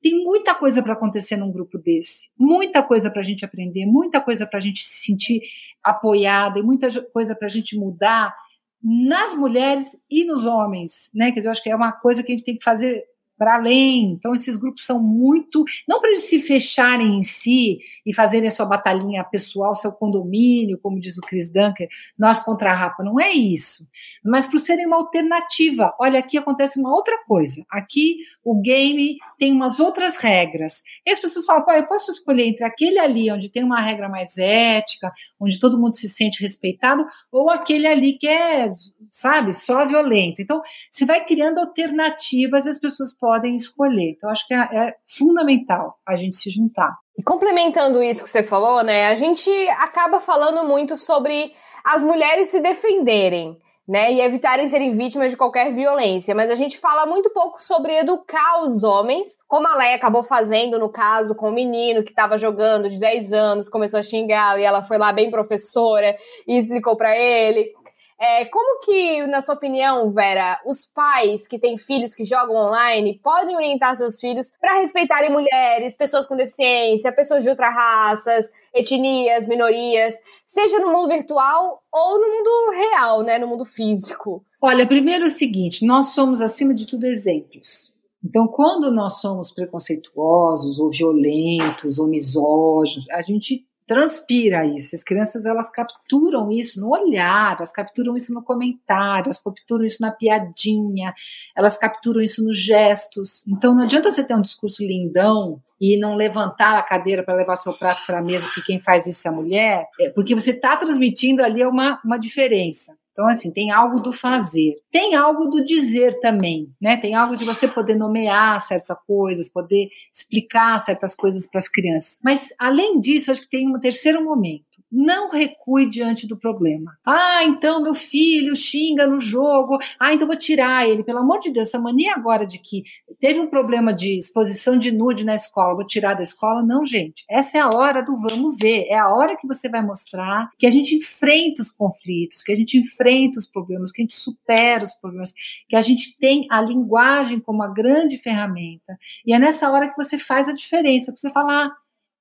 tem 0.08 0.22
muita 0.22 0.54
coisa 0.54 0.80
para 0.84 0.92
acontecer 0.92 1.36
num 1.36 1.50
grupo 1.50 1.78
desse, 1.78 2.30
muita 2.38 2.80
coisa 2.80 3.10
para 3.10 3.20
a 3.20 3.24
gente 3.24 3.44
aprender, 3.44 3.84
muita 3.86 4.20
coisa 4.20 4.46
para 4.46 4.60
a 4.60 4.62
gente 4.62 4.84
se 4.84 5.04
sentir 5.04 5.40
apoiada 5.82 6.60
e 6.60 6.62
muita 6.62 6.88
coisa 7.06 7.34
para 7.34 7.48
a 7.48 7.50
gente 7.50 7.76
mudar 7.76 8.32
nas 8.80 9.34
mulheres 9.34 9.98
e 10.08 10.24
nos 10.24 10.46
homens, 10.46 11.10
né? 11.12 11.32
Quer 11.32 11.40
dizer, 11.40 11.48
eu 11.48 11.50
acho 11.50 11.62
que 11.62 11.70
é 11.70 11.74
uma 11.74 11.90
coisa 11.90 12.22
que 12.22 12.30
a 12.30 12.36
gente 12.36 12.44
tem 12.44 12.56
que 12.56 12.62
fazer 12.62 13.02
para 13.36 13.56
além. 13.56 14.12
Então, 14.12 14.34
esses 14.34 14.56
grupos 14.56 14.84
são 14.84 15.02
muito. 15.02 15.64
Não 15.88 16.00
para 16.00 16.10
eles 16.10 16.24
se 16.24 16.40
fecharem 16.40 17.18
em 17.18 17.22
si 17.22 17.78
e 18.04 18.14
fazerem 18.14 18.48
a 18.48 18.50
sua 18.50 18.66
batalhinha 18.66 19.24
pessoal, 19.24 19.74
seu 19.74 19.92
condomínio, 19.92 20.78
como 20.82 21.00
diz 21.00 21.16
o 21.18 21.22
Chris 21.22 21.50
Dunker, 21.50 21.88
nós 22.18 22.40
contra 22.40 22.70
a 22.70 22.74
rapa. 22.74 23.02
Não 23.02 23.20
é 23.20 23.32
isso. 23.32 23.86
Mas 24.24 24.46
para 24.46 24.58
serem 24.58 24.86
uma 24.86 24.96
alternativa. 24.96 25.94
Olha, 26.00 26.18
aqui 26.18 26.38
acontece 26.38 26.78
uma 26.78 26.90
outra 26.90 27.18
coisa. 27.26 27.64
Aqui 27.70 28.18
o 28.44 28.60
game 28.60 29.16
tem 29.38 29.52
umas 29.52 29.78
outras 29.80 30.16
regras. 30.16 30.82
E 31.04 31.10
as 31.10 31.20
pessoas 31.20 31.44
falam, 31.44 31.64
pô, 31.64 31.72
eu 31.72 31.86
posso 31.86 32.10
escolher 32.10 32.46
entre 32.46 32.64
aquele 32.64 32.98
ali, 32.98 33.30
onde 33.30 33.50
tem 33.50 33.62
uma 33.62 33.80
regra 33.80 34.08
mais 34.08 34.38
ética, 34.38 35.12
onde 35.38 35.58
todo 35.58 35.78
mundo 35.78 35.96
se 35.96 36.08
sente 36.08 36.42
respeitado, 36.42 37.04
ou 37.30 37.50
aquele 37.50 37.86
ali 37.86 38.14
que 38.14 38.26
é, 38.26 38.70
sabe, 39.10 39.54
só 39.54 39.86
violento. 39.86 40.40
Então, 40.40 40.62
se 40.90 41.04
vai 41.04 41.24
criando 41.24 41.58
alternativas, 41.58 42.66
as 42.66 42.78
pessoas 42.78 43.12
podem 43.26 43.56
escolher. 43.56 44.12
Então, 44.16 44.30
acho 44.30 44.46
que 44.46 44.54
é, 44.54 44.58
é 44.58 44.94
fundamental 45.18 45.96
a 46.06 46.14
gente 46.14 46.36
se 46.36 46.48
juntar. 46.48 46.96
E 47.18 47.22
complementando 47.24 48.00
isso 48.00 48.22
que 48.22 48.30
você 48.30 48.44
falou, 48.44 48.84
né, 48.84 49.06
a 49.06 49.16
gente 49.16 49.50
acaba 49.70 50.20
falando 50.20 50.62
muito 50.62 50.96
sobre 50.96 51.52
as 51.84 52.04
mulheres 52.04 52.50
se 52.50 52.60
defenderem. 52.60 53.58
Né, 53.88 54.14
e 54.14 54.20
evitarem 54.20 54.66
serem 54.66 54.96
vítimas 54.96 55.30
de 55.30 55.36
qualquer 55.36 55.72
violência. 55.72 56.34
Mas 56.34 56.50
a 56.50 56.56
gente 56.56 56.76
fala 56.76 57.06
muito 57.06 57.30
pouco 57.30 57.62
sobre 57.62 57.96
educar 57.96 58.64
os 58.64 58.82
homens, 58.82 59.38
como 59.46 59.68
a 59.68 59.76
Leia 59.76 59.94
acabou 59.94 60.24
fazendo 60.24 60.76
no 60.76 60.88
caso 60.88 61.36
com 61.36 61.50
o 61.50 61.52
menino 61.52 62.02
que 62.02 62.10
estava 62.10 62.36
jogando 62.36 62.90
de 62.90 62.98
10 62.98 63.32
anos, 63.32 63.68
começou 63.68 64.00
a 64.00 64.02
xingar 64.02 64.58
e 64.58 64.64
ela 64.64 64.82
foi 64.82 64.98
lá 64.98 65.12
bem 65.12 65.30
professora 65.30 66.16
e 66.48 66.58
explicou 66.58 66.96
para 66.96 67.16
ele. 67.16 67.72
É, 68.18 68.46
como 68.46 68.80
que, 68.80 69.26
na 69.26 69.42
sua 69.42 69.54
opinião, 69.54 70.10
Vera, 70.10 70.58
os 70.64 70.86
pais 70.86 71.46
que 71.46 71.58
têm 71.58 71.76
filhos 71.76 72.14
que 72.14 72.24
jogam 72.24 72.56
online 72.56 73.20
podem 73.22 73.54
orientar 73.54 73.94
seus 73.94 74.18
filhos 74.18 74.52
para 74.58 74.80
respeitarem 74.80 75.30
mulheres, 75.30 75.94
pessoas 75.94 76.24
com 76.24 76.34
deficiência, 76.34 77.12
pessoas 77.12 77.44
de 77.44 77.50
outras 77.50 77.74
raças, 77.74 78.50
etnias, 78.72 79.46
minorias, 79.46 80.14
seja 80.46 80.78
no 80.78 80.90
mundo 80.90 81.08
virtual 81.08 81.82
ou 81.92 82.20
no 82.20 82.28
mundo 82.28 82.70
real, 82.70 83.22
né, 83.22 83.38
no 83.38 83.46
mundo 83.46 83.66
físico? 83.66 84.42
Olha, 84.62 84.86
primeiro 84.86 85.24
é 85.24 85.26
o 85.26 85.30
seguinte, 85.30 85.84
nós 85.84 86.14
somos 86.14 86.40
acima 86.40 86.72
de 86.72 86.86
tudo 86.86 87.04
exemplos. 87.04 87.94
Então, 88.24 88.48
quando 88.48 88.90
nós 88.90 89.20
somos 89.20 89.52
preconceituosos 89.52 90.80
ou 90.80 90.90
violentos 90.90 91.98
ou 91.98 92.08
misóginos, 92.08 93.08
a 93.10 93.20
gente 93.20 93.64
transpira 93.86 94.66
isso. 94.66 94.96
As 94.96 95.04
crianças 95.04 95.46
elas 95.46 95.70
capturam 95.70 96.50
isso 96.50 96.80
no 96.80 96.90
olhar, 96.90 97.54
elas 97.56 97.70
capturam 97.70 98.16
isso 98.16 98.34
no 98.34 98.42
comentário, 98.42 99.26
elas 99.26 99.40
capturam 99.40 99.84
isso 99.84 100.02
na 100.02 100.10
piadinha, 100.10 101.14
elas 101.56 101.78
capturam 101.78 102.20
isso 102.20 102.44
nos 102.44 102.58
gestos. 102.58 103.44
Então 103.46 103.74
não 103.74 103.84
adianta 103.84 104.10
você 104.10 104.24
ter 104.24 104.34
um 104.34 104.42
discurso 104.42 104.82
lindão 104.82 105.62
e 105.80 105.98
não 105.98 106.16
levantar 106.16 106.76
a 106.78 106.82
cadeira 106.82 107.22
para 107.22 107.34
levar 107.34 107.56
seu 107.56 107.72
prato 107.74 108.04
para 108.06 108.18
a 108.18 108.22
mesa, 108.22 108.50
que 108.54 108.62
quem 108.62 108.80
faz 108.80 109.06
isso 109.06 109.26
é 109.28 109.30
a 109.30 109.34
mulher, 109.34 109.86
é 110.00 110.10
porque 110.10 110.34
você 110.34 110.50
está 110.50 110.76
transmitindo 110.76 111.42
ali 111.42 111.64
uma, 111.64 112.00
uma 112.04 112.18
diferença. 112.18 112.96
Então, 113.16 113.26
assim, 113.28 113.50
tem 113.50 113.70
algo 113.70 113.98
do 113.98 114.12
fazer. 114.12 114.74
Tem 114.92 115.14
algo 115.14 115.48
do 115.48 115.64
dizer 115.64 116.20
também, 116.20 116.68
né? 116.78 116.98
Tem 116.98 117.14
algo 117.14 117.34
de 117.34 117.46
você 117.46 117.66
poder 117.66 117.96
nomear 117.96 118.60
certas 118.60 118.94
coisas, 119.06 119.48
poder 119.48 119.88
explicar 120.12 120.78
certas 120.78 121.14
coisas 121.14 121.46
para 121.46 121.56
as 121.56 121.66
crianças. 121.66 122.18
Mas, 122.22 122.48
além 122.58 123.00
disso, 123.00 123.32
acho 123.32 123.40
que 123.40 123.48
tem 123.48 123.66
um 123.66 123.80
terceiro 123.80 124.22
momento. 124.22 124.65
Não 124.90 125.30
recue 125.30 125.88
diante 125.88 126.28
do 126.28 126.38
problema. 126.38 126.96
Ah, 127.04 127.42
então 127.44 127.82
meu 127.82 127.94
filho 127.94 128.54
xinga 128.54 129.06
no 129.06 129.18
jogo. 129.18 129.78
Ah, 129.98 130.14
então 130.14 130.26
vou 130.26 130.38
tirar 130.38 130.88
ele. 130.88 131.02
Pelo 131.02 131.18
amor 131.18 131.40
de 131.40 131.50
Deus, 131.50 131.68
essa 131.68 131.78
mania 131.78 132.14
agora 132.14 132.46
de 132.46 132.58
que 132.58 132.84
teve 133.18 133.40
um 133.40 133.48
problema 133.48 133.92
de 133.92 134.16
exposição 134.16 134.78
de 134.78 134.92
nude 134.92 135.24
na 135.24 135.34
escola, 135.34 135.74
vou 135.74 135.86
tirar 135.86 136.14
da 136.14 136.22
escola. 136.22 136.62
Não, 136.62 136.86
gente. 136.86 137.24
Essa 137.28 137.58
é 137.58 137.60
a 137.60 137.70
hora 137.70 138.02
do 138.02 138.20
vamos 138.20 138.56
ver. 138.58 138.86
É 138.88 138.96
a 138.96 139.08
hora 139.08 139.36
que 139.36 139.46
você 139.46 139.68
vai 139.68 139.82
mostrar 139.82 140.50
que 140.56 140.66
a 140.66 140.70
gente 140.70 140.96
enfrenta 140.96 141.62
os 141.62 141.72
conflitos, 141.72 142.42
que 142.42 142.52
a 142.52 142.56
gente 142.56 142.78
enfrenta 142.78 143.38
os 143.38 143.46
problemas, 143.46 143.90
que 143.90 144.02
a 144.02 144.04
gente 144.04 144.14
supera 144.14 144.84
os 144.84 144.94
problemas, 144.94 145.32
que 145.68 145.74
a 145.74 145.82
gente 145.82 146.16
tem 146.18 146.46
a 146.50 146.60
linguagem 146.60 147.40
como 147.40 147.62
a 147.62 147.68
grande 147.68 148.18
ferramenta. 148.18 148.96
E 149.26 149.34
é 149.34 149.38
nessa 149.38 149.70
hora 149.70 149.88
que 149.88 149.96
você 149.96 150.16
faz 150.16 150.48
a 150.48 150.52
diferença. 150.52 151.12
Você 151.14 151.30
falar, 151.32 151.66
ah, 151.66 151.76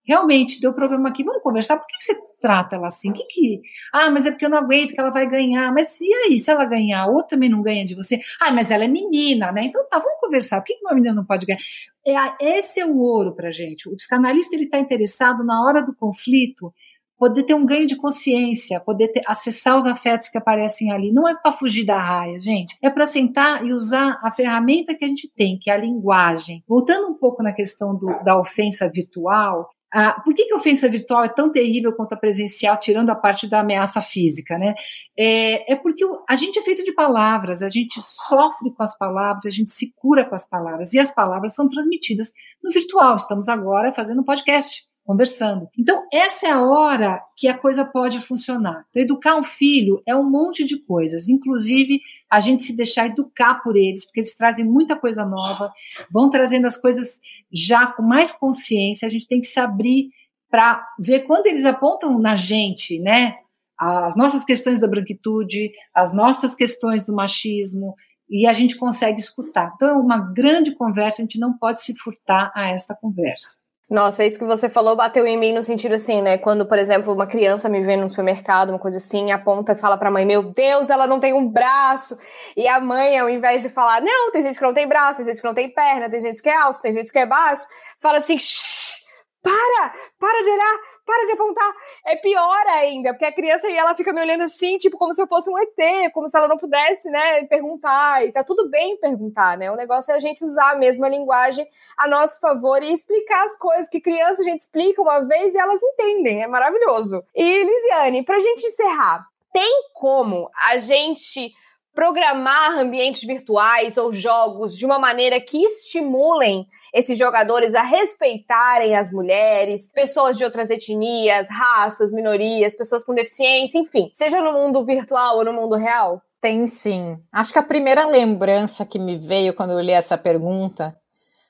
realmente 0.05 0.59
deu 0.61 0.73
problema 0.73 1.09
aqui, 1.09 1.23
vamos 1.23 1.41
conversar. 1.41 1.77
Por 1.77 1.87
que 1.87 2.03
você 2.03 2.15
trata 2.45 2.75
ela 2.75 2.87
assim? 2.87 3.11
Que 3.11 3.23
que... 3.25 3.61
Ah, 3.91 4.11
mas 4.11 4.27
é 4.27 4.31
porque 4.31 4.45
eu 4.45 4.49
não 4.51 4.59
aguento 4.59 4.93
que 4.93 4.99
ela 4.99 5.09
vai 5.09 5.27
ganhar. 5.27 5.73
Mas 5.73 5.99
e 5.99 6.13
aí, 6.13 6.39
se 6.39 6.51
ela 6.51 6.63
ganhar, 6.65 7.07
outra 7.07 7.29
também 7.29 7.49
não 7.49 7.63
ganha 7.63 7.83
de 7.83 7.95
você? 7.95 8.19
Ah, 8.39 8.51
mas 8.51 8.69
ela 8.69 8.83
é 8.83 8.87
menina, 8.87 9.51
né? 9.51 9.65
Então 9.65 9.83
tá, 9.89 9.97
vamos 9.97 10.19
conversar. 10.19 10.61
Por 10.61 10.67
que, 10.67 10.75
que 10.75 10.85
uma 10.85 10.93
menina 10.93 11.15
não 11.15 11.25
pode 11.25 11.47
ganhar? 11.47 11.59
É, 12.05 12.57
esse 12.59 12.79
é 12.79 12.85
o 12.85 12.97
ouro 12.99 13.33
pra 13.33 13.49
gente. 13.49 13.89
O 13.89 13.95
psicanalista 13.95 14.55
ele 14.55 14.65
está 14.65 14.77
interessado 14.77 15.43
na 15.43 15.65
hora 15.65 15.83
do 15.83 15.95
conflito 15.95 16.71
poder 17.17 17.43
ter 17.43 17.55
um 17.55 17.65
ganho 17.65 17.87
de 17.87 17.95
consciência, 17.95 18.79
poder 18.79 19.07
ter, 19.07 19.21
acessar 19.25 19.77
os 19.77 19.85
afetos 19.85 20.29
que 20.29 20.37
aparecem 20.37 20.91
ali. 20.91 21.11
Não 21.11 21.27
é 21.27 21.33
para 21.33 21.53
fugir 21.53 21.83
da 21.83 21.99
raia, 21.99 22.39
gente. 22.39 22.77
É 22.79 22.89
para 22.89 23.07
sentar 23.07 23.65
e 23.65 23.73
usar 23.73 24.19
a 24.21 24.31
ferramenta 24.31 24.93
que 24.93 25.03
a 25.03 25.07
gente 25.07 25.31
tem, 25.35 25.57
que 25.59 25.71
é 25.71 25.73
a 25.73 25.77
linguagem. 25.77 26.63
Voltando 26.67 27.07
um 27.07 27.15
pouco 27.15 27.41
na 27.41 27.53
questão 27.53 27.97
do, 27.97 28.07
da 28.23 28.39
ofensa 28.39 28.87
virtual, 28.87 29.69
ah, 29.93 30.21
por 30.23 30.33
que, 30.33 30.45
que 30.45 30.53
a 30.53 30.57
ofensa 30.57 30.89
virtual 30.89 31.23
é 31.23 31.29
tão 31.29 31.51
terrível 31.51 31.93
quanto 31.93 32.13
a 32.13 32.17
presencial, 32.17 32.77
tirando 32.79 33.09
a 33.09 33.15
parte 33.15 33.47
da 33.47 33.61
ameaça 33.61 34.01
física, 34.01 34.57
né? 34.57 34.73
É, 35.17 35.73
é 35.73 35.75
porque 35.75 36.03
o, 36.03 36.23
a 36.27 36.35
gente 36.35 36.59
é 36.59 36.61
feito 36.61 36.83
de 36.83 36.93
palavras, 36.93 37.61
a 37.61 37.69
gente 37.69 38.01
sofre 38.01 38.73
com 38.73 38.83
as 38.83 38.97
palavras, 38.97 39.45
a 39.45 39.49
gente 39.49 39.71
se 39.71 39.93
cura 39.95 40.25
com 40.25 40.35
as 40.35 40.47
palavras, 40.47 40.93
e 40.93 40.99
as 40.99 41.11
palavras 41.11 41.55
são 41.55 41.67
transmitidas 41.67 42.33
no 42.63 42.71
virtual. 42.71 43.15
Estamos 43.15 43.47
agora 43.47 43.91
fazendo 43.91 44.21
um 44.21 44.25
podcast 44.25 44.83
conversando. 45.05 45.69
Então, 45.77 46.03
essa 46.11 46.47
é 46.47 46.51
a 46.51 46.63
hora 46.63 47.21
que 47.37 47.47
a 47.47 47.57
coisa 47.57 47.85
pode 47.85 48.19
funcionar. 48.21 48.85
Então, 48.89 49.03
educar 49.03 49.35
um 49.35 49.43
filho 49.43 50.01
é 50.05 50.15
um 50.15 50.29
monte 50.29 50.65
de 50.65 50.79
coisas, 50.79 51.29
inclusive 51.29 52.01
a 52.29 52.39
gente 52.39 52.63
se 52.63 52.75
deixar 52.75 53.05
educar 53.05 53.61
por 53.63 53.77
eles, 53.77 54.03
porque 54.03 54.21
eles 54.21 54.35
trazem 54.35 54.65
muita 54.65 54.95
coisa 54.95 55.23
nova, 55.23 55.71
vão 56.11 56.29
trazendo 56.29 56.65
as 56.65 56.75
coisas 56.75 57.19
já 57.51 57.85
com 57.87 58.01
mais 58.01 58.31
consciência, 58.31 59.05
a 59.05 59.11
gente 59.11 59.27
tem 59.27 59.39
que 59.39 59.47
se 59.47 59.59
abrir 59.59 60.09
para 60.49 60.85
ver 60.99 61.21
quando 61.21 61.45
eles 61.45 61.65
apontam 61.65 62.17
na 62.19 62.35
gente, 62.35 62.99
né? 62.99 63.35
As 63.77 64.15
nossas 64.15 64.43
questões 64.43 64.79
da 64.79 64.87
branquitude, 64.87 65.71
as 65.93 66.13
nossas 66.13 66.55
questões 66.55 67.05
do 67.05 67.13
machismo, 67.13 67.93
e 68.29 68.47
a 68.47 68.53
gente 68.53 68.75
consegue 68.75 69.19
escutar. 69.19 69.73
Então, 69.75 69.89
é 69.89 69.93
uma 69.93 70.17
grande 70.17 70.73
conversa, 70.73 71.21
a 71.21 71.25
gente 71.25 71.37
não 71.37 71.55
pode 71.57 71.81
se 71.81 71.93
furtar 71.95 72.51
a 72.55 72.69
esta 72.69 72.95
conversa. 72.95 73.59
Nossa, 73.87 74.25
isso 74.25 74.39
que 74.39 74.45
você 74.45 74.67
falou 74.67 74.95
bateu 74.95 75.27
em 75.27 75.37
mim 75.37 75.53
no 75.53 75.61
sentido 75.61 75.93
assim, 75.93 76.19
né? 76.19 76.39
Quando, 76.39 76.65
por 76.65 76.79
exemplo, 76.79 77.13
uma 77.13 77.27
criança 77.27 77.69
me 77.69 77.83
vê 77.83 77.95
no 77.95 78.09
supermercado, 78.09 78.71
uma 78.71 78.79
coisa 78.79 78.97
assim, 78.97 79.31
aponta 79.31 79.73
e 79.73 79.75
fala 79.75 79.95
pra 79.95 80.09
mãe: 80.09 80.25
Meu 80.25 80.41
Deus, 80.41 80.89
ela 80.89 81.05
não 81.05 81.19
tem 81.19 81.33
um 81.33 81.47
braço. 81.47 82.17
E 82.57 82.67
a 82.67 82.79
mãe, 82.79 83.17
ao 83.19 83.29
invés 83.29 83.61
de 83.61 83.69
falar: 83.69 84.01
Não, 84.01 84.31
tem 84.31 84.41
gente 84.41 84.57
que 84.57 84.65
não 84.65 84.73
tem 84.73 84.87
braço, 84.87 85.17
tem 85.17 85.25
gente 85.27 85.39
que 85.39 85.47
não 85.47 85.53
tem 85.53 85.69
perna, 85.71 86.09
tem 86.09 86.19
gente 86.19 86.41
que 86.41 86.49
é 86.49 86.57
alto, 86.57 86.81
tem 86.81 86.93
gente 86.93 87.11
que 87.11 87.19
é 87.19 87.27
baixo, 87.27 87.63
fala 88.01 88.17
assim: 88.17 88.39
Shh, 88.39 89.01
para, 89.43 89.93
para 90.19 90.43
de 90.43 90.49
olhar, 90.49 90.77
para 91.05 91.25
de 91.25 91.31
apontar. 91.33 91.73
É 92.07 92.15
pior 92.15 92.67
ainda, 92.67 93.13
porque 93.13 93.25
a 93.25 93.33
criança 93.33 93.67
e 93.67 93.75
ela 93.75 93.95
fica 93.95 94.13
me 94.13 94.21
olhando 94.21 94.43
assim, 94.43 94.77
tipo, 94.77 94.95
como 94.95 95.15
se 95.15 95.21
eu 95.21 95.25
fosse 95.25 95.49
um 95.49 95.57
ET, 95.57 96.11
como 96.13 96.27
se 96.27 96.37
ela 96.37 96.47
não 96.47 96.57
pudesse, 96.57 97.09
né, 97.09 97.43
perguntar. 97.45 98.23
E 98.23 98.31
tá 98.31 98.43
tudo 98.43 98.69
bem 98.69 98.95
perguntar, 98.97 99.57
né? 99.57 99.71
O 99.71 99.75
negócio 99.75 100.11
é 100.11 100.15
a 100.15 100.19
gente 100.19 100.43
usar 100.43 100.73
a 100.73 100.75
mesma 100.77 101.09
linguagem 101.09 101.67
a 101.97 102.07
nosso 102.07 102.39
favor 102.39 102.83
e 102.83 102.93
explicar 102.93 103.43
as 103.45 103.57
coisas 103.57 103.89
que 103.89 103.99
criança 103.99 104.43
a 104.43 104.45
gente 104.45 104.61
explica 104.61 105.01
uma 105.01 105.21
vez 105.21 105.55
e 105.55 105.57
elas 105.57 105.81
entendem. 105.81 106.43
É 106.43 106.47
maravilhoso. 106.47 107.23
E, 107.35 107.63
Lisiane, 107.63 108.23
pra 108.23 108.39
gente 108.39 108.67
encerrar, 108.67 109.25
tem 109.51 109.89
como 109.93 110.51
a 110.53 110.77
gente 110.77 111.51
programar 111.95 112.77
ambientes 112.77 113.23
virtuais 113.23 113.95
ou 113.95 114.11
jogos 114.11 114.77
de 114.77 114.85
uma 114.85 114.99
maneira 114.99 115.39
que 115.39 115.57
estimulem 115.57 116.67
esses 116.93 117.17
jogadores 117.17 117.73
a 117.73 117.81
respeitarem 117.81 118.95
as 118.95 119.11
mulheres, 119.11 119.89
pessoas 119.89 120.37
de 120.37 120.43
outras 120.43 120.69
etnias, 120.69 121.47
raças, 121.49 122.11
minorias, 122.11 122.75
pessoas 122.75 123.03
com 123.03 123.15
deficiência, 123.15 123.79
enfim, 123.79 124.11
seja 124.13 124.41
no 124.41 124.51
mundo 124.51 124.85
virtual 124.85 125.37
ou 125.37 125.45
no 125.45 125.53
mundo 125.53 125.75
real? 125.75 126.21
Tem 126.41 126.67
sim. 126.67 127.17
Acho 127.31 127.53
que 127.53 127.59
a 127.59 127.63
primeira 127.63 128.05
lembrança 128.05 128.85
que 128.85 128.99
me 128.99 129.17
veio 129.17 129.53
quando 129.53 129.71
eu 129.71 129.79
li 129.79 129.91
essa 129.91 130.17
pergunta 130.17 130.95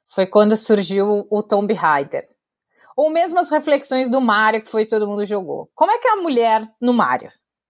foi 0.07 0.25
quando 0.25 0.55
surgiu 0.55 1.27
o 1.29 1.43
Tomb 1.43 1.73
Raider. 1.73 2.29
Ou 2.95 3.09
mesmo 3.09 3.39
as 3.39 3.49
reflexões 3.49 4.07
do 4.07 4.21
Mario 4.21 4.61
que 4.61 4.69
foi 4.69 4.85
todo 4.85 5.07
mundo 5.07 5.25
jogou. 5.25 5.69
Como 5.75 5.91
é 5.91 5.97
que 5.97 6.07
é 6.07 6.11
a 6.11 6.21
mulher 6.21 6.65
no 6.79 6.93
Mario? 6.93 7.29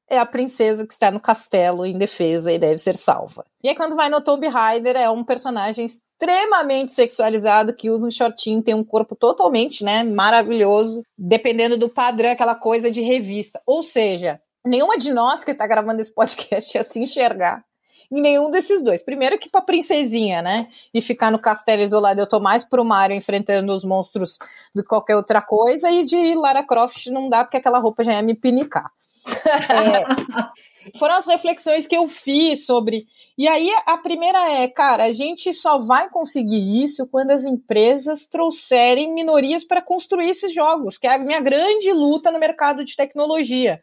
É 0.10 0.18
a 0.18 0.26
princesa 0.26 0.86
que 0.86 0.94
está 0.94 1.10
no 1.10 1.20
castelo 1.20 1.86
em 1.86 1.98
defesa 1.98 2.52
e 2.52 2.60
deve 2.60 2.78
ser 2.78 2.96
salva. 2.96 3.46
E 3.64 3.70
aí, 3.70 3.76
quando 3.76 3.96
vai 3.96 4.10
no 4.10 4.22
Tomb 4.22 4.48
Raider, 4.48 4.96
é 4.96 5.10
um 5.10 5.24
personagem 5.24 5.86
extremamente 5.86 6.94
sexualizado 6.94 7.76
que 7.76 7.90
usa 7.90 8.08
um 8.08 8.12
shortinho, 8.12 8.64
tem 8.64 8.74
um 8.74 8.84
corpo 8.84 9.16
totalmente, 9.16 9.84
né, 9.84 10.04
maravilhoso, 10.04 11.04
dependendo 11.18 11.78
do 11.78 11.90
padrão, 11.90 12.32
aquela 12.32 12.56
coisa 12.56 12.90
de 12.92 13.02
revista. 13.02 13.62
Ou 13.66 13.84
seja, 13.84 14.40
nenhuma 14.66 14.98
de 14.98 15.14
nós 15.14 15.44
que 15.44 15.52
está 15.52 15.68
gravando 15.68 16.02
esse 16.02 16.14
podcast 16.14 16.78
ia 16.78 16.84
se 16.84 17.00
enxergar 17.00 17.64
em 18.12 18.22
nenhum 18.22 18.52
desses 18.52 18.84
dois. 18.84 19.04
Primeiro 19.04 19.38
que 19.38 19.50
pra 19.50 19.62
princesinha, 19.62 20.42
né? 20.42 20.68
E 20.94 21.02
ficar 21.02 21.32
no 21.32 21.40
castelo 21.40 21.82
isolado, 21.82 22.20
eu 22.20 22.30
tô 22.30 22.40
mais 22.40 22.64
pro 22.64 22.86
Mario 22.86 23.18
enfrentando 23.18 23.74
os 23.74 23.84
monstros 23.84 24.38
do 24.74 24.84
que 24.84 24.90
qualquer 24.90 25.16
outra 25.16 25.42
coisa, 25.42 25.90
e 25.90 26.06
de 26.06 26.36
Lara 26.36 26.64
Croft 26.64 27.08
não 27.08 27.30
dá, 27.30 27.44
porque 27.44 27.58
aquela 27.58 27.80
roupa 27.80 28.04
já 28.04 28.14
ia 28.14 28.22
me 28.22 28.36
pinicar. 28.36 28.92
É, 29.26 30.98
foram 30.98 31.16
as 31.16 31.26
reflexões 31.26 31.88
que 31.88 31.98
eu 31.98 32.08
fiz 32.08 32.66
sobre. 32.66 33.08
E 33.38 33.48
aí 33.48 33.70
a 33.86 33.98
primeira 33.98 34.52
é, 34.52 34.68
cara, 34.68 35.06
a 35.06 35.12
gente 35.12 35.54
só 35.54 35.80
vai 35.80 36.10
conseguir 36.10 36.84
isso 36.84 37.08
quando 37.08 37.32
as 37.32 37.44
empresas 37.44 38.28
trouxerem 38.28 39.14
minorias 39.14 39.64
para 39.64 39.82
construir 39.82 40.30
esses 40.30 40.54
jogos, 40.54 40.98
que 40.98 41.08
é 41.08 41.16
a 41.16 41.20
minha 41.20 41.40
grande 41.40 41.92
luta 41.92 42.32
no 42.32 42.40
mercado 42.40 42.86
de 42.86 42.96
tecnologia. 42.96 43.82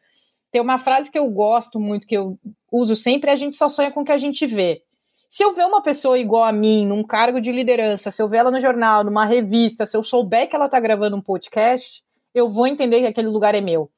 Tem 0.51 0.61
uma 0.61 0.79
frase 0.79 1.11
que 1.11 1.19
eu 1.19 1.29
gosto 1.31 1.81
muito, 1.81 2.07
que 2.07 2.17
eu 2.17 2.39
uso 2.71 2.95
sempre, 2.95 3.31
a 3.31 3.37
gente 3.37 3.57
só 3.57 3.69
sonha 3.69 3.91
com 3.91 4.03
o 4.03 4.05
que 4.05 4.13
a 4.13 4.19
gente 4.19 4.47
vê. 4.47 4.83
Se 5.29 5.43
eu 5.43 5.55
ver 5.55 5.65
uma 5.65 5.83
pessoa 5.83 6.19
igual 6.19 6.45
a 6.45 6.53
mim, 6.53 6.87
num 6.87 7.03
cargo 7.03 7.41
de 7.41 7.51
liderança, 7.51 8.11
se 8.11 8.23
eu 8.23 8.29
ver 8.29 8.39
ela 8.39 8.51
no 8.51 8.61
jornal, 8.61 9.03
numa 9.03 9.25
revista, 9.25 9.87
se 9.87 9.97
eu 9.97 10.05
souber 10.05 10.47
que 10.47 10.55
ela 10.55 10.67
está 10.67 10.79
gravando 10.79 11.17
um 11.17 11.23
podcast, 11.23 12.03
eu 12.35 12.51
vou 12.51 12.67
entender 12.67 13.01
que 13.01 13.07
aquele 13.07 13.29
lugar 13.29 13.55
é 13.55 13.61
meu. 13.61 13.91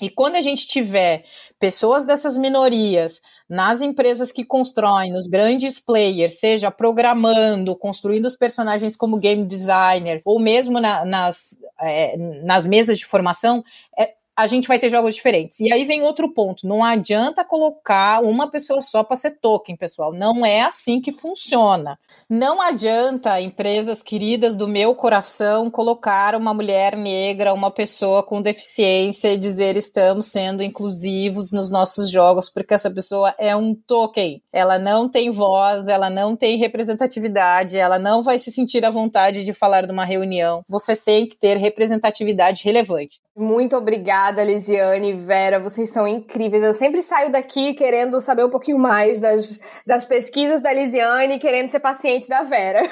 E 0.00 0.08
quando 0.08 0.36
a 0.36 0.40
gente 0.40 0.66
tiver 0.66 1.24
pessoas 1.58 2.04
dessas 2.04 2.36
minorias 2.36 3.20
nas 3.48 3.80
empresas 3.80 4.30
que 4.30 4.44
constroem, 4.44 5.10
nos 5.10 5.26
grandes 5.26 5.80
players, 5.80 6.38
seja 6.38 6.70
programando, 6.70 7.74
construindo 7.74 8.26
os 8.26 8.36
personagens 8.36 8.94
como 8.94 9.18
game 9.18 9.44
designer, 9.44 10.20
ou 10.24 10.38
mesmo 10.38 10.78
na, 10.78 11.04
nas, 11.04 11.58
é, 11.80 12.16
nas 12.44 12.66
mesas 12.66 12.98
de 12.98 13.06
formação, 13.06 13.64
é, 13.98 14.14
a 14.38 14.46
gente 14.46 14.68
vai 14.68 14.78
ter 14.78 14.88
jogos 14.88 15.16
diferentes. 15.16 15.58
E 15.58 15.72
aí 15.72 15.84
vem 15.84 16.02
outro 16.02 16.32
ponto: 16.32 16.64
não 16.64 16.84
adianta 16.84 17.44
colocar 17.44 18.22
uma 18.22 18.48
pessoa 18.48 18.80
só 18.80 19.02
para 19.02 19.16
ser 19.16 19.32
token, 19.40 19.76
pessoal. 19.76 20.12
Não 20.12 20.46
é 20.46 20.60
assim 20.60 21.00
que 21.00 21.10
funciona. 21.10 21.98
Não 22.30 22.62
adianta 22.62 23.40
empresas 23.40 24.00
queridas 24.00 24.54
do 24.54 24.68
meu 24.68 24.94
coração 24.94 25.68
colocar 25.68 26.36
uma 26.36 26.54
mulher 26.54 26.96
negra, 26.96 27.52
uma 27.52 27.68
pessoa 27.68 28.22
com 28.22 28.40
deficiência 28.40 29.32
e 29.32 29.38
dizer 29.38 29.76
estamos 29.76 30.26
sendo 30.26 30.62
inclusivos 30.62 31.50
nos 31.50 31.68
nossos 31.68 32.08
jogos, 32.08 32.48
porque 32.48 32.74
essa 32.74 32.90
pessoa 32.90 33.34
é 33.38 33.56
um 33.56 33.74
token. 33.74 34.40
Ela 34.52 34.78
não 34.78 35.08
tem 35.08 35.30
voz, 35.30 35.88
ela 35.88 36.08
não 36.08 36.36
tem 36.36 36.58
representatividade, 36.58 37.76
ela 37.76 37.98
não 37.98 38.22
vai 38.22 38.38
se 38.38 38.52
sentir 38.52 38.84
à 38.84 38.90
vontade 38.90 39.42
de 39.42 39.52
falar 39.52 39.84
numa 39.84 40.04
reunião. 40.04 40.62
Você 40.68 40.94
tem 40.94 41.26
que 41.26 41.36
ter 41.36 41.56
representatividade 41.56 42.62
relevante. 42.62 43.20
Muito 43.38 43.76
obrigada, 43.76 44.27
Lisiane, 44.30 45.14
Vera, 45.14 45.58
vocês 45.58 45.90
são 45.90 46.06
incríveis. 46.06 46.62
Eu 46.62 46.74
sempre 46.74 47.02
saio 47.02 47.30
daqui 47.30 47.74
querendo 47.74 48.20
saber 48.20 48.44
um 48.44 48.50
pouquinho 48.50 48.78
mais 48.78 49.20
das, 49.20 49.60
das 49.86 50.04
pesquisas 50.04 50.62
da 50.62 50.72
Lisiane 50.72 51.34
e 51.34 51.38
querendo 51.38 51.70
ser 51.70 51.80
paciente 51.80 52.28
da 52.28 52.42
Vera. 52.42 52.82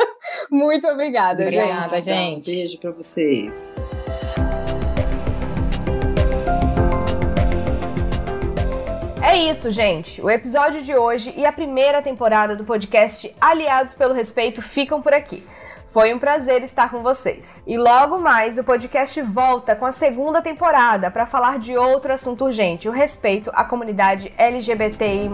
Muito 0.50 0.86
obrigada, 0.88 1.42
obrigada 1.42 2.00
gente. 2.00 2.46
gente. 2.46 2.50
Um 2.50 2.54
beijo 2.54 2.78
para 2.78 2.90
vocês. 2.90 3.74
É 9.22 9.36
isso, 9.36 9.70
gente. 9.70 10.22
O 10.22 10.30
episódio 10.30 10.80
de 10.82 10.94
hoje 10.94 11.34
e 11.36 11.44
a 11.44 11.52
primeira 11.52 12.00
temporada 12.00 12.56
do 12.56 12.64
podcast 12.64 13.34
Aliados 13.40 13.94
pelo 13.94 14.14
Respeito 14.14 14.62
ficam 14.62 15.02
por 15.02 15.12
aqui. 15.12 15.44
Foi 15.96 16.12
um 16.12 16.18
prazer 16.18 16.62
estar 16.62 16.90
com 16.90 17.02
vocês. 17.02 17.62
E 17.66 17.78
logo 17.78 18.18
mais 18.18 18.58
o 18.58 18.64
podcast 18.64 19.18
volta 19.22 19.74
com 19.74 19.86
a 19.86 19.92
segunda 19.92 20.42
temporada 20.42 21.10
para 21.10 21.24
falar 21.24 21.58
de 21.58 21.74
outro 21.74 22.12
assunto 22.12 22.44
urgente, 22.44 22.86
o 22.86 22.92
respeito 22.92 23.50
à 23.54 23.64
comunidade 23.64 24.30
LGBTI+. 24.36 25.30